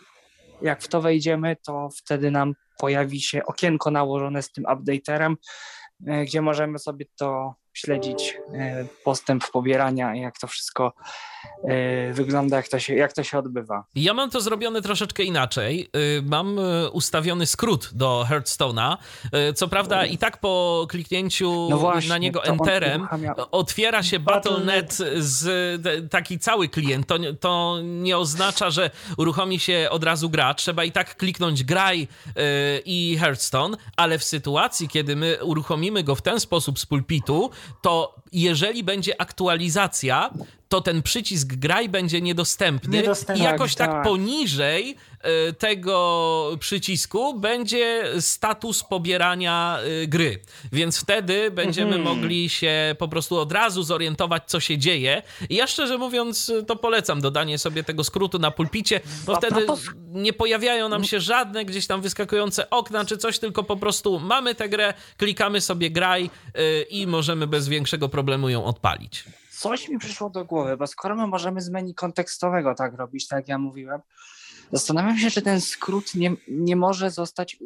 [0.62, 5.38] Jak w to wejdziemy, to wtedy nam pojawi się okienko nałożone z tym updaterem,
[6.08, 10.94] e, gdzie możemy sobie to śledzić, e, postęp pobierania jak to wszystko
[11.64, 13.84] e, wygląda, jak to się, jak to się odbywa.
[13.96, 15.90] Ja mam to zrobione troszeczkę inaczej.
[15.96, 16.60] Y, Mam
[16.92, 18.98] ustawiony skrót do Hearthstone'a.
[19.56, 23.08] Co prawda, i tak po kliknięciu No właśnie, na niego Enterem
[23.52, 25.48] otwiera się Battle.net z
[26.12, 27.08] taki cały klient.
[27.08, 30.54] To, nie- to nie oznacza, że uruchomi się od razu gra.
[30.54, 32.08] Trzeba i tak kliknąć graj
[32.86, 37.50] i Hearthstone, ale w sytuacji, kiedy my uruchomimy go w ten sposób z pulpitu,
[37.82, 40.30] to jeżeli będzie aktualizacja,
[40.70, 44.04] to ten przycisk graj będzie niedostępny Niedostępny, i jakoś tak, tak.
[44.04, 44.96] poniżej
[45.58, 50.40] tego przycisku będzie status pobierania y, gry.
[50.72, 52.04] Więc wtedy będziemy Mhm.
[52.18, 55.22] mogli się po prostu od razu zorientować, co się dzieje.
[55.50, 59.66] I ja szczerze mówiąc, y, to polecam dodanie sobie tego skrótu na pulpicie, bo wtedy
[60.08, 64.56] nie pojawiają nam się żadne gdzieś tam wyskakujące okna czy coś, tylko po prostu mamy
[64.56, 66.30] tę grę, klikamy sobie graj
[66.90, 69.24] i możemy bez większego problemu ją odpalić.
[69.52, 73.38] Coś mi przyszło do głowy, bo skoro my możemy z menu kontekstowego tak robić, tak
[73.40, 74.02] jak ja mówiłem,
[74.72, 77.58] zastanawiam się, czy ten skrót nie, nie może zostać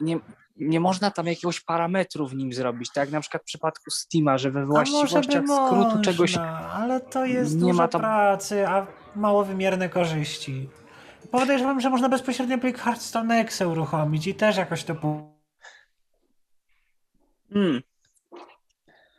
[0.00, 0.18] nie,
[0.56, 4.38] nie można tam jakiegoś parametru w nim zrobić, tak jak na przykład w przypadku Steama,
[4.38, 8.86] że we właściwościach skrótu można, czegoś ale to jest nie dużo ma tam- pracy, a
[9.16, 10.68] mało wymierne korzyści.
[11.30, 14.94] Podejrzewam, że można bezpośrednio plik Hearthstone Exe uruchomić i też jakoś to.
[17.52, 17.82] Hmm.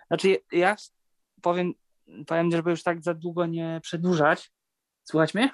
[0.07, 0.75] Znaczy, ja
[1.41, 1.73] powiem,
[2.27, 4.51] powiem, żeby już tak za długo nie przedłużać.
[5.03, 5.49] Słuchać mnie?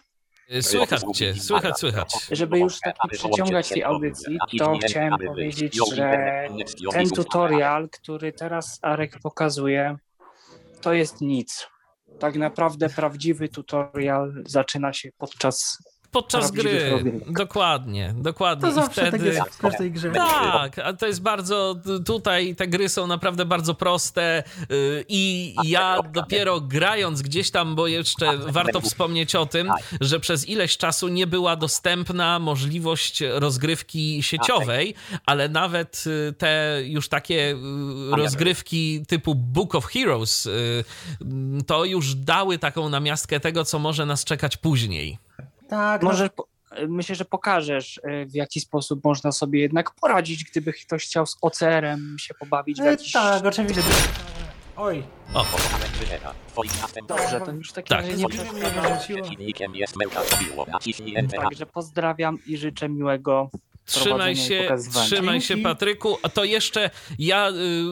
[0.62, 2.14] Słychać cię, słychać, słychać.
[2.32, 6.48] Żeby już tak nie przeciągać tej audycji, to chciałem powiedzieć, że
[6.92, 9.98] ten tutorial, który teraz Arek pokazuje,
[10.82, 11.68] to jest nic.
[12.20, 15.78] Tak naprawdę prawdziwy tutorial zaczyna się podczas
[16.18, 17.04] Podczas gry.
[17.28, 18.70] Dokładnie, dokładnie.
[18.70, 19.18] To zawsze I wtedy...
[19.18, 20.12] tak jest w każdej grze.
[20.12, 26.00] Tak, a to jest bardzo, tutaj te gry są naprawdę bardzo proste yy, i ja
[26.14, 29.70] dopiero grając gdzieś tam, bo jeszcze warto wspomnieć o tym,
[30.02, 34.96] że przez ileś czasu nie była dostępna możliwość rozgrywki sieciowej,
[35.26, 40.84] ale nawet y, te już takie y, rozgrywki typu Book of Heroes y,
[41.68, 45.18] to już dały taką namiastkę tego, co może nas czekać później.
[45.70, 46.48] Tak, no, Może po-
[46.88, 51.38] myślę, że pokażesz, y, w jaki sposób można sobie jednak poradzić, gdyby ktoś chciał z
[51.42, 53.12] OCR-em się pobawić w e, jakiś...
[53.12, 53.84] tak, oczywiście.
[54.76, 55.04] Oj,
[55.34, 55.46] O,
[57.08, 58.06] Dobrze, to już w takim Tak.
[61.06, 61.28] nie.
[61.28, 63.50] Także pozdrawiam i życzę miłego
[63.88, 64.76] Trzymaj i się,
[65.06, 65.58] trzymaj się.
[65.58, 66.18] Patryku.
[66.24, 67.50] A to jeszcze ja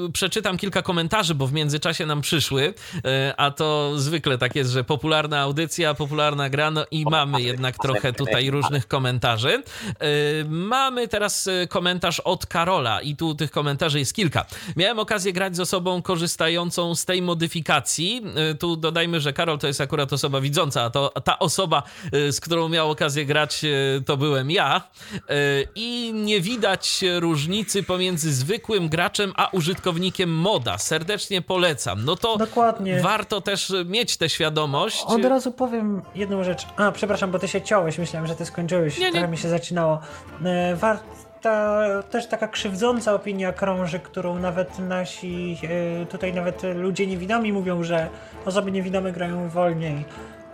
[0.07, 2.63] y, przeczytam kilka komentarzy, bo w międzyczasie nam przyszły.
[2.95, 3.01] Y,
[3.37, 8.13] a to zwykle tak jest, że popularna audycja, popularna gra, no i mamy jednak trochę
[8.13, 9.63] tutaj różnych komentarzy.
[9.89, 14.45] Y, mamy teraz y, komentarz od Karola i tu tych komentarzy jest kilka.
[14.75, 18.21] Miałem okazję grać z osobą korzystającą z tej modyfikacji.
[18.51, 21.83] Y, tu dodajmy, że Karol to jest akurat osoba widząca, a to ta osoba,
[22.13, 24.81] y, z którą miał okazję grać, y, to byłem ja.
[25.15, 30.77] Y, I nie widać różnicy pomiędzy zwykłym graczem a użytkownikiem moda.
[30.77, 32.05] Serdecznie polecam.
[32.05, 32.99] No to Dokładnie.
[33.01, 35.03] warto też mieć tę świadomość.
[35.07, 36.67] Od razu powiem jedną rzecz.
[36.77, 37.97] A, przepraszam, bo ty się ciąłeś.
[37.97, 38.97] Myślałem, że ty skończyłeś.
[38.99, 39.11] Nie, nie.
[39.11, 39.99] Trochę mi się zaczynało.
[40.45, 41.79] E, Warta,
[42.11, 45.57] też taka krzywdząca opinia krąży, którą nawet nasi,
[46.01, 48.09] e, tutaj nawet ludzie niewidomi mówią, że
[48.45, 50.05] osoby niewidome grają wolniej.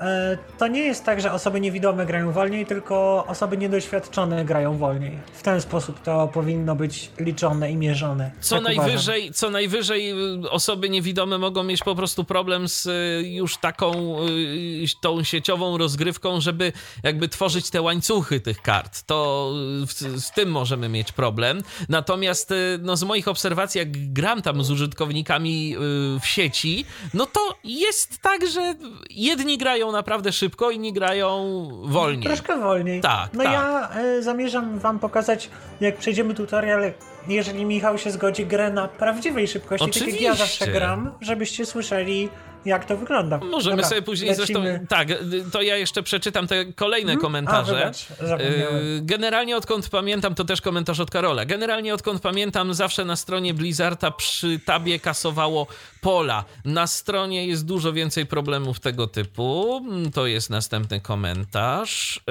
[0.02, 5.18] E, To nie jest tak, że osoby niewidome grają wolniej, tylko osoby niedoświadczone grają wolniej.
[5.34, 8.32] W ten sposób to powinno być liczone i mierzone.
[8.42, 8.86] Co Tak uważam.
[8.86, 10.12] najwyżej, co najwyżej
[10.46, 15.78] y, osoby niewidome mogą mieć po prostu problem z y, już taką y, tą sieciową
[15.78, 16.74] rozgrywką, żeby
[17.04, 19.04] jakby tworzyć te łańcuchy tych kart.
[19.04, 19.52] To
[19.88, 21.62] w, z tym możemy mieć problem.
[21.90, 25.76] Natomiast no, z moich obserwacji, jak gram tam z użytkownikami
[26.22, 28.76] w sieci, no to jest tak, że
[29.10, 32.24] jedni grają naprawdę szybko, inni grają wolniej.
[32.24, 33.02] Troszkę wolniej.
[33.02, 33.54] Tak, No tak.
[33.54, 35.50] ja e, zamierzam wam pokazać,
[35.82, 36.92] jak przejdziemy tutorial,
[37.28, 42.30] jeżeli Michał się zgodzi, grę na prawdziwej szybkości, tak jak ja zawsze gram, żebyście słyszeli,
[42.66, 43.38] jak to wygląda.
[43.38, 44.62] Możemy Dobra, sobie później lecimy.
[44.62, 44.86] zresztą.
[44.88, 45.08] Tak,
[45.52, 47.74] to ja jeszcze przeczytam te kolejne A, komentarze.
[47.76, 48.86] wybacz, zapomniałem.
[48.86, 51.46] Yy, Generalnie odkąd pamiętam, to też komentarz od Karola.
[51.46, 55.68] Generalnie odkąd pamiętam, zawsze na stronie Blizzarda przy tabie kasowało
[56.02, 56.46] pola.
[56.66, 59.82] Na stronie jest dużo więcej problemów tego typu.
[60.14, 62.22] To jest następny komentarz.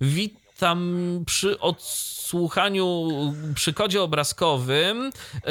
[0.00, 0.08] Yy,
[0.56, 3.08] Witam przy odsłuchaniu,
[3.54, 5.10] przy kodzie obrazkowym.
[5.34, 5.50] Yy,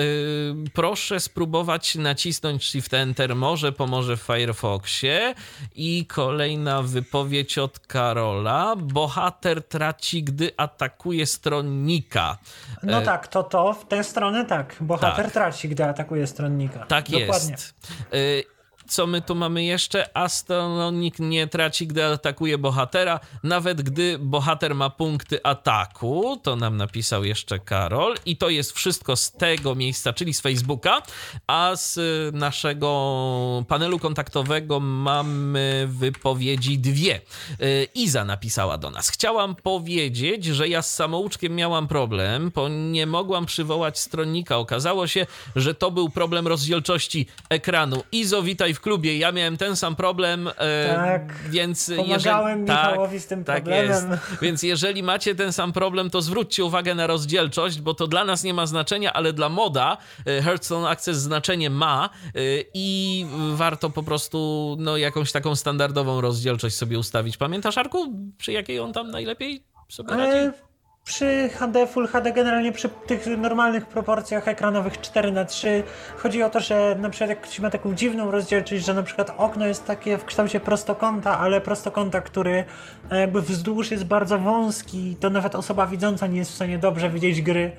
[0.73, 5.35] proszę spróbować nacisnąć Shift Enter, może pomoże w Firefoxie.
[5.75, 8.75] I kolejna wypowiedź od Karola.
[8.75, 12.37] Bohater traci, gdy atakuje stronnika.
[12.83, 14.75] No E, tak, to to, w tę stronę tak.
[14.81, 15.33] Bohater Tak.
[15.33, 16.85] traci, gdy atakuje stronnika.
[16.85, 17.51] Tak Dokładnie.
[17.51, 17.75] jest.
[18.13, 18.43] Y,
[18.87, 20.17] Co my tu mamy jeszcze?
[20.17, 26.39] Astronik nie traci, gdy atakuje bohatera, nawet gdy bohater ma punkty ataku.
[26.43, 28.15] To nam napisał jeszcze Karol.
[28.25, 31.01] I to jest wszystko z tego miejsca, czyli z Facebooka.
[31.47, 37.21] A z y, naszego panelu kontaktowego mamy wypowiedzi dwie.
[37.61, 39.09] Y, Iza napisała do nas.
[39.09, 44.57] Chciałam powiedzieć, że ja z samouczkiem miałam problem, bo nie mogłam przywołać stronnika.
[44.57, 45.25] Okazało się,
[45.55, 48.03] że to był problem rozdzielczości ekranu.
[48.11, 49.17] Izo, witaj w klubie.
[49.17, 51.33] Ja miałem ten sam problem, e, Tak.
[51.49, 53.87] więc Pomagałem jeżeli, Michałowi z tym tak problemem.
[53.87, 54.07] jest.
[54.41, 58.43] Więc jeżeli macie ten sam problem, to zwróćcie uwagę na rozdzielczość, bo to dla nas
[58.43, 62.29] nie ma znaczenia, ale dla moda e, Hearthstone Access znaczenie ma e,
[62.73, 67.37] i warto po prostu no, jakąś taką standardową rozdzielczość sobie ustawić.
[67.37, 70.57] Pamiętasz, Arku, przy jakiej on tam najlepiej sobie radzi?
[71.05, 75.83] Przy HD, Full HD, generalnie przy tych normalnych proporcjach ekranowych 4 na 3
[76.17, 79.33] chodzi o to, że na przykład jak ktoś ma taką dziwną rozdzielczość, że na przykład
[79.37, 82.65] okno jest takie w kształcie prostokąta, ale prostokąta, który
[83.11, 87.09] e, jakby wzdłuż jest bardzo wąski, to nawet osoba widząca nie jest w stanie dobrze
[87.09, 87.71] widzieć gry.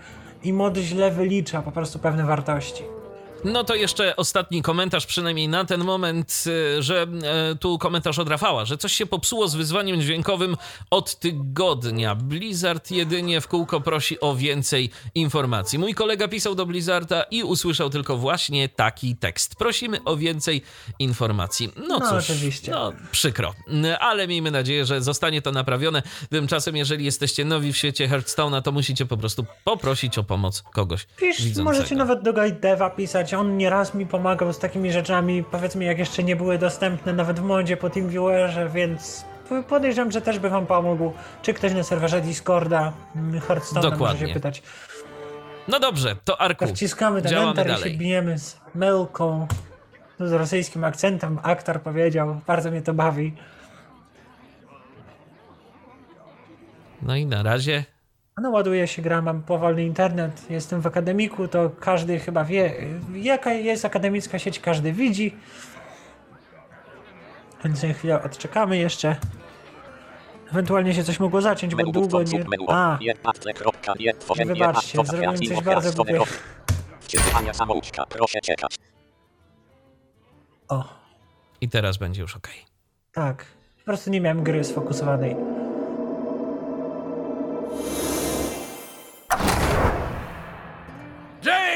[0.43, 3.04] i mod źle wylicza po prostu pewne wartości.
[3.45, 6.45] No to jeszcze ostatni komentarz, przynajmniej na ten moment,
[6.79, 7.03] y, że
[7.53, 10.57] e, tu komentarz od Rafała, że coś się popsuło z wyzwaniem dźwiękowym
[10.91, 12.15] od tygodnia.
[12.15, 15.79] Blizzard jedynie w kółko prosi o więcej informacji.
[15.79, 19.57] Mój kolega pisał do Blizzarda i usłyszał tylko właśnie taki tekst.
[19.57, 20.63] Prosimy o więcej
[20.99, 21.73] informacji.
[21.89, 22.73] No, No, cóż, oczywiście.
[22.73, 23.55] no przykro,
[24.01, 26.03] ale miejmy nadzieję, że zostanie to naprawione.
[26.31, 31.07] Tymczasem, jeżeli jesteście nowi w świecie Hearthstone'a, to musicie po prostu poprosić o pomoc kogoś
[31.17, 31.65] Pisz, widzącego.
[31.65, 35.99] możecie nawet do Guide Deva pisać, on nieraz mi pomagał z takimi rzeczami, powiedzmy jak
[35.99, 39.25] jeszcze nie były dostępne nawet w modzie po TeamViewerze, więc
[39.69, 41.13] podejrzewam, że też by wam pomógł.
[41.43, 44.63] Czy ktoś na serwerze Discorda mm, Hearthstone'a może się pytać.
[45.69, 46.67] No dobrze, to Arku.
[46.67, 47.93] To wciskamy ten enter i dalej.
[47.93, 49.47] się bijemy z Melką.
[50.21, 52.41] Z rosyjskim akcentem aktor powiedział.
[52.47, 53.35] Bardzo mnie to bawi.
[57.03, 57.85] No i na razie
[58.43, 62.75] No ładuje się gra, mam powolny internet, jestem w akademiku, to każdy chyba wie,
[63.15, 65.37] jaka jest akademicka sieć, każdy widzi.
[67.65, 69.17] Więc chwilę odczekamy jeszcze.
[70.51, 72.45] Ewentualnie się coś mogło zaciąć, bo długo nie...
[72.69, 72.99] A,
[74.47, 76.25] wybaczcie, zrobiłem coś bardzo głupiego.
[80.69, 80.85] o,
[81.61, 82.49] i teraz będzie już ok.
[83.13, 83.45] tak.
[83.79, 85.37] Po prostu nie miałem gry sfokusowanej.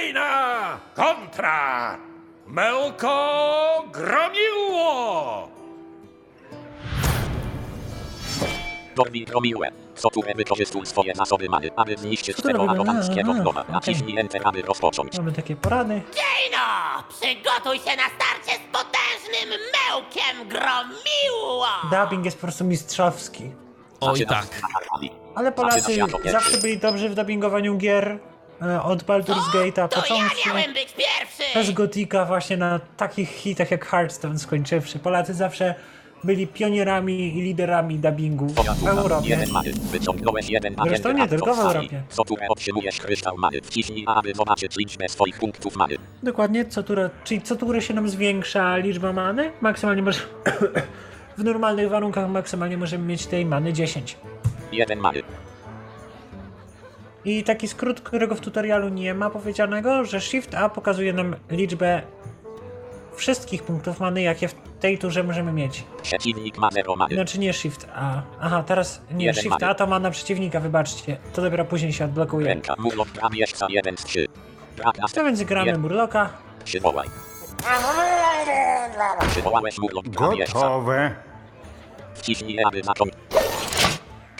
[0.08, 1.98] Jaina kontra
[2.46, 5.48] Melko Gromiło!
[8.96, 9.70] Dormi promiłe.
[9.94, 13.60] Soturę wykorzystuj swoje zasoby many, aby zniszczyć Soturę tego wybrałem, aroganckiego aha, gnowa.
[13.60, 13.72] okej.
[13.74, 15.18] Naciśnij enter, aby rozpocząć.
[15.18, 15.94] Mamy takie porady.
[15.94, 16.58] Ejno,
[17.08, 21.66] przygotuj się na starcie z potężnym mełkiem gromiło!
[21.90, 23.50] Dubbing jest po prostu mistrzowski.
[24.00, 24.44] Oj Zaczyna tak.
[24.44, 24.58] z.
[25.34, 26.30] Ale Polacy jako pierwszy.
[26.32, 28.18] zawsze byli dobrzy w dubbingowaniu gier.
[28.62, 30.50] E, Od Baldur's Gate'a To ja począwszy.
[30.96, 31.42] pierwszy!
[31.50, 34.98] Przez Gotika właśnie na takich hitach jak Hearthstone skończywszy.
[34.98, 35.74] Polacy zawsze
[36.24, 39.28] byli pionierami i liderami dubbingu w Europie.
[39.28, 39.72] jeden many.
[39.72, 41.88] Wyciągnąłeś jeden Zresztą nie tylko w Europie.
[41.88, 42.02] sali.
[42.08, 43.60] Soturę otrzymujesz kryształ many.
[43.62, 45.94] Wciśnij aby zobaczyć liczbę swoich punktów many.
[46.22, 49.52] Dokładnie, co turę, czyli co turę się nam zwiększa liczba many.
[49.60, 50.20] Maksymalnie może...
[51.38, 54.16] w normalnych warunkach maksymalnie możemy mieć tej many 10.
[54.72, 55.22] Jeden many.
[57.28, 62.02] I taki skrót, którego w tutorialu nie ma powiedzianego, że Shift A pokazuje nam liczbę
[63.16, 65.84] wszystkich punktów many, jakie w tej turze możemy mieć.
[66.02, 67.14] Przeciwnik ma 0 many.
[67.14, 68.22] Znaczy nie Shift A.
[68.40, 69.62] Aha, teraz nie, Jeden Shift.
[69.62, 71.16] A to ma na przeciwnika, wybaczcie.
[71.32, 72.46] To dopiero później się odblokuje.
[72.46, 74.26] Ręka, murlok, grabieżca 1 z 3.
[74.76, 75.80] Brak To więc gramy Jeden.
[75.80, 76.30] Murloka.
[76.64, 77.08] Przywołaj.
[79.30, 80.54] Przywołałeś murlok, grabieżca.
[80.54, 81.14] Gotowe.
[82.14, 83.12] Wciśnij E, aby zacząć.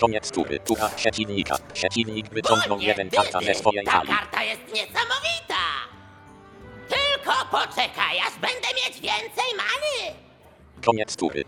[0.01, 0.59] Koniec tury.
[0.61, 1.57] Tura przeciwnika.
[1.73, 4.09] Przeciwnik wyciągnął jeden karta ze swojej Ta talii.
[4.15, 5.63] karta jest niesamowita!
[6.89, 10.15] Tylko poczekaj, aż będę mieć więcej many!
[10.87, 11.45] Koniec tury.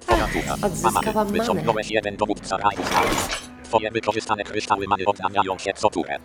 [0.00, 0.54] Twoja tura.
[0.66, 1.38] odzyskałam Ma manę.
[1.38, 3.08] Wyciągnąłeś jeden dowódca raju stali.
[3.64, 6.16] Twoje wykorzystane kryształy many odnawiają się co turę.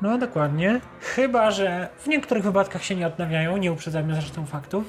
[0.00, 0.80] No dokładnie.
[1.00, 4.84] Chyba, że w niektórych wypadkach się nie odnawiają, nie uprzedzajmy zresztą faktów.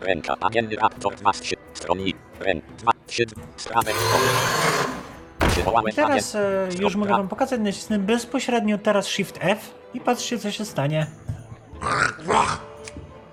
[0.00, 0.34] Ręka.
[0.40, 1.54] Agenny raptor 2 z 3.
[1.74, 2.14] Stronni.
[2.40, 2.64] Ręk.
[2.78, 3.24] 2, 3,
[3.56, 3.94] strawek.
[5.46, 10.38] I Przywołałeś teraz e, już mogę wam pokazać, nacisnę bezpośrednio teraz Shift F i patrzcie
[10.38, 11.06] co się stanie.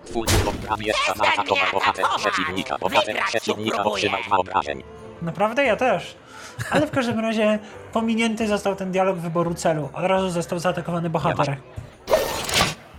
[0.05, 2.77] Twój murlok grabieżca zaatakował bohater przeciwnika.
[2.77, 4.83] Bohater przeciwnika otrzymał dwa obrażeń.
[5.21, 5.65] Naprawdę?
[5.65, 6.15] Ja też.
[6.71, 7.59] Ale w każdym razie
[7.93, 9.89] pominięty został ten dialog wyboru celu.
[9.93, 11.57] Od razu został zaatakowany bohater.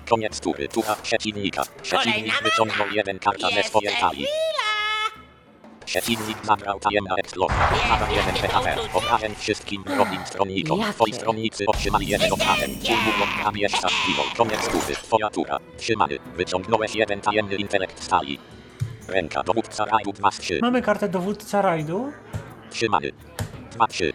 [0.08, 0.68] Koniec tury.
[0.68, 1.62] Tura przeciwnika.
[1.82, 4.26] Przeciwnik Kolejna wyciągnął jeden karta ze swojej talii.
[5.84, 7.68] Przeciwnik zabrał tajemna eksplozja.
[7.88, 8.80] Pada jeden PHR.
[8.94, 10.80] Obrażeń wszystkim drugim stronnikom.
[10.80, 10.92] Jakie?
[10.92, 12.78] Twoi stronnicy otrzymali jeden obrażeń.
[12.78, 14.24] Twój murlok grabieżca zginął.
[14.36, 14.94] Koniec tury.
[14.96, 15.58] Twoja tura.
[15.78, 16.18] Trzymany.
[16.36, 18.38] Wyciągnąłeś jeden tajemny intelekt stali.
[19.08, 19.42] Ręka.
[19.42, 20.58] Dowódca raju 2 z 3.
[20.62, 22.12] Mamy kartę dowódca rajdu.
[22.70, 23.10] Trzymany.
[23.72, 24.12] 2 3.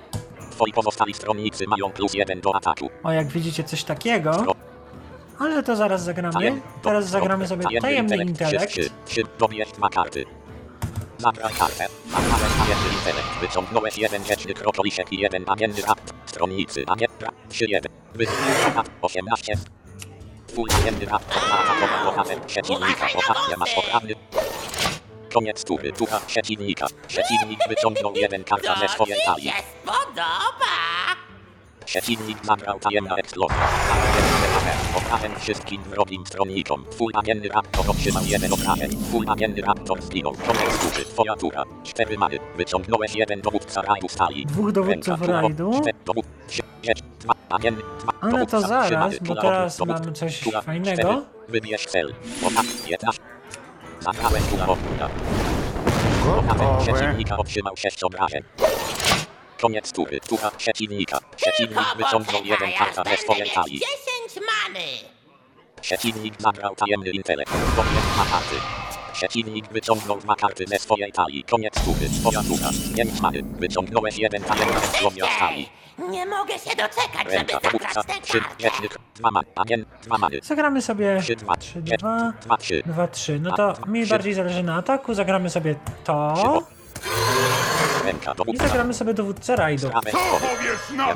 [0.52, 2.90] Twoi pozostali stronnicy mają plus jeden do ataku.
[3.04, 4.46] O, jak widzicie coś takiego.
[5.42, 6.62] Ale to zaraz zagramy.
[6.82, 8.72] Teraz zagramy sobie tajemny intelekt.
[8.72, 10.26] 3, 3, dobierz dwa karty.
[11.18, 11.88] Zabraj kartę.
[12.12, 13.40] Zabrałeś tajemny intelekt.
[13.42, 16.14] Wyciągnąłeś jeden wieczny krokolisiek i jeden agendy rapt.
[16.26, 17.92] Stronnicy agent rapt 3, 1.
[18.14, 19.54] Wyciągnął 18.
[20.48, 23.08] Twój agendy rapt zaatakował bohater przeciwnika.
[23.16, 24.14] Bohater masz poprawny.
[25.34, 25.92] Koniec tury.
[25.92, 26.88] Tura przeciwnika.
[27.08, 29.44] Przeciwnik wyciągnął jeden karta ze swojej Mi talii.
[29.50, 30.72] się spodoba!
[31.92, 33.58] Przeciwnik zabrał tajemna eksplozja.
[34.98, 36.86] Obrażeń wszystkim wrogim stronnikom.
[36.92, 38.90] Twój agenny raptor otrzymał jeden obrażeń.
[39.04, 40.32] Twój agenny raptor zginął.
[40.48, 41.06] Koniec tury.
[41.06, 41.64] Twoja tura.
[41.84, 42.38] Cztery many.
[42.58, 44.46] Wyciągnąłeś jeden dowódca rajdu stali.
[44.46, 45.72] Dwóch dowódców rajdu?
[45.82, 50.40] cztery dowód- trzy, pięć, dwa, agenny, dwa, Ale dowódca, to zaraz, bo teraz mamy coś
[50.40, 50.94] tura, fajnego.
[51.02, 51.22] cztery.
[51.50, 52.14] Wybierz cel.
[52.48, 53.22] Opa, 15.
[54.00, 55.10] Zabrałem tura ognia.
[56.40, 58.44] Opa, przeciwnika otrzymał sześć obrażeń.
[59.62, 60.20] Koniec tury.
[60.20, 61.20] Tura przeciwnika.
[61.36, 63.80] Przeciwnik wyciągnął jeden karta ze swojej talii.
[63.80, 64.86] 10 many.
[65.82, 67.52] Przeciwnik zabrał tajemny intelekt.
[67.76, 68.56] Koniec dwa karty.
[69.14, 71.44] Przeciwnik wyciągnął dwa karty ze swojej talii.
[71.44, 72.10] Koniec tury.
[72.22, 72.70] Twoja tura.
[72.96, 73.44] Pięć many.
[73.44, 75.70] Wyciągnąłeś jeden tajemna eksplozja z talii.
[76.10, 77.94] Nie mogę się doczekać, żeby Ręka dowódca.
[77.94, 78.88] zabrać tę Trzy kartę.
[79.16, 79.30] Dwa.
[80.04, 80.40] Dwa many.
[80.44, 82.84] Zagramy sobie Trzy, dwa, 3, pięć, 2, dwa, trzy.
[82.86, 83.40] 2, 3.
[83.40, 85.14] No to mi bardziej zależy na ataku.
[85.14, 86.34] Zagramy sobie to
[88.06, 88.68] Ręka i dowódca.
[88.68, 89.88] zagramy sobie dowódcę rajdu.
[89.88, 91.16] Sprawę Co powiesz Nie na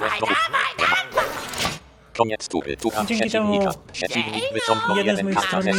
[0.00, 0.26] masz to?
[2.16, 2.76] Koniec tury.
[2.76, 3.70] Tura Dzięki przeciwnika.
[3.92, 5.72] Przeciwnik wyciągnął jeden z jeden moich karta ze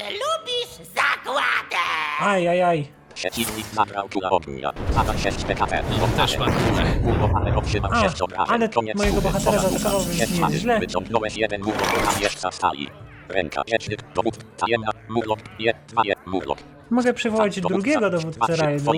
[0.00, 1.82] lubisz zagładę.
[2.20, 2.88] Aj, aj, aj.
[3.14, 4.72] Przeciwnik zabrał tura ognia.
[4.94, 5.82] Zada 6 PKP.
[6.16, 6.84] Też ma kulę.
[7.20, 8.46] Bohater otrzymał A, 6 obrażeń.
[8.54, 9.32] ale Koniec mojego tury.
[9.32, 10.80] bohatera zaatakował, więc nie jest źle.
[10.80, 12.90] Wyciągnąłeś jeden murlok na wieżca stali.
[13.28, 13.98] Ręka wiecznych.
[14.14, 14.38] Dowód.
[14.56, 14.90] Tajemna.
[15.08, 15.38] Murlok.
[15.58, 15.74] Je.
[15.88, 16.14] Dwa je.
[16.26, 16.58] Murlok.
[16.90, 18.92] Mogę przywołać drugiego dowódcę rajdu.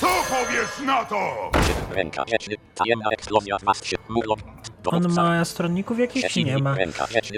[0.00, 1.50] Co powiesz na to?
[1.90, 2.58] Ręka wiecznych.
[2.74, 3.56] Tajemna eksplozja.
[3.80, 3.96] Trzy.
[4.08, 4.38] Murlok.
[4.86, 6.36] On ma stronników jakichś?
[6.36, 6.76] Nie ma.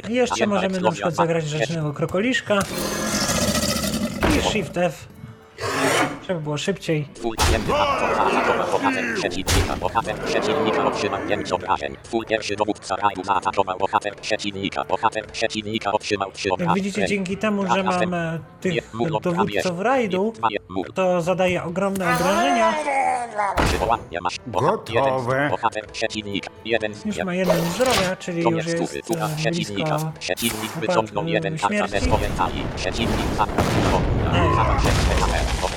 [0.08, 2.58] Jeszcze możemy na przykład zagrać rzecznego krokoliszka.
[4.38, 5.08] I Shift F.
[6.28, 7.08] Żeby było szybciej.
[7.14, 9.76] Twój tajemny zaatakował bohater przeciwnika.
[9.76, 11.96] Bohater przeciwnika otrzymał 5 obrażeń.
[12.02, 14.84] Twój pierwszy dowódca rajdu zaatakował bohater przeciwnika.
[14.84, 16.76] Bohater przeciwnika otrzymał 3 obrażeń.
[16.76, 18.74] Jak widzicie, dzięki temu, że mam e, tych
[19.22, 20.32] dowódców rajdu,
[20.94, 22.74] to zadaje ogromne obrażenia.
[23.66, 24.36] Przywołania masz.
[24.46, 25.48] Bohater, jeden, Gotowe.
[25.50, 26.50] bohater przeciwnika.
[26.64, 29.90] Jeden Już z ma jeden zdrowia, czyli już jest e, przeciwnika.
[29.90, 32.00] blisko Przeciwnik wyciągnął jeden śmierci.
[32.00, 32.62] swojej talii.
[32.76, 33.66] Przeciwnik zabrał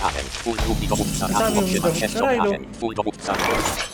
[0.04, 0.08] się.
[0.08, 0.30] Obrażeń.
[0.34, 2.54] Twój drugi dowódca Zabił mi 6 rajdu.
[2.74, 3.34] Twój dowódca.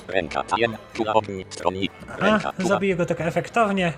[0.07, 0.77] Ręka tajemna.
[0.93, 1.45] Tura ogni.
[1.49, 1.91] Stronnik.
[2.17, 2.49] Ręka.
[2.49, 2.67] A, Tura.
[2.67, 3.93] zabiję go tak efektownie.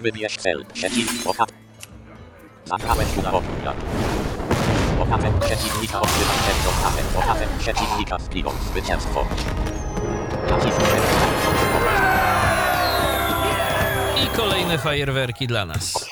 [0.00, 0.66] Wybierz cel.
[0.72, 1.24] Przeciw.
[1.24, 1.54] Bohater.
[2.64, 3.72] Zabrałeś tura ognia.
[4.98, 7.04] Bohater przeciwnika otrzymał 6 obrażeń.
[7.14, 8.52] Bohater przeciwnika zginął.
[8.70, 9.26] Zwycięstwo.
[10.50, 11.00] Naciskaj.
[14.24, 16.06] I kolejne fajerwerki dla nas.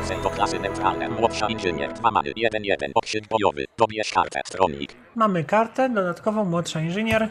[0.00, 1.08] Należącej do klasy neutralne.
[1.08, 1.92] Młodsza inżynier.
[1.92, 2.32] 2 many.
[2.32, 2.90] 1-1.
[2.94, 3.64] Okrzyk bojowy.
[3.78, 4.40] Dobierz kartę.
[4.46, 4.94] Stronnik.
[5.14, 7.28] Mamy kartę dodatkową, młodsza inżynier.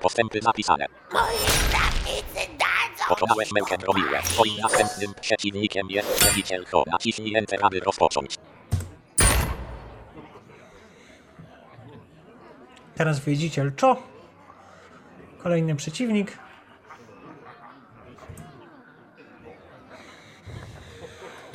[0.00, 0.86] Postępy zapisane.
[1.12, 4.22] Moi stawnicy dadzą Pokonałeś Mełkę Bromiłę.
[4.22, 6.84] Twoim następnym przeciwnikiem jest wielbiciel Ho.
[6.86, 8.36] Naciśnij Enter, aby rozpocząć.
[12.94, 14.02] Teraz wiedziciel Cho.
[15.42, 16.38] Kolejny przeciwnik.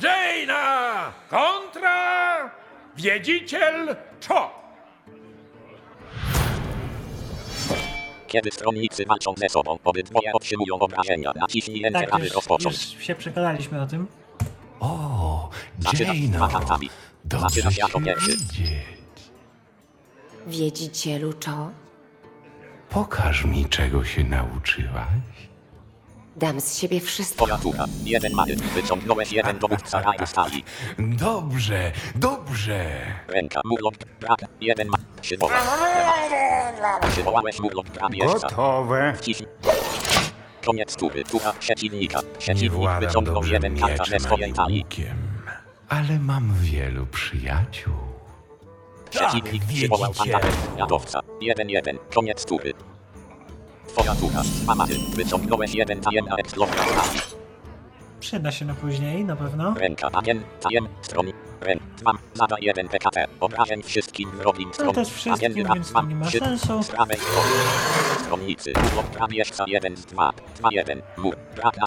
[0.02, 2.50] Jaina kontra
[2.96, 3.96] wiedziciel
[4.28, 4.58] Cho.
[8.26, 11.32] Kiedy stronnicy walczą ze sobą, obydwoje otrzymują obrażenia.
[11.36, 12.94] Naciśnij Enter, Tak, aby już, rozpocząć.
[12.94, 14.06] już się przekonaliśmy o tym.
[14.80, 15.50] O,
[16.52, 16.90] kartami.
[17.24, 18.30] dobrze cię jako pierwszy.
[18.30, 18.78] widzieć.
[20.46, 21.70] Wiedzicielu Cho,
[22.90, 25.08] Pokaż mi, czego się nauczyłaś.
[26.38, 27.46] Dam z siebie wszystko.
[27.62, 27.84] Tura.
[28.04, 28.56] Jeden many.
[28.56, 30.64] Wyciągnąłeś jeden dowódca rajdu stali.
[30.98, 32.86] Dobrze, dobrze.
[33.28, 34.96] Ręka, murlok, brak, jeden ma.
[35.22, 35.52] Przywoła.
[37.12, 38.48] Przywołałeś murlok, brak, jeszcze.
[38.48, 39.14] Gotowe.
[39.16, 39.48] Wciśnij.
[40.66, 41.24] Koniec tury.
[41.24, 42.20] Tura przeciwnika.
[42.38, 44.82] Przeciwnik władam wyciągnął dobrze jeden karta ze mieczem swojej ani talii.
[44.82, 45.16] łukiem,
[45.88, 47.94] ale mam wielu przyjaciół.
[49.10, 50.36] Przeciwnik Tak, przywołał wiedzicie.
[50.36, 51.20] atak jadowca.
[51.40, 51.98] Jeden jeden.
[52.14, 52.72] Koniec tury.
[54.76, 54.94] Many.
[55.14, 57.20] Wyciągnąłeś jeden tajemna eksplozja z talii.
[58.20, 59.74] Przyda się na później, na pewno.
[59.74, 61.26] Ręka, tajem, tajem, stron.
[61.60, 63.26] Ręk, mam, zada jeden PKT.
[63.40, 64.94] Obrażeń wszystkim wrogim stron.
[64.94, 66.82] to jest wszystkim, więc to nie ma sensu.
[66.82, 67.50] Z prawej strony.
[68.20, 68.72] Stronnicy.
[68.86, 70.32] Urlop prawieszca jeden z dwa.
[70.56, 71.02] Dwa jeden.
[71.16, 71.36] Mur.
[71.56, 71.86] Braka.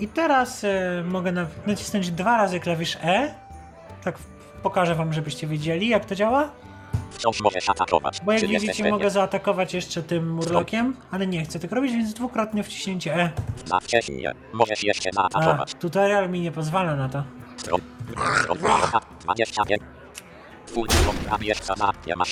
[0.00, 3.34] I teraz e, mogę na, nacisnąć dwa razy klawisz E.
[4.04, 4.18] Tak
[4.62, 6.50] pokażę wam, żebyście wiedzieli, jak to działa.
[7.10, 8.20] Wciąż możesz atakować.
[8.24, 11.92] Bo jak Czy widzicie, jesteś mogę zaatakować jeszcze tym murlokiem, ale nie chcę tego robić,
[11.92, 13.30] więc dwukrotnie wciśnięcie E.
[13.64, 14.32] Za wcześnie.
[14.52, 15.74] Możesz jeszcze A, zaatakować.
[15.74, 17.22] tutorial mi nie pozwala na to.
[17.56, 17.80] Stron.
[18.42, 18.58] Stron.
[18.58, 19.00] Dwa.
[19.24, 19.82] 25.
[20.66, 21.92] Twój urlop prawieszca za.
[22.06, 22.30] Nie masz.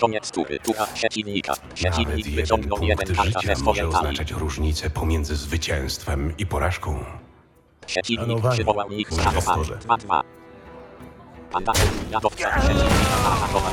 [0.00, 0.58] Koniec tury.
[0.58, 1.52] Tura przeciwnika.
[1.52, 4.08] Nawet Przeciwnik jeden wyciągnął punkt jeden karta życia ze może swojej talii.
[4.08, 7.04] oznaczać różnicę pomiędzy zwycięstwem i porażką.
[7.86, 9.74] Przeciwnik Szanowani przywołał ich z inwestorze.
[9.74, 10.20] 2-2.
[11.54, 13.70] Pandaren, jadowca, przeciwnika zaatakował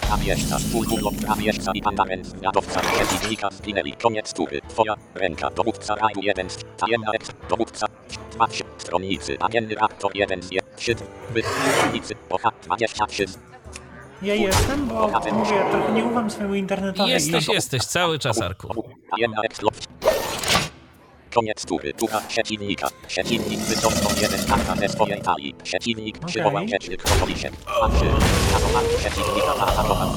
[0.00, 3.92] prawieszca, twój urlop prawieszca i pandaren, jadowca, przeciwnika zginęli.
[3.92, 4.60] Koniec tury.
[4.68, 7.86] Twoja ręka, dowódca raju 1 z tajemna eks, dowódca,
[8.32, 10.94] dwa trzy, stronnicy, agenny raptor 1 z je, trzy,
[11.34, 13.38] by, stronnicy, oha, 23 z
[14.22, 17.10] Ja jestem, bo mówię, trochę nie ufam swojemu internetowi.
[17.10, 18.84] Jesteś, jesteś, cały czas, Arku.
[21.34, 21.92] Koniec tury.
[21.92, 22.88] Tura przeciwnika.
[23.06, 25.54] Przeciwnik wyciągnął jeden karta ze swojej talii.
[25.54, 27.52] Przeciwnik przywołał rzeczny kropolisiek.
[27.80, 28.04] Patrzy.
[28.52, 30.10] Szanowan przeciwnika zaatakował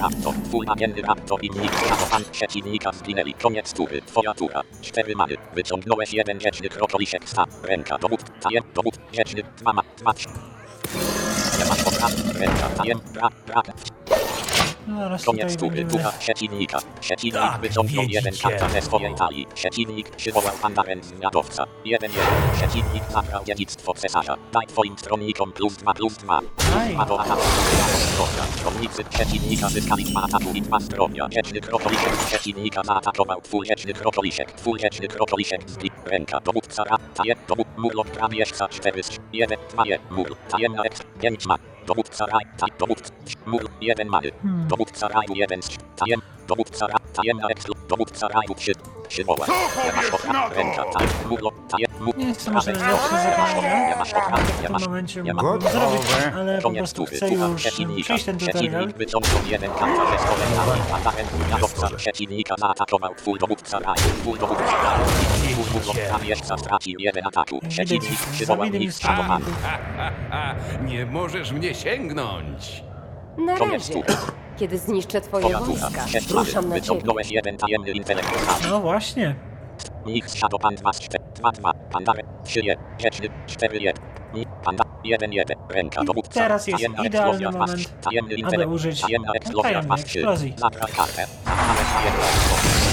[0.00, 0.34] raptor.
[0.48, 3.34] Twój agendy raptor i nikt szanowan przeciwnika zginęli.
[3.34, 4.02] Koniec tury.
[4.02, 4.62] Twoja tura.
[4.82, 5.36] Cztery many.
[5.54, 7.44] Wyciągnąłeś jeden rzeczny kropolisiek sta.
[7.62, 8.20] Ręka dowód.
[8.40, 8.64] Tajem.
[8.74, 8.94] Dowód.
[9.12, 9.42] Rzeczny.
[9.56, 9.82] Dwa ma.
[9.98, 10.28] Dwa trzy.
[11.58, 12.12] Nie masz obraz.
[12.34, 12.68] Ręka.
[12.68, 13.00] Tajem.
[13.14, 13.28] Bra.
[13.46, 13.62] Bra.
[14.86, 16.02] No, zaraz tutaj Koniec tury, będziemy...
[16.02, 16.78] tura przeciwnika.
[17.00, 18.48] Przeciwnik Tak, wyciągnął jeden wiedzicie.
[18.48, 19.46] karta ze swojej talii.
[19.54, 20.52] Przeciwnik przywołał
[21.02, 21.64] z jadowca.
[21.84, 22.26] Jeden jeden.
[22.56, 24.36] Przeciwnik zabrał dziedzictwo cesarza.
[24.52, 26.40] Daj twoim stronnikom plus dwa plus dwa.
[26.78, 26.94] Aj.
[26.94, 27.40] Dwa do ataku.
[28.12, 28.42] Zdrowia.
[28.56, 31.28] Stronnicy przeciwnika zyskali dwa ataku i dwa zdrowia.
[31.32, 33.40] Rzeczny krokolisiek przeciwnika zaatakował
[33.94, 34.52] krokolisiek.
[34.52, 35.90] Twój rzeczny krokolisiek zbli.
[36.04, 36.40] Ręka.
[36.40, 36.96] Dowódca ra.
[37.14, 37.36] Taje.
[37.48, 37.66] Dowód.
[37.76, 39.58] Murlok prawieszca 4 z 1.
[39.70, 39.98] 2 je.
[40.10, 40.36] Mur.
[40.48, 41.02] Tajemna eks.
[41.20, 41.58] 5 ma.
[41.86, 42.44] Dowódca raj.
[42.58, 42.66] Ta.
[42.78, 43.10] Dowódca.
[43.46, 43.70] Mur.
[43.80, 44.30] 1 many.
[44.42, 44.68] Hmm.
[44.68, 48.72] Dowódca raju 1 z tajem, dowódca ra, tajemna ekslu, dowódca raju 3,
[49.08, 49.46] przywoła.
[49.84, 54.10] Nie masz okra, ręka, taj, murlo, tajem, mur, Nie to może prawej, najlepsze nie masz
[54.10, 54.82] zadanie, nie masz
[55.24, 55.42] nie ma.
[55.42, 56.02] zrobić,
[56.34, 58.60] ale po prostu chcę już przeciwnika, przejść ten tutorial.
[58.62, 64.38] przeciwnik wyciągnął jeden karta ze swojej talii, pandaren, jadowca przeciwnika zaatakował twój dowódca raju, twój
[64.38, 69.54] dowódca raju, twój murlo, prawieszca stracił jeden ataku, przeciwnik przywołał mistrza stronników.
[70.90, 72.82] Nie możesz mnie sięgnąć.
[73.38, 73.94] Na razie.
[74.56, 76.80] Kiedy zniszczę twoje wojska, ruszam na ciebie.
[76.80, 78.70] wyciągnąłeś jeden tajemny intelekt z talii.
[78.70, 79.34] No właśnie.
[80.06, 80.90] Nikt Shadow 2
[81.40, 84.04] 2 2 Pandare 3 1 rzeczny 4 1
[84.34, 87.92] Ni Panda 1 1 ręka I dowódca teraz jest tajemna idealny moment,
[88.54, 90.54] aby użyć tajemna eksplozja tajemnej 3 eksplozji.
[90.56, 92.84] zabrać kartę zabrałeś eksplozję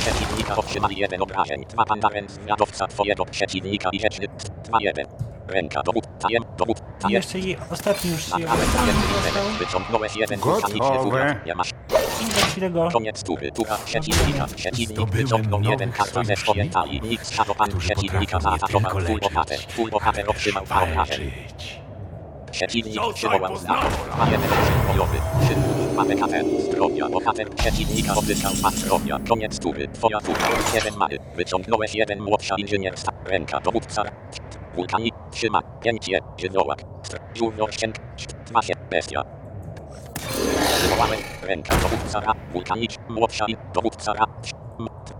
[0.00, 4.26] przeciwnika otrzymali jeden obrażeń dwa pandaren zwiadowca twojego przeciwnika i rzeczny
[4.64, 5.06] 2 1
[5.48, 8.34] ręka dowód tajem dowód tajem jeszcze i ostatni już się
[9.58, 11.40] wyciągnąłeś jeden Gotowe.
[11.46, 11.70] nie masz
[12.34, 17.34] za chwilę go Koniec tury, tura przeciwnika, przeciwnik wyciągnął jeden karta ze swojej talii, nikt
[17.34, 20.64] szanowan którzy przeciwnika zaatakował twój bohater, twój bohater otrzymał.
[20.64, 21.78] Walczyć.
[22.50, 23.86] Przeciwnik przywołał znak,
[24.18, 25.16] ma jeden okrzyk bojowy,
[25.48, 30.38] szybko, ma BKT, zdrowia, bohater przeciwnika odzyskał dwa zdrowia, koniec tury, twoja tura,
[30.74, 34.02] jeden many, wyciągnąłeś jeden młodsza inżynierska, ręka dowódca,
[34.74, 36.78] wulkanik, trzyma, pięć je, żywiołak,
[37.34, 37.94] żółwior ścięg,
[38.46, 39.24] dwa się, bestia.
[40.78, 44.26] Przywołałem ręka dowódca ra, wulkanicz, młodsza in, dowódca ra,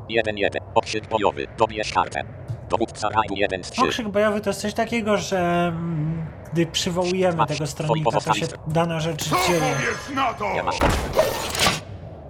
[0.09, 2.25] jeden jeden, okrzyk bojowy, dobierz kartę.
[2.69, 3.83] Dowódca raju jeden z trzy.
[3.83, 9.01] Okrzyk bojowy to jest coś takiego, że mm, gdy przywołujemy tego stronnika, to się dana
[9.01, 9.75] rzecz dzieje.
[9.77, 10.55] Powiedz na to!
[10.55, 10.79] Nie masz.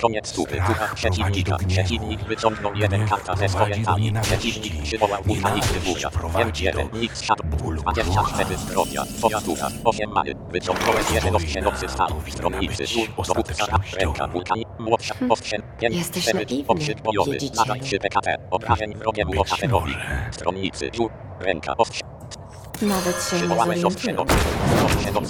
[0.00, 1.56] Koniec tury, prowadzi przeciwnika.
[1.68, 4.38] Przeciwnik wyciągnął jeden karta ze swojej nienawiści.
[4.38, 6.10] Przeciwnik przywołał Nienawiść burza.
[6.10, 7.42] prowadzi Pięć jeden, do nikt siadł.
[7.44, 8.56] bólu 24 brzucha.
[8.66, 9.04] zdrowia.
[9.18, 10.34] Twoja tura, 8 many.
[10.50, 11.34] Wyciągnąłeś jeden
[11.88, 12.08] stal.
[12.08, 13.66] powinna Stronnicy, żół, dowódca,
[14.00, 17.38] ręka, wulkani, młodsza, ostrzeń, pięć, Jesteś cztery, naiwny, okrzyk bojowy.
[17.52, 18.36] Zadaj 3 PKT.
[18.50, 19.56] Obrażeń wrogiemu może.
[20.30, 21.10] Stronnicy, żół,
[21.40, 22.08] ręka, ostrzeń.
[22.82, 24.16] Nawet się nie zorientuję.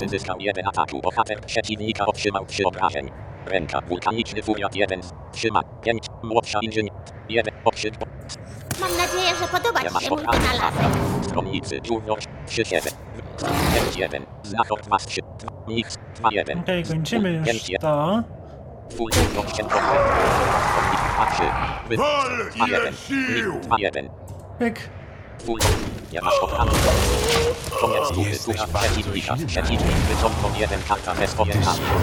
[0.08, 1.00] zyskał jeden ataku.
[1.00, 3.10] Bohater przeciwnika otrzymał trzy obrażeń.
[3.48, 5.00] Ręka wulkaniczny furiat jeden.
[5.32, 5.62] Trzyma.
[5.82, 6.04] Pięć.
[6.22, 6.92] Młodsza inżynier.
[7.28, 7.54] Jeden.
[7.64, 7.94] Okrzyk.
[8.80, 10.98] Mam nadzieję, że podoba ci masz się mój wynalazek.
[11.22, 11.80] Stronnicy.
[11.90, 12.18] Junior.
[12.46, 12.92] Trzy siedem.
[13.74, 14.26] Pięć jeden.
[14.42, 15.20] Znachor dwa trzy.
[15.68, 15.98] Nix.
[16.14, 16.58] Dwa jeden.
[16.58, 17.48] Okej, kończymy już
[17.80, 18.22] to.
[18.88, 19.04] Dwa
[21.32, 21.42] trzy.
[21.88, 22.94] Wy- Wal ile jeden.
[22.94, 23.60] sił!
[24.58, 24.88] Pyk.
[25.46, 25.60] Full.
[26.12, 26.74] Nie masz obrażeń.
[28.46, 29.36] Bardzo przeciwnika.
[29.46, 31.28] Przeciwnik wyciągnął jeden karta talii.
[31.28, 31.52] swoją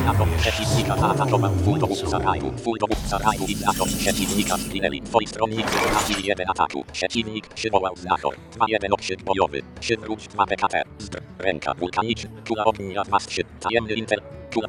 [0.06, 1.80] Na to przeciwnika zaatakował twój mocą.
[1.88, 2.54] dowódca raju.
[2.58, 5.02] Twój dowódca raju i znachor przeciwnika zginęli.
[5.02, 6.86] Twoi stronnicy stracili jeden ataku.
[6.92, 8.36] Przeciwnik przywołał znachor.
[8.58, 9.62] 2-1 okrzyk bojowy.
[9.80, 10.82] Przywróć 2 PKT.
[11.00, 11.22] Zdr.
[11.40, 12.30] Ręka wulkaniczna.
[12.48, 13.42] Kula ognia 2 3.
[13.60, 14.22] Tajemny intel.
[14.54, 14.68] Kula.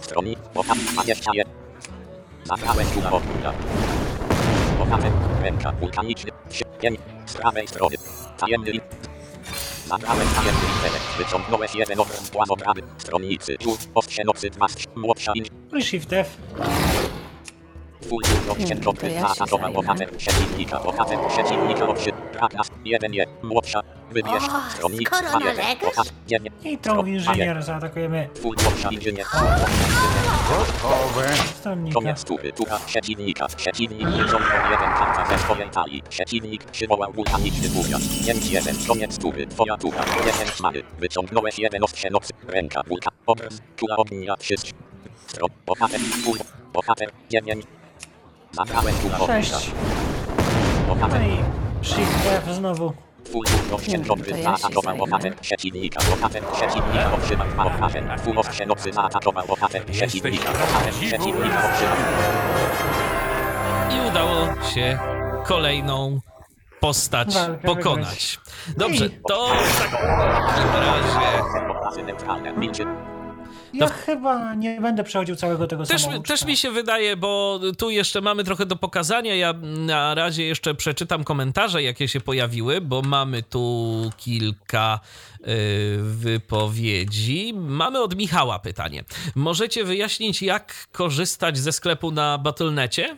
[0.00, 0.36] Stroni.
[0.54, 1.46] Bohater 21.
[2.44, 3.52] Zabrałem kula ognia.
[4.78, 5.12] Bohater.
[5.42, 6.30] Ręka wulkaniczny.
[6.80, 7.00] 5.
[7.26, 7.96] Z prawej strony.
[8.38, 8.80] Tajemny in-
[9.86, 11.04] Zabrałem tajemny intelekt.
[11.18, 12.82] Wyciągnąłeś jeden obraz błazobrany.
[12.98, 13.56] Stronnicy.
[13.62, 13.88] Żółw.
[13.94, 14.66] Ostrze nocy 2
[14.96, 15.32] Młodsza.
[15.72, 16.36] No i Shift F.
[18.08, 20.80] Full junior księgowy to ja się zaatakował bohater przeciwnika.
[20.80, 21.86] Bohater przeciwnika.
[22.36, 23.80] Krakas, 1 je, młodsza,
[24.10, 25.78] wybierz, O, stronnik, skoro 2 1, nalegasz.
[25.96, 28.28] pokaż, 9, I tą inżynier zaatakujemy.
[28.42, 29.26] full młodsza inżynier,
[31.58, 31.94] stronnika.
[32.00, 34.90] koniec tury, tura przeciwnika, przeciwnik wyciągnął jeden
[35.30, 39.98] ze swojej talii, przeciwnik przywołał wulkaniczny furiat, 5 1, koniec tury, twoja tura,
[40.38, 44.78] 10 mary, wyciągnąłeś jeden ostrze nocy, ręka wulka, obraz, kula ognia, wszystko,
[45.26, 46.38] stron, bohater, full,
[46.72, 47.64] bohater, 9,
[48.52, 49.70] zabrałem kula ognia, Sześć.
[50.88, 51.36] No bohater, i
[51.82, 52.92] Shift F znowu.
[53.32, 54.98] Full ostrze nocy to ja się zaatakował zajmę.
[54.98, 56.00] bohater przeciwnika.
[56.10, 58.20] Bohater przeciwnika otrzymał dwa bohater.
[58.20, 60.52] Full ostrze nocy zaatakował bohater przeciwnika.
[60.52, 61.96] Bohater przeciwnika otrzymał
[63.90, 64.98] I udało się
[65.44, 66.20] kolejną
[66.80, 68.40] postać Walkę pokonać.
[68.76, 71.26] Dobrze, to w takim razie...
[73.72, 73.88] Milczy.
[73.88, 76.28] Ja chyba nie będę przechodził całego tego Też, samouczka.
[76.34, 79.34] też mi się wydaje, bo tu jeszcze mamy trochę do pokazania.
[79.34, 85.00] Ja na razie jeszcze przeczytam komentarze, jakie się pojawiły, bo mamy tu kilka
[85.40, 87.54] y, wypowiedzi.
[87.56, 89.04] Mamy od Michała pytanie.
[89.34, 93.16] Możecie wyjaśnić, jak korzystać ze sklepu na Battle.necie?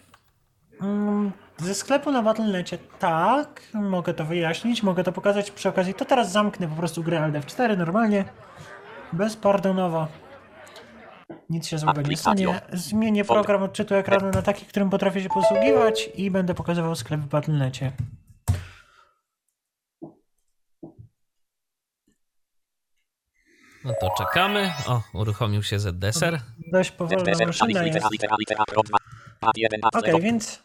[0.81, 5.95] Mm, Ze sklepu na Battle.necie tak, mogę to wyjaśnić, mogę to pokazać przy okazji.
[5.95, 8.25] To teraz zamknę po prostu grę Aldev 4 normalnie,
[9.13, 10.07] bezpardonowo.
[11.51, 12.61] Nic się złego nie stanie.
[12.73, 17.27] Zmienię program odczytu ekranu na taki, którym potrafię się posługiwać i będę pokazywał sklep w
[17.27, 17.93] Battle.necie.
[23.85, 24.73] No to czekamy.
[24.87, 26.41] O, uruchomił się ZDSer.
[26.73, 28.09] Dość powolna Deser, maszyna jest.
[30.07, 30.19] Zero.
[30.23, 30.63] więc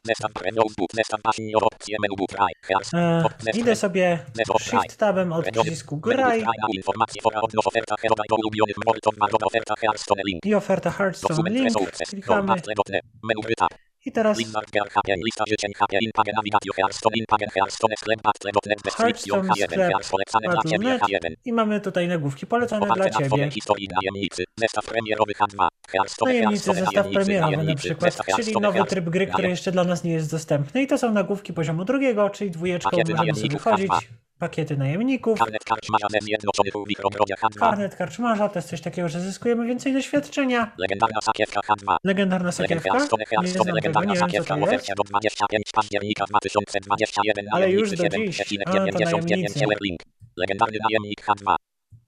[2.93, 3.23] e,
[3.59, 4.19] idę sobie.
[4.83, 6.39] Shift Tabem od przycisku graj
[10.45, 11.69] i oferta Hearthstone Link.
[12.09, 12.47] Klikamy.
[14.05, 14.37] I teraz
[16.75, 21.35] Hearthstone, Impage, Hearthstone, sklep, Battle.net, description, Hearthstone H1, sklep Hearthstone, polecane dla ciebie, Battle.net H1.
[21.45, 23.49] i mamy tutaj nagłówki polecane dla Ciebie.
[24.59, 29.71] zestaw premierowy H2, Hearthstone, Najemnicy zestaw premierowy na przykład, czyli nowy tryb gry, który jeszcze
[29.71, 30.81] dla nas nie jest dostępny.
[30.81, 33.57] I to są nagłówki poziomu drugiego, czyli dwójeczką możemy sobie.
[33.57, 33.99] H2.
[34.43, 35.39] Pakiety najemników.
[35.39, 37.59] Karnet karczmarza ze Zjednoczonych mikrogrodzie H2.
[37.59, 40.71] Karnet karczmarza to jest coś takiego, że zyskujemy więcej doświadczenia.
[40.77, 41.97] Legendarna sakiewka H2.
[42.03, 43.41] Legendarna Legend sakiewka.
[43.41, 44.87] Nie znam tego, nie wiem co sakiewka to jest.
[44.97, 47.45] do 25 października 2021.
[47.51, 48.41] Ale już do 7, dziś.
[48.41, 49.97] A, to 99 najemnicy.
[50.37, 51.55] Legendarny najemnik H2.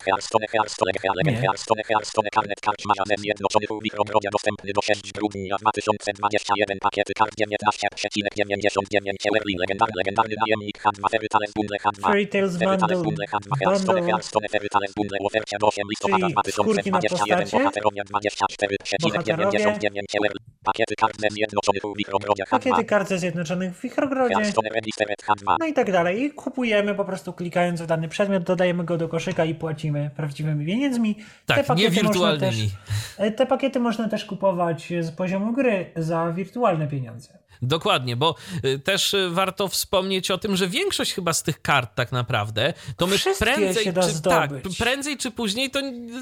[0.03, 0.91] Hearthstone, Hearthstone,
[1.26, 1.38] Nie.
[1.38, 6.77] Hearthstone, Hearthstone, karnet karczmarza ze Zjednoczonych mikrogrodzie dostępny do 6 grudnia 2021.
[6.80, 9.59] Pakiety kart 19,99 Link.
[9.59, 10.99] Legendarny, legendarny najemnik H2.
[11.11, 12.01] Fairytales Bundle H2.
[12.01, 13.47] Fairy Tales Bundle, Bundle H2.
[13.61, 17.39] Hearthstone, bundle Hearthstone, Fairytales Bundle w ofercie do 8 listopada Czyli skórki na 2021.
[17.39, 17.57] postacie.
[17.57, 20.35] Bohaterowie 24,99 Link.
[20.63, 22.49] Pakiety kart ze Zjednoczonych mikrogrodzie H2.
[22.49, 24.35] Pakiety kart ze Zjednoczonych Wichrogrodzie.
[24.35, 25.55] Hearthstone Registered H2.
[25.59, 26.22] No i tak dalej.
[26.22, 29.84] I kupujemy po prostu klikając w dany przedmiot, dodajemy go do koszyka i płacimy
[30.15, 31.15] prawdziwymi pieniędzmi.
[31.45, 32.71] Tak, Te nie pakiety wirtualnymi.
[33.17, 37.45] Też, te pakiety można też kupować z poziomu gry za wirtualne pieniądze.
[37.61, 38.35] Dokładnie, bo
[38.65, 42.73] y, też y, warto wspomnieć o tym, że większość chyba z tych kart tak naprawdę,
[42.97, 45.79] to my Wszystkie prędzej czy, tak, prędzej czy później to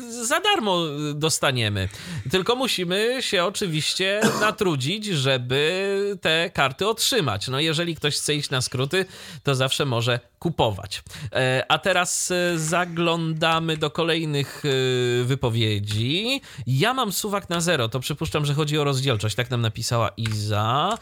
[0.10, 1.90] za darmo dostaniemy.
[2.32, 7.48] Tylko musimy się oczywiście natrudzić, żeby te karty otrzymać.
[7.48, 9.06] No jeżeli ktoś chce iść na skróty,
[9.44, 11.04] to zawsze może kupować.
[11.32, 16.42] E, A teraz e, zaglądamy do kolejnych e, wypowiedzi.
[16.68, 19.36] Ja mam suwak na zero, to przypuszczam, że chodzi o rozdzielczość.
[19.36, 20.98] Tak nam napisała Iza.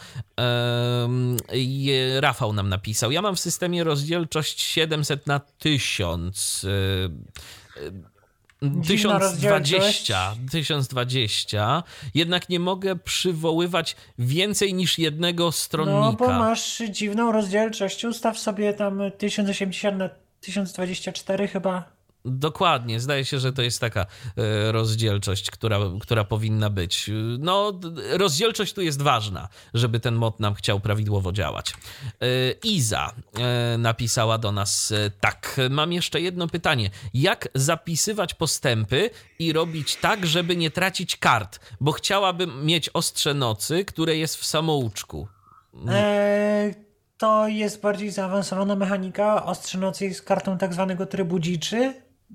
[2.20, 3.12] Rafał nam napisał.
[3.12, 6.66] Ja mam w systemie rozdzielczość 700 na 1000.
[8.64, 11.84] e, e, Dziwna 1020, 1020,
[12.14, 16.02] jednak nie mogę przywoływać więcej niż jednego stronnika.
[16.02, 18.06] No bo masz dziwną rozdzielczość.
[18.06, 20.10] Ustaw sobie tam 1080 na
[20.42, 22.01] 1024 chyba.
[22.26, 27.10] Dokładnie, zdaje się, że to jest taka e, rozdzielczość, która, która powinna być.
[27.40, 27.80] No,
[28.12, 31.74] rozdzielczość tu jest ważna, żeby ten mod nam chciał prawidłowo działać.
[31.74, 31.76] E,
[32.64, 35.60] Iza e, napisała do nas tak.
[35.70, 36.90] Mam jeszcze jedno pytanie.
[37.14, 41.60] Jak zapisywać postępy i robić tak, żeby nie tracić kart?
[41.82, 45.28] Bo chciałabym mieć ostrze nocy, które jest w samouczku.
[45.88, 46.74] Eee,
[47.18, 49.46] to jest bardziej zaawansowana mechanika.
[49.46, 51.94] Ostrze nocy jest kartą tak zwanego trybu dziczy.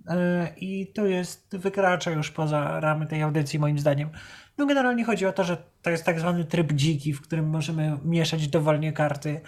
[0.08, 4.10] Eee, I tu jest, wykracza już poza ramy tej audycji moim zdaniem.
[4.58, 7.98] No generalnie chodzi o to, że to jest tak zwany tryb dziki, w którym możemy
[8.04, 9.40] mieszać dowolnie karty,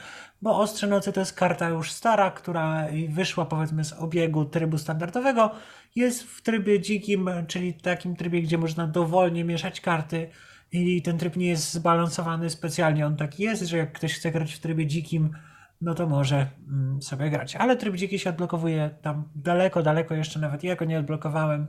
[0.42, 5.50] bo Ostrze Nocy to jest karta już stara, która wyszła powiedzmy z obiegu trybu standardowego,
[5.96, 10.30] jest w trybie dzikim, czyli takim trybie, gdzie można dowolnie mieszać karty.
[10.72, 14.54] I ten tryb nie jest zbalansowany specjalnie, on taki jest, że jak ktoś chce grać
[14.54, 15.30] w trybie dzikim,
[15.80, 17.56] no to może mm, sobie grać.
[17.56, 21.66] Ale tryb dziki się odblokowuje tam daleko, daleko jeszcze nawet ja go nie odblokowałem,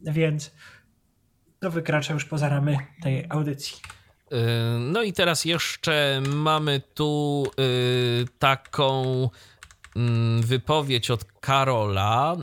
[0.00, 0.54] więc
[1.60, 3.76] to wykracza już poza ramy tej audycji.
[4.32, 4.36] Y,
[4.78, 9.04] No i teraz jeszcze mamy tu y, taką
[9.96, 12.36] mm, wypowiedź od Karola,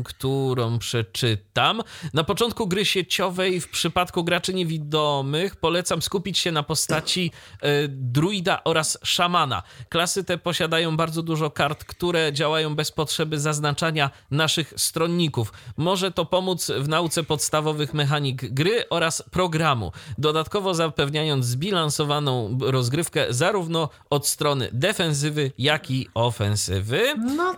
[0.00, 1.82] y, którą przeczytam.
[2.14, 8.64] Na początku gry sieciowej w przypadku graczy niewidomych polecam skupić się na postaci y, druida
[8.64, 9.62] oraz szamana.
[9.88, 15.52] Klasy te posiadają bardzo dużo kart, które działają bez potrzeby zaznaczania naszych stronników.
[15.76, 23.88] Może to pomóc w nauce podstawowych mechanik gry oraz programu, dodatkowo zapewniając zbilansowaną rozgrywkę zarówno
[24.10, 27.14] od strony defensywy, jak i ofensywy.
[27.36, 27.54] No,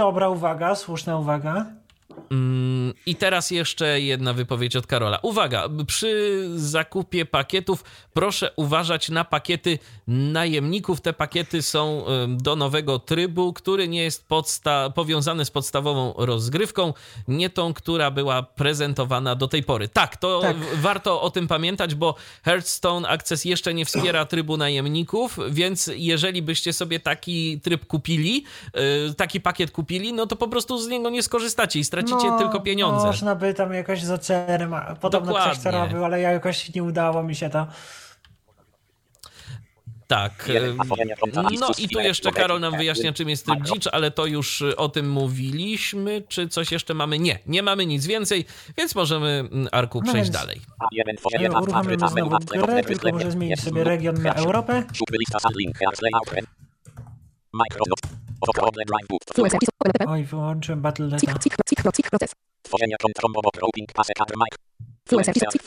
[0.00, 1.66] dobra uwaga, słuszna uwaga.
[2.30, 5.18] Mm, I teraz jeszcze jedna wypowiedź od Karola.
[5.22, 9.78] Uwaga, przy zakupie pakietów proszę uważać na pakiety
[10.08, 11.00] najemników.
[11.00, 16.94] Te pakiety są do nowego trybu, który nie jest podsta- powiązany z podstawową rozgrywką,
[17.28, 19.88] nie tą, która była prezentowana do tej pory.
[19.88, 20.56] Tak, to Tak.
[20.74, 22.14] warto o tym pamiętać, bo
[22.44, 29.14] Hearthstone Access jeszcze nie wspiera trybu najemników, więc jeżeli byście sobie taki tryb kupili, yy,
[29.16, 32.60] taki pakiet kupili, no to po prostu z niego nie skorzystacie i stracicie No, tylko
[32.60, 33.06] pieniądze.
[33.06, 35.80] Można by tam jakoś z ocerem, a podobno ktoś to Dokładnie.
[35.80, 37.66] robił, ale ja jakoś nie udało mi się to.
[40.06, 40.50] Tak.
[41.60, 44.76] No i tu jeszcze Karol nam wyjaśnia, czym jest tryb dzicz, ale to już y,
[44.76, 46.22] o tym mówiliśmy.
[46.28, 47.18] Czy coś jeszcze mamy?
[47.18, 48.44] Nie, nie mamy nic więcej,
[48.78, 50.60] więc możemy, mm, Arku, No przejść dalej.
[51.72, 54.84] Fabryka, znowu grę, tylko muszę zmienić sobie region na Europę.
[57.52, 58.06] Microsoft,
[60.08, 61.18] Oj, wyłączyłem Battle.neta.
[62.62, 64.54] Tworzenie kontrol mobo, routing, pase, cover, mic,
[65.08, 65.64] Fluencer, cichy,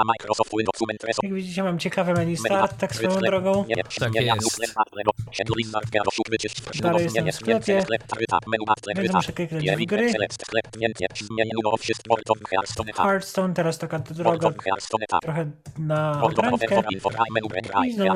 [0.00, 0.78] a Microsoft Windows,
[1.22, 3.64] Jak widzicie, mam ciekawe menu start, tak swoją drogą.
[3.68, 4.26] nie, Tak nie,
[4.60, 4.74] jest.
[6.82, 7.72] Dalej nie, jestem nie, w sklepie.
[9.02, 10.10] Więc muszę kliknąć nie, w gry.
[13.02, 14.30] Hearthstone, teraz taka droga
[15.20, 16.82] trochę na odrębkę.
[17.86, 18.10] I znowu-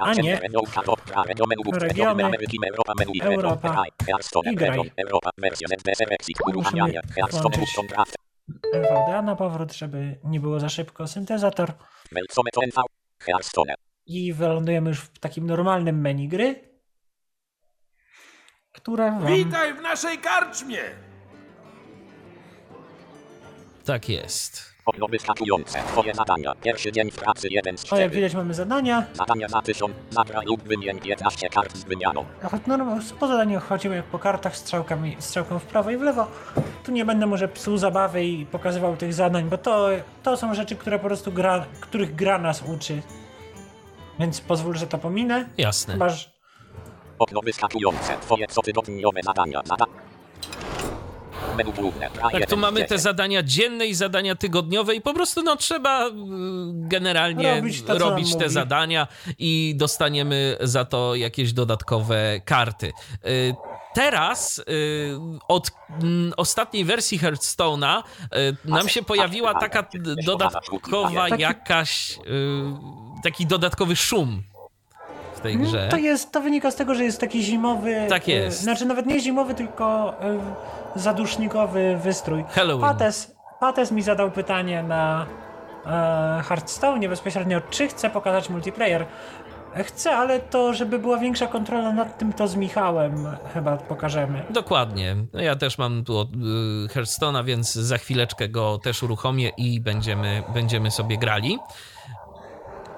[0.00, 0.34] A nie.
[1.88, 2.22] Regiony.
[3.34, 3.68] Europa,
[4.50, 4.78] i graj.
[6.64, 6.92] Musimy
[7.50, 8.27] włączyć.
[8.74, 11.72] NVDA na powrót, żeby nie było za szybko syntezator.
[14.06, 16.68] I wylądujemy już w takim normalnym menu gry,
[18.72, 19.26] które wam...
[19.26, 20.80] Witaj w naszej karczmie!
[23.84, 24.67] Tak jest.
[24.88, 29.06] Okno wyskakujące, twoje zadania, pierwszy dzień w pracy, jeden z O, jak widać mamy zadania.
[29.14, 33.60] zadania za tysiąc, zabraj lub wymień 15 kart z wymianą, A choć no, po zadaniu
[33.60, 36.26] chodzimy jak po kartach strzałkami, strzałką w prawo i w lewo.
[36.84, 39.88] Tu nie będę może psuł zabawy i pokazywał tych zadań, bo to,
[40.22, 43.02] to są rzeczy, które po prostu gra, których gra nas uczy.
[44.18, 45.48] Więc pozwól, że to pominę.
[45.58, 46.10] Jasne.
[46.10, 46.30] Że
[47.18, 49.84] okno wyskakujące, twoje cotygodniowe zadania, zada...
[52.32, 56.10] Tak, tu mamy te zadania dzienne i zadania tygodniowe i po prostu no trzeba y,
[56.72, 58.50] generalnie Robić to, robić te mówi.
[58.50, 59.06] zadania
[59.38, 62.92] i dostaniemy za to jakieś dodatkowe karty.
[63.26, 63.54] Y,
[63.94, 64.62] Teraz y,
[65.48, 65.70] od
[66.02, 69.84] mm, ostatniej wersji Hearthstone'a y, nam się pojawiła taka
[70.24, 72.20] dodatkowa jakaś, y,
[73.22, 74.42] taki dodatkowy szum
[75.38, 75.78] w tej grze.
[75.78, 78.06] Mm, to jest, to wynika z tego, że jest taki zimowy.
[78.08, 78.60] Tak e, jest.
[78.62, 80.38] Znaczy nawet nie zimowy, tylko e,
[80.94, 82.44] zadusznikowy wystrój.
[82.48, 82.80] Halloween.
[82.80, 85.26] Pates, Pates mi zadał pytanie na
[85.86, 89.06] e, Hearthstone bezpośrednio, czy chce pokazać multiplayer.
[89.84, 94.42] Chcę, ale to, żeby była większa kontrola nad tym, to z Michałem chyba pokażemy.
[94.50, 95.16] Dokładnie.
[95.32, 96.36] No Ja też mam tu od, y,
[96.88, 101.58] Hearthstone'a, więc za chwileczkę go też uruchomię i będziemy, będziemy sobie grali.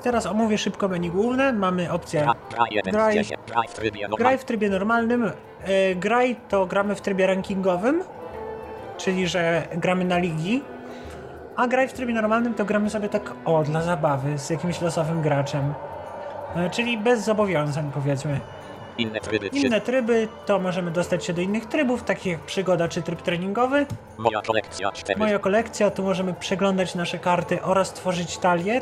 [0.02, 1.52] Teraz omówię szybko menu główne.
[1.52, 2.26] Mamy opcję
[2.84, 3.24] graj,
[4.18, 5.32] graj w trybie normalnym.
[5.64, 8.02] E, graj to gramy w trybie rankingowym,
[8.98, 10.62] czyli że gramy na ligi.
[11.56, 15.22] A graj w trybie normalnym to gramy sobie tak o, dla zabawy, z jakimś losowym
[15.22, 15.74] graczem.
[16.56, 18.40] E, czyli bez zobowiązań powiedzmy.
[18.98, 23.02] inne tryby, Inne tryby to możemy dostać się do innych trybów, takich jak przygoda czy
[23.02, 23.86] tryb treningowy.
[24.18, 28.80] moja kolekcja 4, Moja kolekcja, tu możemy przeglądać nasze karty oraz tworzyć talię.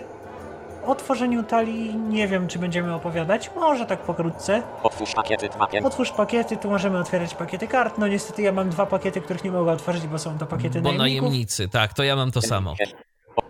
[0.87, 4.63] O tworzeniu talii nie wiem, czy będziemy opowiadać, może tak pokrótce.
[4.83, 7.99] otwórz pakiety 2, 5, Otwórz pakiety, tu możemy otwierać pakiety kart.
[7.99, 10.93] No niestety ja mam dwa pakiety, których nie mogę otworzyć, bo są to pakiety Bo
[10.93, 11.23] najemników.
[11.23, 12.75] najemnicy, tak, to ja mam to samo.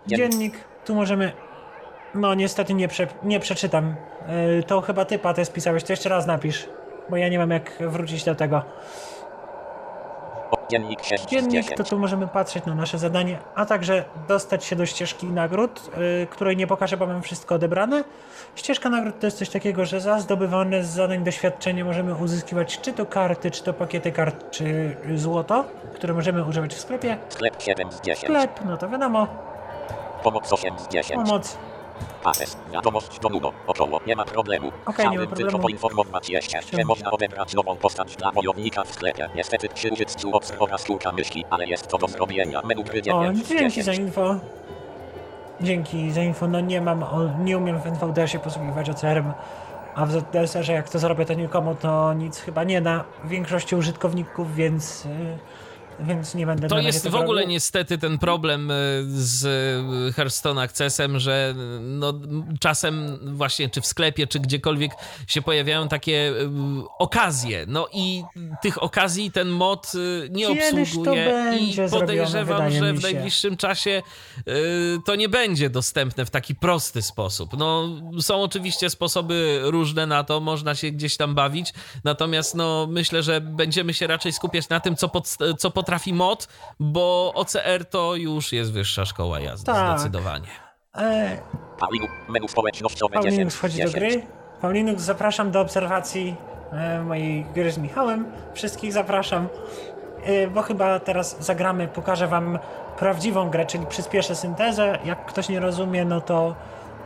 [0.07, 0.53] Dziennik,
[0.85, 1.31] tu możemy...
[2.15, 3.07] No niestety nie, prze...
[3.23, 3.95] nie przeczytam.
[4.55, 6.69] Yy, to chyba ty, Pates, pisałeś, to jeszcze raz napisz.
[7.09, 8.61] Bo ja nie mam jak wrócić do tego.
[10.69, 11.89] Dziennik 6 z Dziennik to 10.
[11.89, 15.91] tu możemy patrzeć na nasze zadanie, a także dostać się do ścieżki nagród,
[16.23, 18.03] y, której nie pokażę, bo mam wszystko odebrane.
[18.55, 22.93] Ścieżka nagród to jest coś takiego, że za zdobywane z zadań doświadczenie możemy uzyskiwać czy
[22.93, 25.65] to karty, czy to pakiety kart, czy złoto,
[25.95, 27.17] które możemy używać w sklepie.
[27.29, 28.23] Sklep 7 z 10.
[28.23, 29.27] Sklep, no to wiadomo,
[30.23, 31.23] Pomoc 8 z 10.
[31.25, 31.57] pomoc.
[32.23, 32.57] Pases.
[32.73, 33.51] Wiadomość do Nuno.
[33.67, 33.99] Około.
[34.07, 34.71] Nie ma problemu.
[34.87, 39.29] Ma Chciałbym tylko poinformować jeszcze, że można odebrać nową postać dla wojownika w sklepie.
[39.35, 42.61] Niestety użyciu obs oraz kółka myszki, ale jest to do zrobienia.
[42.61, 44.07] Menu gry O, 9 z dzięki za 10.
[44.07, 44.35] info.
[45.61, 46.47] Dzięki za info.
[46.47, 49.33] No nie mam, o, nie umiem w NVDS-ie posługiwać OCR-em,
[49.95, 54.55] a w ZDSR-ze jak to zrobię, to nikomu to nic chyba nie da większości użytkowników,
[54.55, 55.09] więc, y,
[56.03, 57.53] więc nie będę To jest w ogóle robił.
[57.53, 58.73] niestety ten problem y,
[59.07, 59.45] z
[60.09, 62.13] y, Hearthstone Accessem, że y, no,
[62.59, 64.91] czasem właśnie czy w sklepie, czy gdziekolwiek
[65.27, 66.33] się pojawiają takie
[66.99, 67.65] okazje.
[67.67, 68.23] No i
[68.61, 69.91] tych okazji ten mod
[70.29, 74.01] nie Kiedyś obsługuje i podejrzewam, że w najbliższym czasie
[75.05, 77.57] to nie będzie dostępne w taki prosty sposób.
[77.57, 77.89] No,
[78.21, 81.73] są oczywiście sposoby różne na to, można się gdzieś tam bawić,
[82.03, 86.47] natomiast no, myślę, że będziemy się raczej skupiać na tym, co, pod, co potrafi mod,
[86.79, 89.99] bo OCR to już jest wyższa szkoła jazdy, Tak.
[89.99, 90.47] zdecydowanie.
[90.97, 91.37] E,
[91.79, 92.07] Paulinu.
[92.27, 93.95] Menu społecznościowe 10 Paulinux wchodzi do 10.
[93.95, 94.21] gry.
[94.61, 96.35] Paulinux, zapraszam do obserwacji
[96.71, 98.25] e, mojej gry z Michałem.
[98.53, 99.47] Wszystkich zapraszam,
[100.23, 102.59] e, bo chyba teraz zagramy, pokażę wam
[102.97, 104.99] prawdziwą grę, czyli przyspieszę syntezę.
[105.05, 106.55] Jak ktoś nie rozumie, no to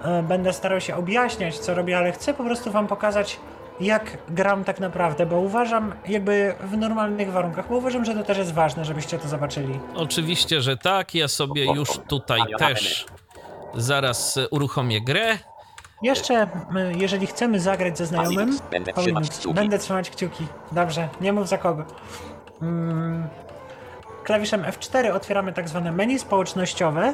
[0.04, 3.40] e, będę starał się objaśniać, co robię, ale chcę po prostu wam pokazać,
[3.80, 8.38] jak gram tak naprawdę, bo uważam, jakby w normalnych warunkach, bo uważam, że to też
[8.38, 9.80] jest ważne, żebyście to zobaczyli.
[9.96, 13.06] Oczywiście, że tak, ja sobie już tutaj też
[13.76, 15.38] zaraz uruchomię grę.
[16.02, 16.48] Jeszcze,
[16.98, 19.54] jeżeli chcemy zagrać ze znajomym, Paulinux, będę trzymać Paulinux, kciuki.
[19.56, 20.48] będę trzymać kciuki.
[20.72, 21.86] Dobrze, nie mów za kogo.
[22.62, 23.28] Mm,
[24.24, 27.14] klawiszem F4 otwieramy tak zwane menu społecznościowe.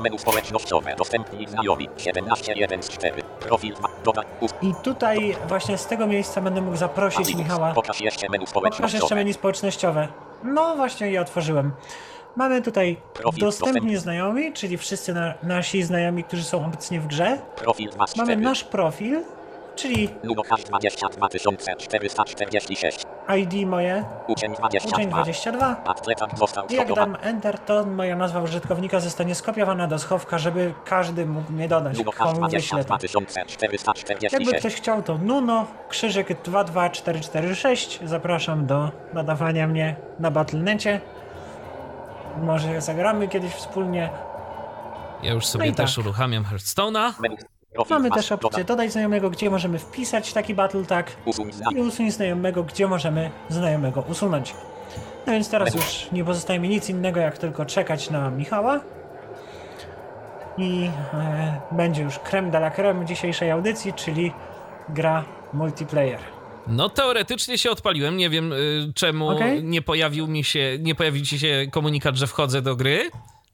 [0.00, 0.94] Menu społecznościowe.
[0.96, 1.88] Dostępni znajomi.
[1.88, 3.22] 17.1 z 4.
[3.40, 3.88] Profil 2.
[4.04, 4.24] Dodaj.
[4.62, 7.34] I tutaj właśnie z tego miejsca będę mógł zaprosić.
[7.34, 7.72] Michała.
[7.74, 9.14] Pokaż jeszcze menu Pokaż jeszcze społecznościowe.
[9.14, 10.08] menu społecznościowe.
[10.44, 11.72] No właśnie je otworzyłem.
[12.36, 13.98] Mamy tutaj Profil dostępni dostępny.
[13.98, 17.38] znajomi, czyli wszyscy na, nasi znajomi, którzy są obecnie w grze.
[17.56, 18.40] Profil 2 z Mamy 4.
[18.42, 19.20] nasz profil,
[19.78, 21.28] czyli Nuno Hash 22
[21.78, 23.02] 446.
[23.38, 24.96] ID moje, Uczeń 22.
[24.96, 25.76] uczeń 22.
[25.84, 31.26] Atletat został Jak dam Enter, to moja nazwa użytkownika zostanie skopiowana do schowka, żeby każdy
[31.26, 32.96] mógł mnie dodać, Nuno Hash komu wyślę to.
[32.96, 34.58] 22 Jakby 446.
[34.60, 38.00] ktoś chciał, to Nuno, krzyżyk 22446.
[38.04, 41.00] Zapraszam do nadawania mnie na Battle.necie.
[42.42, 44.10] Może zagramy kiedyś wspólnie.
[45.22, 46.04] Ja już sobie No też tak.
[46.04, 47.12] uruchamiam Hearthstone'a.
[47.90, 48.64] Mamy też opcję Dodaj.
[48.64, 51.16] dodać znajomego, gdzie możemy wpisać taki Battle Tag
[51.76, 54.54] i usuń znajomego, gdzie możemy znajomego usunąć.
[55.26, 58.80] No więc teraz już nie pozostaje mi nic innego, jak tylko czekać na Michała.
[60.58, 64.32] I e, będzie już creme de la creme dzisiejszej audycji, czyli
[64.88, 66.18] gra multiplayer.
[66.66, 69.64] No teoretycznie się odpaliłem, nie wiem y, czemu Okej.
[69.64, 73.10] nie pojawił mi się, nie pojawił ci się komunikat, że wchodzę do gry.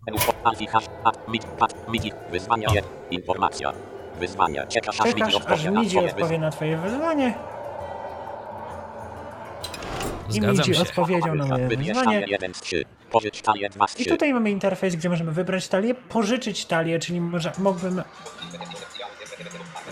[0.07, 0.85] Menu spo- Alfie Hash.
[1.05, 1.29] At.
[1.29, 1.45] Mid.
[1.45, 1.89] Pat.
[1.89, 2.13] Midi.
[2.31, 2.91] Wyzwania 1.
[3.11, 3.73] Informacja.
[4.21, 4.67] Wyzwania.
[4.67, 7.35] Czekasz aż Midi aż odpowie na Midzi twoje odpowie na twoje wyzwanie.
[10.35, 10.83] I Midzi się.
[10.83, 11.95] odpowiedział na moje wyzwanie.
[11.95, 12.85] talię 1 z 3.
[13.11, 14.11] Pożycz talię 2 z I 3.
[14.11, 18.03] tutaj mamy interfejs, gdzie możemy wybrać talię, pożyczyć talię, czyli może mógłbym...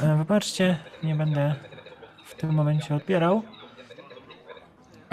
[0.02, 1.54] E, Wybaczcie, nie będę
[2.26, 3.42] w tym momencie odbierał.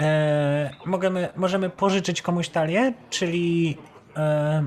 [0.00, 3.76] E, możemy, możemy pożyczyć komuś talię, czyli
[4.16, 4.64] e,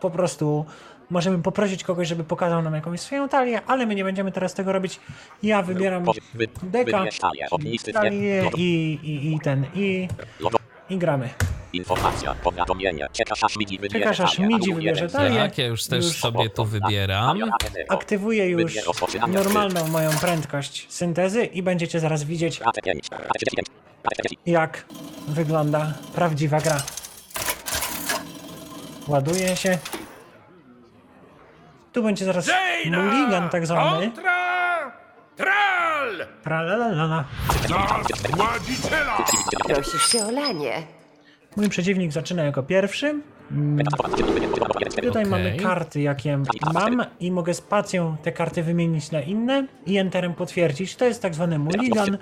[0.00, 0.66] po prostu
[1.10, 4.72] możemy poprosić kogoś, żeby pokazał nam jakąś swoją talię, ale my nie będziemy teraz tego
[4.72, 5.00] robić.
[5.42, 6.04] Ja wybieram
[6.62, 7.04] deka,
[7.92, 8.50] talię.
[8.56, 10.08] i, i, i ten, i,
[10.90, 11.28] i gramy.
[11.72, 12.34] Informacja.
[12.34, 13.08] Powiadomienie.
[13.12, 14.38] Czekasz aż Midi wybierze Czekasz, aż.
[14.38, 15.38] Midzi wybierze talię.
[15.38, 17.38] Tak, ja już też Już sobie to wybieram.
[17.88, 18.74] Aktywuję już
[19.28, 23.08] normalną moją prędkość syntezy i będziecie zaraz widzieć, Rate 5.
[23.10, 23.68] Rate 9.
[24.04, 24.40] Rate 10.
[24.46, 24.84] jak
[25.28, 26.82] wygląda prawdziwa gra.
[29.08, 29.78] Ładuje się.
[31.92, 33.02] Tu będzie zaraz Jaina!
[33.02, 34.06] mulligan tak zwany.
[34.06, 34.92] Kontra!
[35.36, 36.26] Tral!
[36.44, 37.24] Tralalala.
[37.68, 37.86] Za
[38.36, 39.24] władziciela!
[39.68, 40.82] Prosisz się o lanie.
[41.56, 43.20] Mój przeciwnik zaczyna jako pierwszy.
[43.50, 43.78] Mm,
[45.02, 45.60] Tutaj mamy Okej.
[45.60, 46.38] karty, jakie
[46.74, 50.96] mam i mogę spacją te karty wymienić na inne i enterem potwierdzić.
[50.96, 52.18] To jest tak zwany mulligan.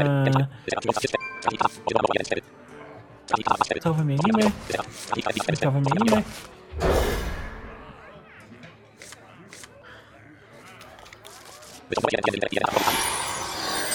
[0.00, 0.32] Eee,
[3.82, 4.50] to wymienimy.
[5.60, 6.22] To wymienimy.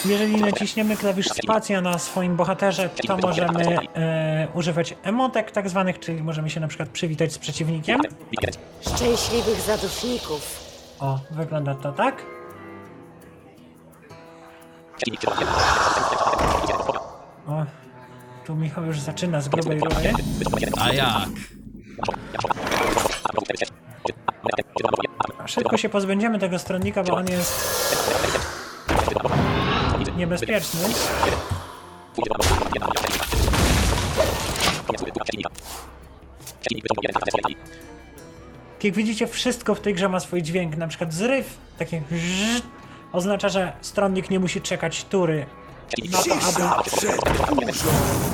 [0.06, 6.24] Jeżeli naciśniemy klawisz spacja na swoim bohaterze, to możemy e, używać emotek tak zwanych, czyli
[6.24, 8.02] możemy się na przykład przywitać z przeciwnikiem.
[8.82, 10.68] Szczęśliwych zaduszników.
[11.00, 12.26] O, wygląda to tak.
[17.48, 17.66] O,
[18.46, 20.14] tu Michał już zaczyna z grubej rury.
[20.80, 21.30] A jak?
[25.46, 27.78] Szybko się pozbędziemy tego stronnika, bo on jest
[30.18, 30.80] niebezpieczny.
[38.84, 40.78] Jak widzicie, wszystko w tej grze ma swój dźwięk.
[40.78, 42.02] Na przykład zryw, takie
[43.12, 45.46] oznacza, że stronnik nie musi czekać tury
[46.12, 46.86] na to,
[47.52, 47.74] aby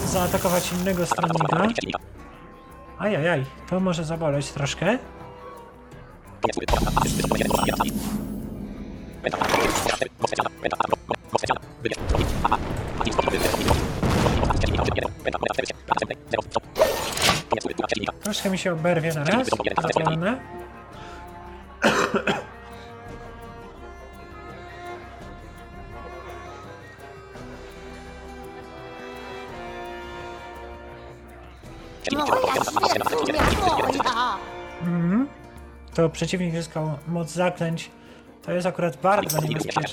[0.05, 1.67] zaatakować innego stronnika.
[2.99, 4.97] Ajajaj, to może zaboleć troszkę.
[18.23, 19.11] Troszkę mi się oberwie.
[19.11, 20.39] Zapalone.
[32.11, 33.33] Moja świetnia
[34.03, 34.37] moja!
[34.81, 35.42] Mhm.
[35.93, 37.91] To przeciwnik zyskał moc zaklęć.
[38.45, 39.83] To jest akurat bardzo niebezpieczne.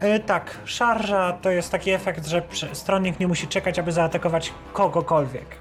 [0.00, 2.42] E, tak, szarża to jest taki efekt, że
[2.72, 5.56] stronnik nie musi czekać, aby zaatakować kogokolwiek.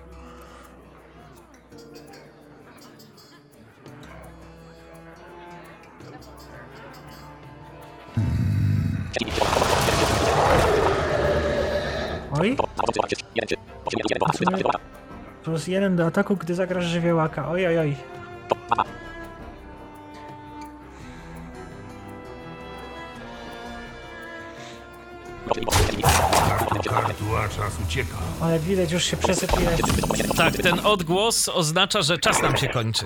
[12.39, 12.57] Oj.
[15.43, 17.49] Plus jeden do ataku, gdy zagrasz żywiołaka.
[17.49, 18.16] Oj, oj, oj.
[27.57, 28.17] Czas ucieka.
[28.41, 29.69] Ale widać, już się przesypuje.
[30.37, 33.05] Tak, ten odgłos oznacza, że czas nam się kończy.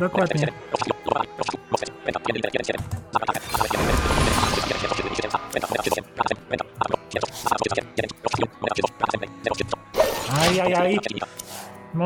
[0.00, 0.48] Dokładnie.
[10.40, 10.98] Ajajaj.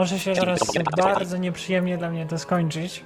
[0.00, 0.60] Może się zaraz
[0.96, 3.04] bardzo nieprzyjemnie dla mnie to skończyć.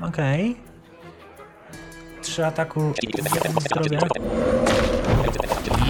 [0.00, 0.56] Okej.
[2.22, 2.92] Trzy ataku,
[3.60, 3.98] zdrowia.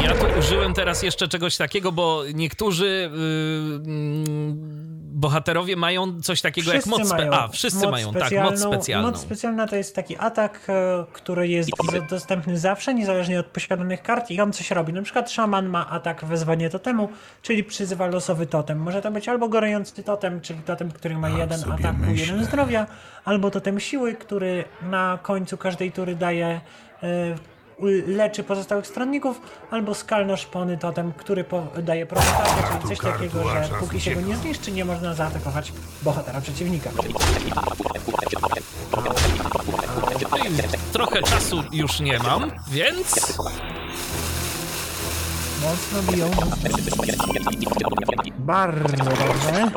[0.03, 3.11] Ja tu użyłem teraz jeszcze czegoś takiego, bo niektórzy
[3.87, 4.94] yy,
[5.25, 9.09] bohaterowie mają coś takiego jak moc spe- A, wszyscy mają, tak, moc specjalną.
[9.11, 11.71] Moc specjalna to jest taki atak, e, który jest
[12.11, 14.93] dostępny zawsze, niezależnie od posiadanych kart i on coś robi.
[14.93, 17.09] Na przykład szaman ma atak wezwanie totemu,
[17.43, 18.79] czyli przyzywa losowy totem.
[18.79, 22.27] Może to być albo gorący totem, czyli totem, który ma jeden sobie ataku, myślę.
[22.27, 22.87] jeden zdrowia,
[23.25, 26.61] albo totem siły, który na końcu każdej tury daje
[27.03, 27.35] e,
[28.07, 29.41] leczy pozostałych stronników,
[29.71, 31.45] albo skalno szpony totem, który
[31.83, 35.73] daje prowokację, czyli coś takiego, że póki się go nie zniszczy, nie można zaatakować
[36.03, 36.91] bohatera przeciwnika.
[40.93, 43.37] Trochę czasu już nie mam, więc
[45.65, 46.31] Mocno biją.
[48.39, 49.71] Bardzo dobrze.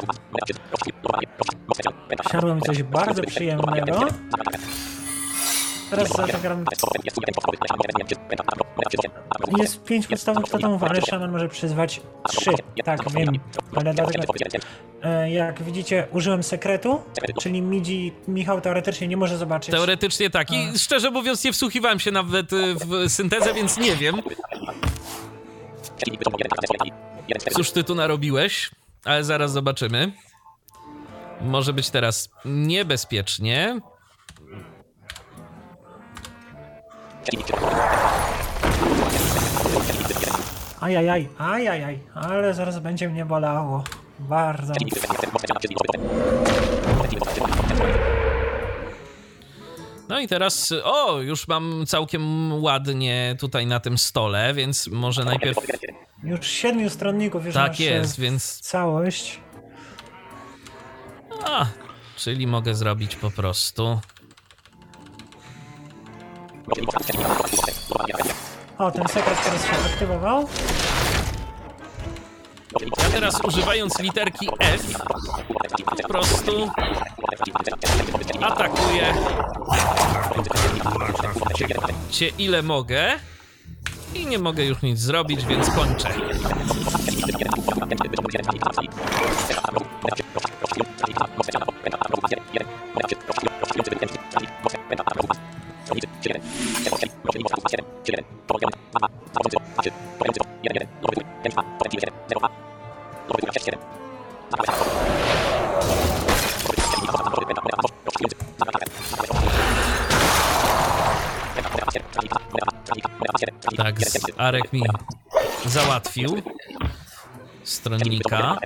[2.32, 4.00] Siadło mi coś bardzo przyjemnego.
[5.90, 6.66] Teraz zagram...
[9.58, 12.52] Jest pięć podstawowych totemów, ale szaman może przyzwać trzy.
[12.86, 13.28] Tak, wiem.
[13.76, 14.24] Ale dlatego...
[15.04, 17.02] E, Jak widzicie, użyłem sekretu,
[17.42, 19.72] czyli Midzi Michał teoretycznie nie może zobaczyć.
[19.72, 20.52] teoretycznie tak.
[20.52, 24.22] I szczerze mówiąc, nie wsłuchiwałem się nawet y, w syntezę, więc nie wiem.
[27.54, 28.72] Cóż ty tu narobiłeś?
[29.06, 30.12] Ale zaraz zobaczymy.
[31.42, 33.80] Może być teraz niebezpiecznie.
[40.82, 43.84] Ajajaj, ajajaj, ale zaraz będzie mnie bolało.
[44.20, 44.74] Bardzo.
[50.10, 55.58] No i teraz, o, już mam całkiem ładnie tutaj na tym stole, więc może najpierw
[56.24, 59.40] Już siedmiu stronników już tak masz jest, e, więc całość.
[61.46, 61.66] a,
[62.16, 64.00] czyli mogę zrobić po prostu.
[68.78, 70.48] O, ten sekret teraz się aktywował.
[72.82, 74.82] Ja teraz używając literki F
[76.02, 76.72] po prostu
[78.42, 79.14] atakuję
[82.12, 83.20] cię ile mogę
[84.16, 86.10] I nie mogę już nic zrobić, więc kończę.
[113.78, 113.96] Tak,
[114.38, 114.84] Arek mi
[115.66, 116.42] załatwił
[117.64, 118.58] stronnika.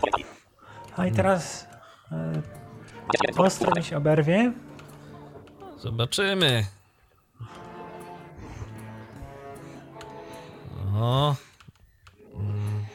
[0.98, 1.68] A i teraz
[2.12, 4.52] y, mi się oberwie.
[5.78, 6.66] Zobaczymy.
[10.94, 11.36] O.
[12.34, 12.86] Mm.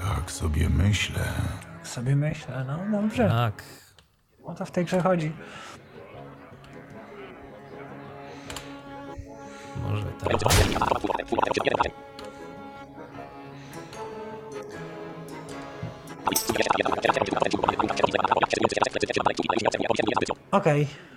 [0.00, 1.24] Tak sobie myślę.
[1.82, 3.28] Sobie myślę, no dobrze.
[3.28, 3.62] Tak.
[4.44, 5.32] O to w tej grze chodzi.
[9.82, 10.32] Może tak.
[20.50, 20.80] Okej.
[20.80, 21.11] Mm,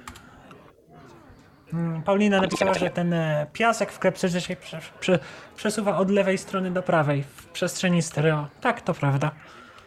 [2.06, 5.20] Paulina napisała, że ten e, piasek w klepsydrze się prze, prze,
[5.56, 8.48] przesuwa od lewej strony do prawej w przestrzeni stereo.
[8.62, 9.32] Tak, to prawda.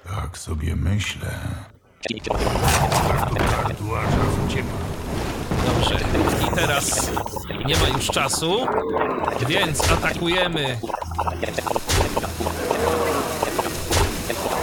[0.06, 1.28] Tak sobie myślę.
[5.66, 5.98] Dobrze.
[6.46, 7.10] I teraz
[7.66, 8.66] nie ma już czasu,
[9.48, 10.78] więc atakujemy.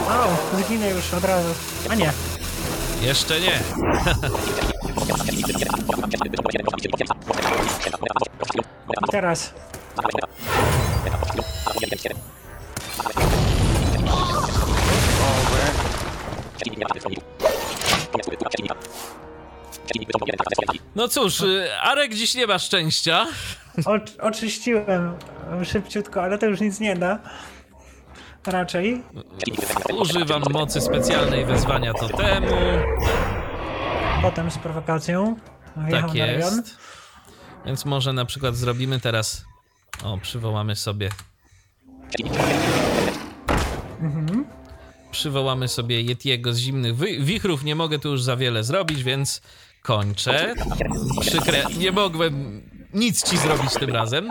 [0.10, 1.50] O, zginę już od razu.
[1.90, 2.12] A nie.
[3.06, 3.60] Jeszcze nie.
[9.02, 9.54] I teraz.
[20.96, 23.28] No cóż, y, Arek dziś nie ma szczęścia.
[23.86, 25.18] O, oczyściłem
[25.64, 27.20] szybciutko, ale to już nic nie da.
[28.48, 29.04] Raczej.
[30.02, 32.56] Używam mocy specjalnej wezwania totemu.
[34.22, 35.36] Potem z prowokacją.
[35.92, 36.78] Tak jest.
[37.66, 39.46] Więc może na przykład zrobimy teraz.
[40.04, 41.10] O, przywołamy sobie.
[44.02, 44.46] Mhm.
[45.12, 47.64] Przywołamy sobie Yetiego z zimnych wy- wichrów.
[47.64, 49.42] Nie mogę tu już za wiele zrobić, więc
[49.82, 50.54] kończę.
[51.22, 51.64] Przykre.
[51.78, 52.62] Nie mogłem
[52.94, 54.30] nic ci zrobić tym razem.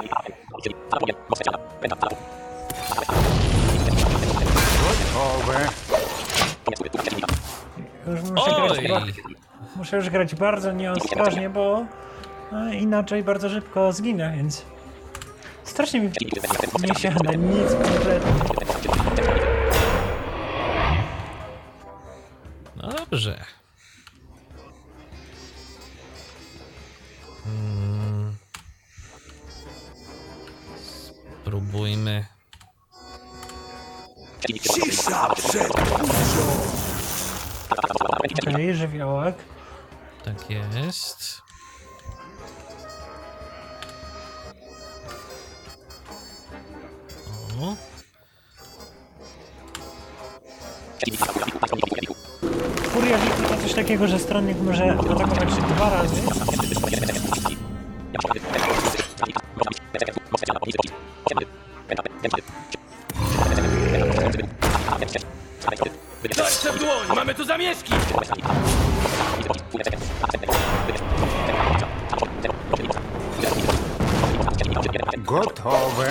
[8.06, 9.02] Już muszę, grać, ba-
[9.76, 11.84] muszę już grać bardzo nieostrożnie, bo
[12.52, 14.64] e, inaczej bardzo szybko zginę, więc
[15.64, 16.10] strasznie mi
[16.88, 18.32] nie siada nic kompletnie.
[22.76, 23.44] No dobrze.
[27.44, 28.34] Hmm.
[31.42, 32.24] Spróbujmy.
[38.48, 39.36] Okej, żywiołek.
[40.24, 41.42] Tak jest.
[47.60, 47.76] O.
[52.90, 56.22] Furia Wiki to coś takiego, że stronnik może atakować dwa razy.
[66.36, 67.92] Dajcie w dłoń, mamy tu zamieszki!
[75.18, 76.08] Gotowe.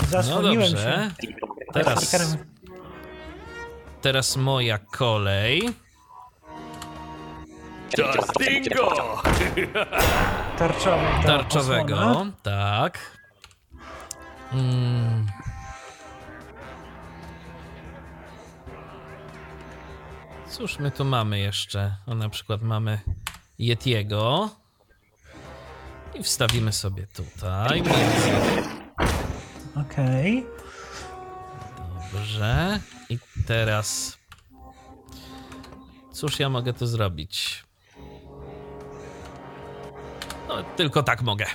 [0.00, 1.10] No Zasłoniłem dobrze.
[1.22, 1.24] się.
[1.72, 2.16] Teraz,
[4.00, 5.70] teraz moja kolej.
[7.96, 9.22] Czas dingo!
[10.58, 11.04] Tarczowy.
[11.26, 11.96] Tarczowego.
[11.96, 12.26] osłona.
[12.42, 12.98] Tak.
[14.52, 15.26] Mm.
[20.50, 21.96] Cóż my tu mamy jeszcze?
[22.06, 23.00] O, na przykład mamy
[23.58, 24.50] Yetiego.
[26.14, 27.82] I wstawimy sobie tutaj.
[29.76, 30.46] Okej.
[32.12, 32.80] Dobrze.
[33.10, 34.18] I teraz.
[36.12, 37.64] Cóż ja mogę tu zrobić?
[40.48, 41.46] No, tylko tak mogę.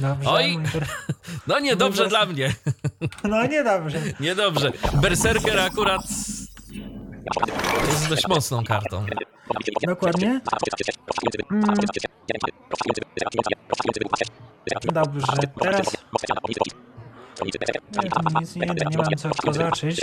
[0.00, 0.30] Dobrze.
[0.30, 0.58] Oj.
[0.74, 0.86] ber-
[1.46, 2.54] No niedobrze dla mnie.
[3.24, 3.98] No niedobrze.
[4.20, 4.72] Niedobrze.
[4.94, 6.02] Berserker akurat
[7.90, 9.06] jest dość mocną kartą.
[9.86, 10.40] Dokładnie.
[11.50, 11.64] Mm.
[14.92, 15.26] Dobrze,
[15.60, 15.86] teraz...
[18.02, 20.00] Nie, to mi nic nie, nie mam co kozaczyć.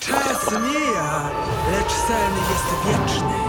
[0.00, 1.30] Czas mija,
[1.72, 3.41] lecz sen jest wieczny.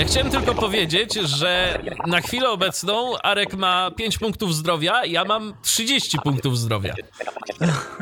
[0.00, 5.54] Ja chciałem tylko powiedzieć, że na chwilę obecną Arek ma 5 punktów zdrowia, ja mam
[5.62, 6.94] 30 punktów zdrowia.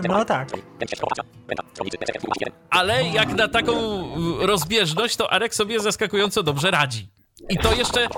[0.08, 0.48] No tak.
[2.70, 3.74] Ale jak na taką
[4.46, 7.08] rozbieżność, to Arek sobie zaskakująco dobrze radzi.
[7.48, 8.08] I to jeszcze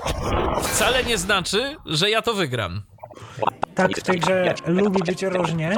[0.63, 2.81] wcale nie znaczy, że ja to wygram.
[3.75, 5.77] Tak, w tej grze lubi być różnie.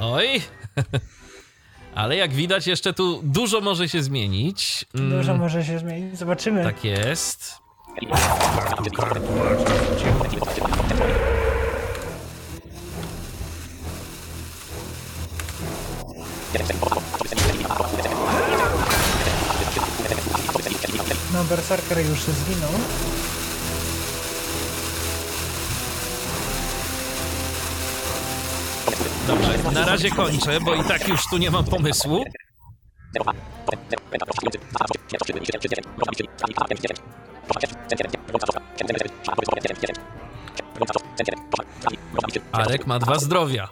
[0.00, 0.42] Oj.
[1.94, 4.84] Ale jak widać, jeszcze tu dużo może się zmienić.
[4.94, 6.18] Mm, Dużo może się zmienić.
[6.18, 6.64] Zobaczymy.
[6.64, 7.54] Tak jest.
[21.32, 22.70] No, Berserker już zginął.
[29.28, 32.24] Dobrze, na razie kończę, bo i tak już tu nie mam pomysłu.
[42.52, 43.68] Arek ma dwa zdrowia.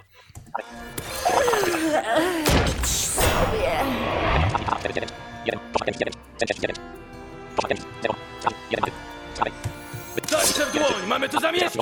[10.30, 11.78] Dajcie w dłoń, mamy tu zamieszki!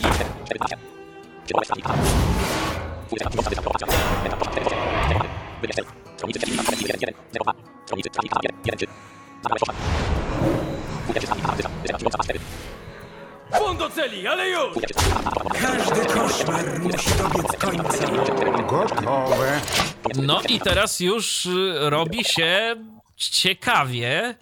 [13.59, 14.75] Błąd do celi, ale już!
[15.61, 18.07] Każdy koszmar musi dobiec końca.
[18.69, 19.61] Gotowe.
[20.15, 22.77] No i teraz już y, robi się
[23.17, 24.35] ciekawie.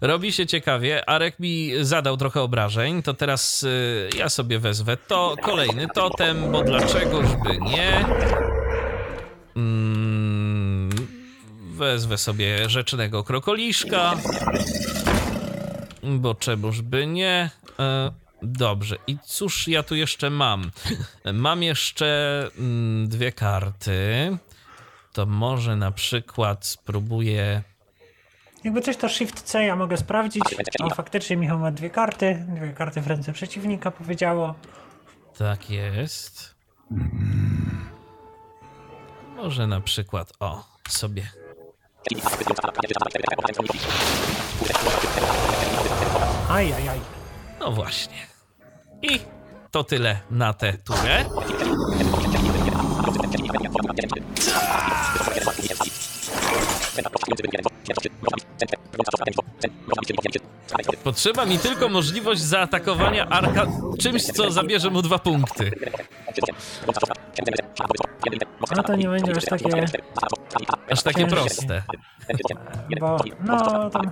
[0.00, 1.08] Robi się ciekawie.
[1.08, 6.62] Arek mi zadał trochę obrażeń, to teraz y, ja sobie wezwę to kolejny totem, bo
[6.62, 8.04] dlaczegoż by nie.
[9.56, 10.90] Mm,
[11.74, 14.16] wezwę sobie rzecznego krokoliszka,
[16.02, 17.50] bo czemuż by nie.
[17.78, 18.10] E,
[18.42, 20.70] Dobrze, i cóż ja tu jeszcze mam?
[21.32, 24.36] Mam jeszcze mm, dwie karty.
[25.12, 27.62] To może na przykład spróbuję.
[28.64, 30.42] Jakby coś to Shift C ja mogę sprawdzić.
[30.80, 32.44] O, faktycznie Michał ma dwie karty.
[32.48, 34.54] Dwie karty w ręce przeciwnika powiedziało.
[35.38, 36.54] Tak jest.
[39.36, 41.30] Może na przykład, o, sobie.
[46.48, 47.00] Aj, aj, aj.
[47.60, 48.26] No właśnie.
[49.02, 49.20] I
[49.70, 51.24] to tyle na tę turę.
[61.04, 63.66] Potrzeba mi tylko możliwość zaatakowania Arka
[63.98, 65.70] czymś, co zabierze mu dwa punkty.
[68.76, 69.86] No to nie będzie aż takie...
[70.90, 71.36] Aż takie ciężkie.
[71.36, 71.82] proste.
[73.00, 74.10] Bo, no, tam...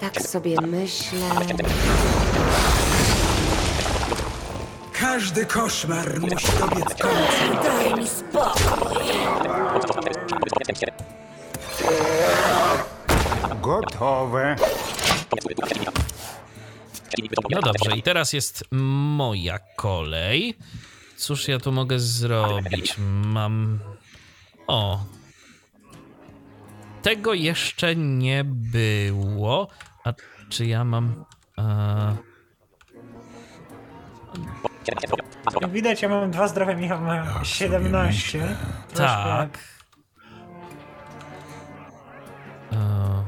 [0.00, 1.30] Tak sobie myślę.
[4.92, 7.62] Każdy koszmar musi dobiec końca.
[7.62, 9.04] Daj mi spokój.
[13.62, 14.56] Gotowe.
[17.50, 20.58] No dobrze, i teraz jest moja kolej.
[21.16, 22.94] Cóż ja tu mogę zrobić?
[23.24, 23.78] Mam.
[24.66, 25.04] O.
[27.02, 29.68] Tego jeszcze nie było.
[30.04, 30.12] A
[30.48, 31.24] czy ja mam.
[31.58, 32.16] E...
[35.60, 38.56] Jak widać, ja mam dwa zdrowia, Michał ma 17.
[38.88, 39.58] Troszkę Tak.
[42.72, 43.24] E...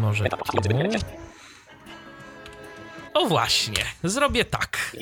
[0.00, 0.36] Może tu?
[3.14, 4.96] O właśnie, zrobię tak.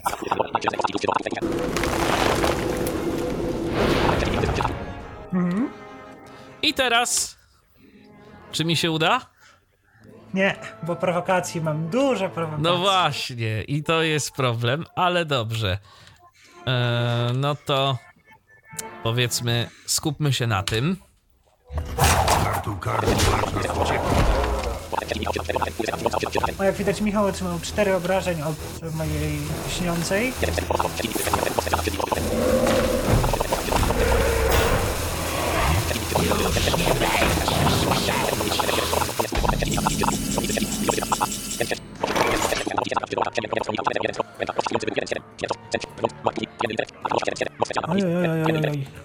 [5.33, 5.88] Mhm.
[6.63, 7.39] I teraz.
[8.53, 9.21] Czy mi się uda?
[10.35, 12.63] Nie, bo prowokacji mam dużo prowokacji.
[12.63, 15.79] No właśnie, i to jest problem, ale dobrze.
[16.67, 17.99] E, no to
[19.03, 20.97] powiedzmy, skupmy się na tym.
[26.59, 29.39] O, jak widać, Michał otrzymał cztery obrażeń od mojej
[29.79, 30.33] śniącej.
[47.89, 48.99] Oj, oj, oj.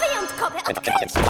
[0.00, 1.20] Wyjątkowe odkrycie!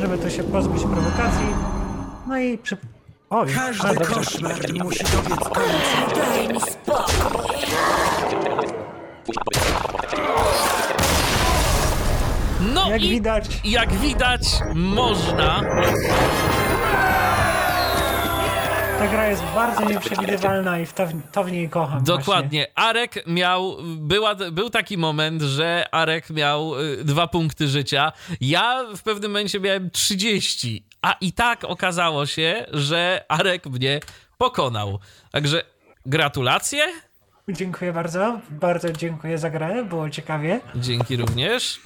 [0.00, 1.46] Żeby to się pozbyć prowokacji.
[2.26, 2.76] No i przy...
[3.30, 5.99] A, Każdy koszmar musi dobiec końca.
[13.10, 14.42] Widać, jak widać,
[14.74, 15.60] można.
[18.98, 22.04] ta gra jest bardzo nieprzewidywalna i w to, to w niej kocham.
[22.04, 22.66] Dokładnie.
[22.74, 28.12] Arek miał, była, był taki moment, że Arek miał y, dwa punkty życia.
[28.40, 34.00] Ja w pewnym momencie miałem 30, a i tak okazało się, że Arek mnie
[34.38, 34.98] pokonał.
[35.30, 35.62] Także
[36.06, 36.86] gratulacje.
[37.50, 37.66] Właśnie.
[37.66, 38.40] Dziękuję bardzo.
[38.50, 39.84] Bardzo dziękuję za grę.
[39.84, 40.60] Było ciekawie.
[40.74, 41.80] Dzięki również.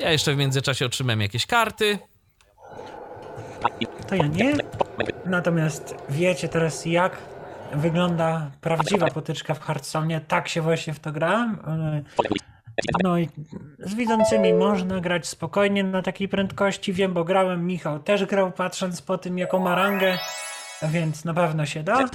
[0.00, 1.98] Ja jeszcze w międzyczasie otrzymałem jakieś karty.
[4.08, 4.54] To ja nie.
[5.26, 7.16] Natomiast wiecie teraz, jak
[7.74, 10.20] wygląda prawdziwa potyczka w Hearthstone.
[10.20, 11.54] Tak się właśnie w to gra.
[13.02, 13.28] No i
[13.78, 16.92] z widzącymi można grać spokojnie na takiej prędkości.
[16.92, 20.18] Wiem, bo grałem, Michał też grał, patrząc po tym, jaką ma rangę.
[20.88, 22.08] Więc na pewno się da.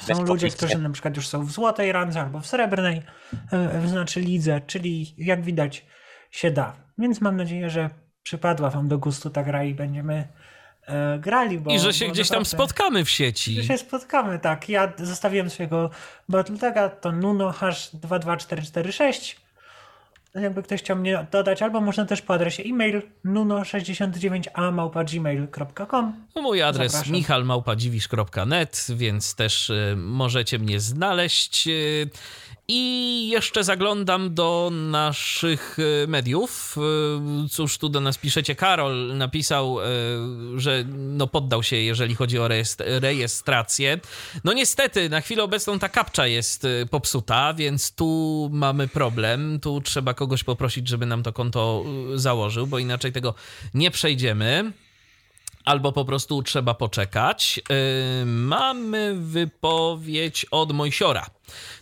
[0.00, 3.02] Są ludzie, którzy na przykład już są w złotej randze albo w srebrnej,
[3.52, 5.86] e, znaczy lidze, czyli jak widać
[6.30, 6.76] się da.
[6.98, 7.90] Więc mam nadzieję, że
[8.22, 10.28] przypadła wam do gustu ta gra i będziemy
[10.86, 11.58] e, grali.
[11.58, 13.54] Bo, I że się gdzieś tam spotkamy w sieci.
[13.54, 14.68] Że się spotkamy, tak.
[14.68, 15.90] Ja zostawiłem swojego
[16.28, 19.45] Battletaga, to Nuno H22446.
[20.42, 27.12] Jakby ktoś chciał mnie dodać, albo można też po adresie e-mail nuno69a.gmail.com Mój adres Zapraszam.
[27.14, 31.68] michalmałpadziwisz.net, więc też y, możecie mnie znaleźć.
[32.68, 36.76] I jeszcze zaglądam do naszych y, mediów.
[37.46, 38.54] Y, Cóż tu do nas piszecie?
[38.54, 39.84] Karol napisał, y,
[40.56, 44.00] że no poddał się, jeżeli chodzi o rejestr- rejestrację.
[44.44, 49.60] No niestety, na chwilę obecną ta kapcza jest popsuta, więc tu mamy problem.
[49.60, 51.84] Tu trzeba kogoś poprosić, żeby nam to konto
[52.14, 53.34] założył, bo inaczej tego
[53.74, 54.72] nie przejdziemy
[55.64, 57.60] albo po prostu trzeba poczekać.
[58.26, 61.26] Mamy wypowiedź od Mojsiora.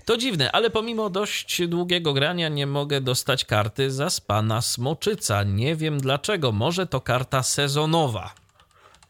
[0.05, 5.43] To dziwne, ale pomimo dość długiego grania nie mogę dostać karty za spana Smoczyca.
[5.43, 6.53] Nie wiem dlaczego.
[6.53, 8.35] Może to karta sezonowa.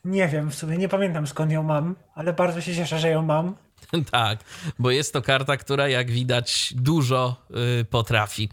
[0.05, 3.23] Nie wiem, w sumie nie pamiętam skąd ją mam, ale bardzo się cieszę, że ją
[3.23, 3.55] mam.
[4.11, 4.39] tak,
[4.79, 7.37] bo jest to karta, która jak widać dużo
[7.81, 8.49] y, potrafi.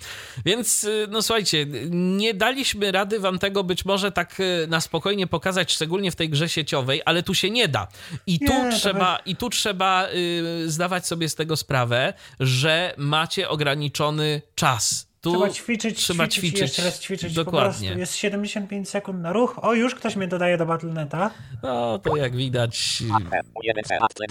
[0.46, 5.28] Więc y, no słuchajcie, nie daliśmy rady wam tego być może tak y, na spokojnie
[5.28, 7.88] pokazać, szczególnie w tej grze sieciowej, ale tu się nie da.
[8.28, 13.50] I tu Nie, trzeba, i tu trzeba y, zdawać sobie z tego sprawę, że macie
[13.50, 15.11] ograniczony czas.
[15.22, 16.62] Tu trzeba ćwiczyć, trzeba ćwiczyć, ćwiczyć.
[16.62, 17.36] jeszcze raz ćwiczyć.
[17.36, 17.70] Po Dokładnie.
[17.88, 19.60] prostu jest 75 sekund na ruch.
[19.62, 21.32] O, już ktoś mnie dodaje do Battle.neta.
[21.64, 23.04] No to jak widać.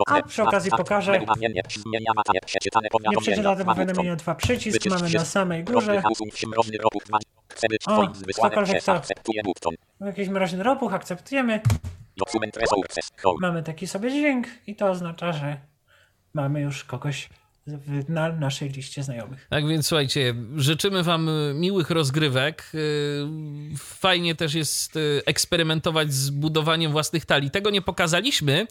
[0.07, 1.21] A przy okazji pokażę
[2.33, 2.89] nieprzeczytane
[3.65, 6.03] powiadomienia, dwa przycisk mamy na samej górze.
[7.87, 9.01] O, ktokolwiek chce.
[10.01, 11.61] Jakiś mroźny ropuch akceptujemy.
[13.41, 15.57] Mamy taki sobie dźwięk i to oznacza, że
[16.35, 17.29] mamy już kogoś
[18.09, 19.47] na naszej liście znajomych.
[19.51, 22.71] Tak więc słuchajcie, życzymy Wam miłych rozgrywek.
[22.75, 23.27] Y,
[23.77, 27.51] Fajnie też jest y, eksperymentować z budowaniem własnych talii.
[27.51, 28.67] Tego nie pokazaliśmy,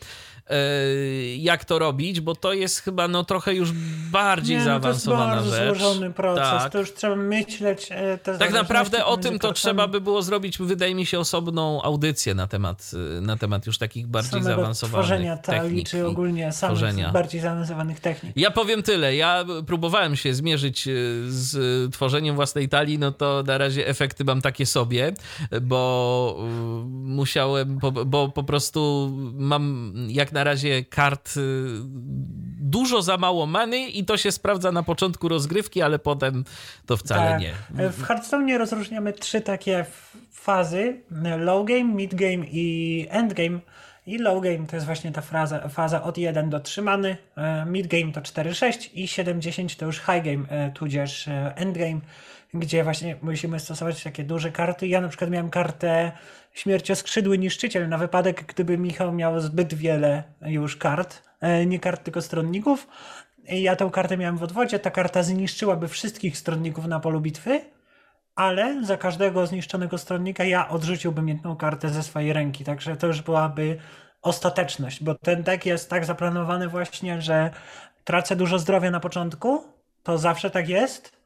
[0.51, 3.71] y, jak to robić, bo to jest chyba no, trochę już
[4.11, 5.77] bardziej Nie, no to jest zaawansowana bardzo rzecz.
[5.79, 6.43] złożony proces.
[6.49, 6.71] Tak.
[6.71, 7.87] To już trzeba myśleć.
[7.91, 12.35] e, Tak naprawdę o tym to trzeba by było zrobić, wydaje mi się, osobną audycję
[12.35, 12.91] na temat,
[13.21, 17.09] na temat już takich bardziej samego zaawansowanych tworzenia talii, technik czy ogólnie samych tworzenia.
[17.11, 18.33] bardziej zaawansowanych technik.
[18.35, 19.15] Ja powiem powiem tyle.
[19.15, 20.91] Ja próbowałem się zmierzyć e,
[21.27, 25.13] z tworzeniem własnej talii, no to na razie efekty mam takie sobie,
[25.61, 26.43] bo e,
[26.89, 31.41] musiałem, bo, bo po prostu mam jak na razie kart e,
[32.61, 36.43] dużo za mało many i to się sprawdza na początku rozgrywki, ale potem
[36.85, 37.41] to wcale Tak.
[37.41, 37.53] nie.
[37.89, 39.85] W Hearthstone rozróżniamy trzy takie
[40.31, 41.01] fazy:
[41.37, 43.59] low game, mid game i end game.
[44.05, 47.65] I low game to jest właśnie ta faza, faza od 1 do 3 many, e,
[47.65, 51.99] mid game to 4-6 i 7-10 to już high game, e, tudzież e, end game,
[52.53, 54.87] gdzie właśnie musimy stosować takie duże karty.
[54.87, 56.11] Ja na przykład miałem kartę
[56.53, 61.23] Śmiercioskrzydły Niszczyciel na wypadek, gdyby Michał miał zbyt wiele już kart,
[61.65, 62.87] nie kart, tylko stronników.
[63.49, 67.61] I Ja tę kartę miałem w odwodzie, ta karta zniszczyłaby wszystkich stronników na polu bitwy,
[68.39, 73.21] ale za każdego zniszczonego stronnika ja odrzuciłbym jedną kartę ze swojej ręki, także to już
[73.21, 73.77] byłaby
[74.21, 77.49] ostateczność, bo ten deck jest tak zaplanowany właśnie, że
[78.03, 79.63] tracę dużo zdrowia na początku,
[80.03, 81.18] to zawsze tak jest,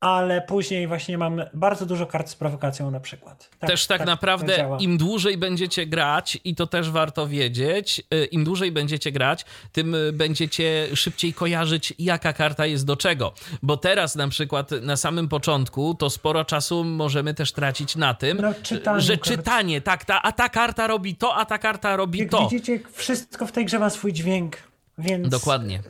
[0.00, 3.50] ale później właśnie mam bardzo dużo kart z prowokacją na przykład.
[3.60, 8.44] też tak, to naprawdę im dłużej będziecie grać, i to też warto wiedzieć, y, im
[8.44, 13.32] dłużej będziecie grać, tym y, będziecie szybciej kojarzyć, jaka karta jest do czego.
[13.62, 18.38] Bo teraz na przykład na samym początku to sporo czasu możemy też tracić na tym,
[18.86, 19.24] No, że kart.
[19.28, 22.48] czytanie, tak, ta, a ta karta robi to, a ta karta robi Jak to.
[22.48, 24.56] widzicie, wszystko w tej grze ma swój dźwięk,
[24.98, 25.28] więc...
[25.28, 25.82] Dokładnie.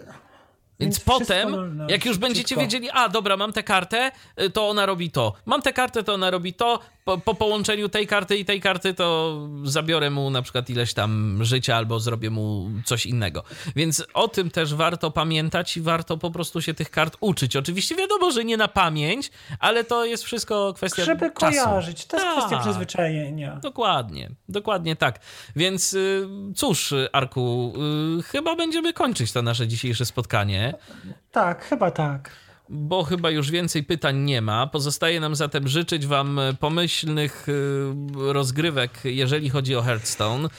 [0.81, 4.13] Więc, potem, można jak już będziecie wiedzieli, a dobra, mam tę kartę,
[4.43, 5.33] y, to ona robi to.
[5.47, 6.79] Mam tę kartę, to ona robi to.
[7.11, 11.39] Po, po połączeniu tej karty i tej karty, to zabiorę mu na przykład ileś tam
[11.45, 13.43] życia albo zrobię mu coś innego.
[13.77, 17.57] Więc o tym też warto pamiętać i warto po prostu się tych kart uczyć.
[17.57, 21.57] Oczywiście wiadomo, że nie na pamięć, ale to jest wszystko kwestia Żeby czasu.
[21.65, 22.61] kojarzyć, to jest kwestia Tak.
[22.61, 23.57] przyzwyczajenia.
[23.63, 25.21] Dokładnie, dokładnie tak.
[25.57, 27.73] Więc y, cóż, Arku,
[28.19, 30.75] y, chyba będziemy kończyć to nasze dzisiejsze spotkanie
[31.33, 32.31] Tak, chyba tak.
[32.71, 34.67] Bo chyba już więcej pytań nie ma.
[34.67, 37.53] Pozostaje nam zatem życzyć Wam pomyślnych y,
[38.33, 40.47] rozgrywek, jeżeli chodzi o Hearthstone.
[40.47, 40.51] Y,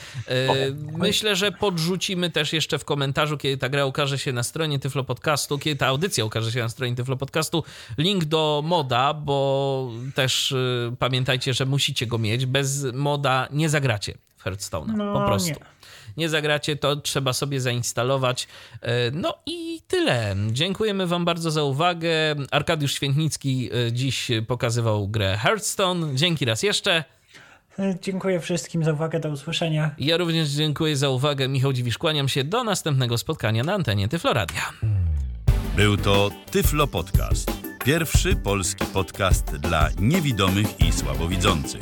[0.97, 5.03] Myślę, że podrzucimy też jeszcze w komentarzu, kiedy ta gra ukaże się na stronie Tyflo
[5.03, 7.63] Podcastu, kiedy ta audycja ukaże się na stronie Tyflo Podcastu,
[7.97, 12.45] link do moda, bo też y, pamiętajcie, że musicie go mieć.
[12.45, 14.93] Bez moda nie zagracie w Hearthstone.
[14.97, 15.80] No, po prostu nie.
[16.21, 18.47] Nie zagracie, to trzeba sobie zainstalować.
[18.81, 20.35] E, No i tyle.
[20.51, 22.09] Dziękujemy Wam bardzo za uwagę.
[22.51, 26.15] Arkadiusz Świętnicki e, dziś pokazywał grę Hearthstone.
[26.15, 27.03] Dzięki raz jeszcze.
[28.01, 29.91] Dziękuję wszystkim za uwagę, do usłyszenia.
[29.97, 31.47] Ja również dziękuję za uwagę.
[31.47, 34.61] Michał Dziwisz, kłaniam się do następnego spotkania na antenie Tyfloradia.
[35.75, 37.51] Był to Tyflo Podcast.
[37.85, 41.81] Pierwszy polski podcast dla niewidomych i słabowidzących.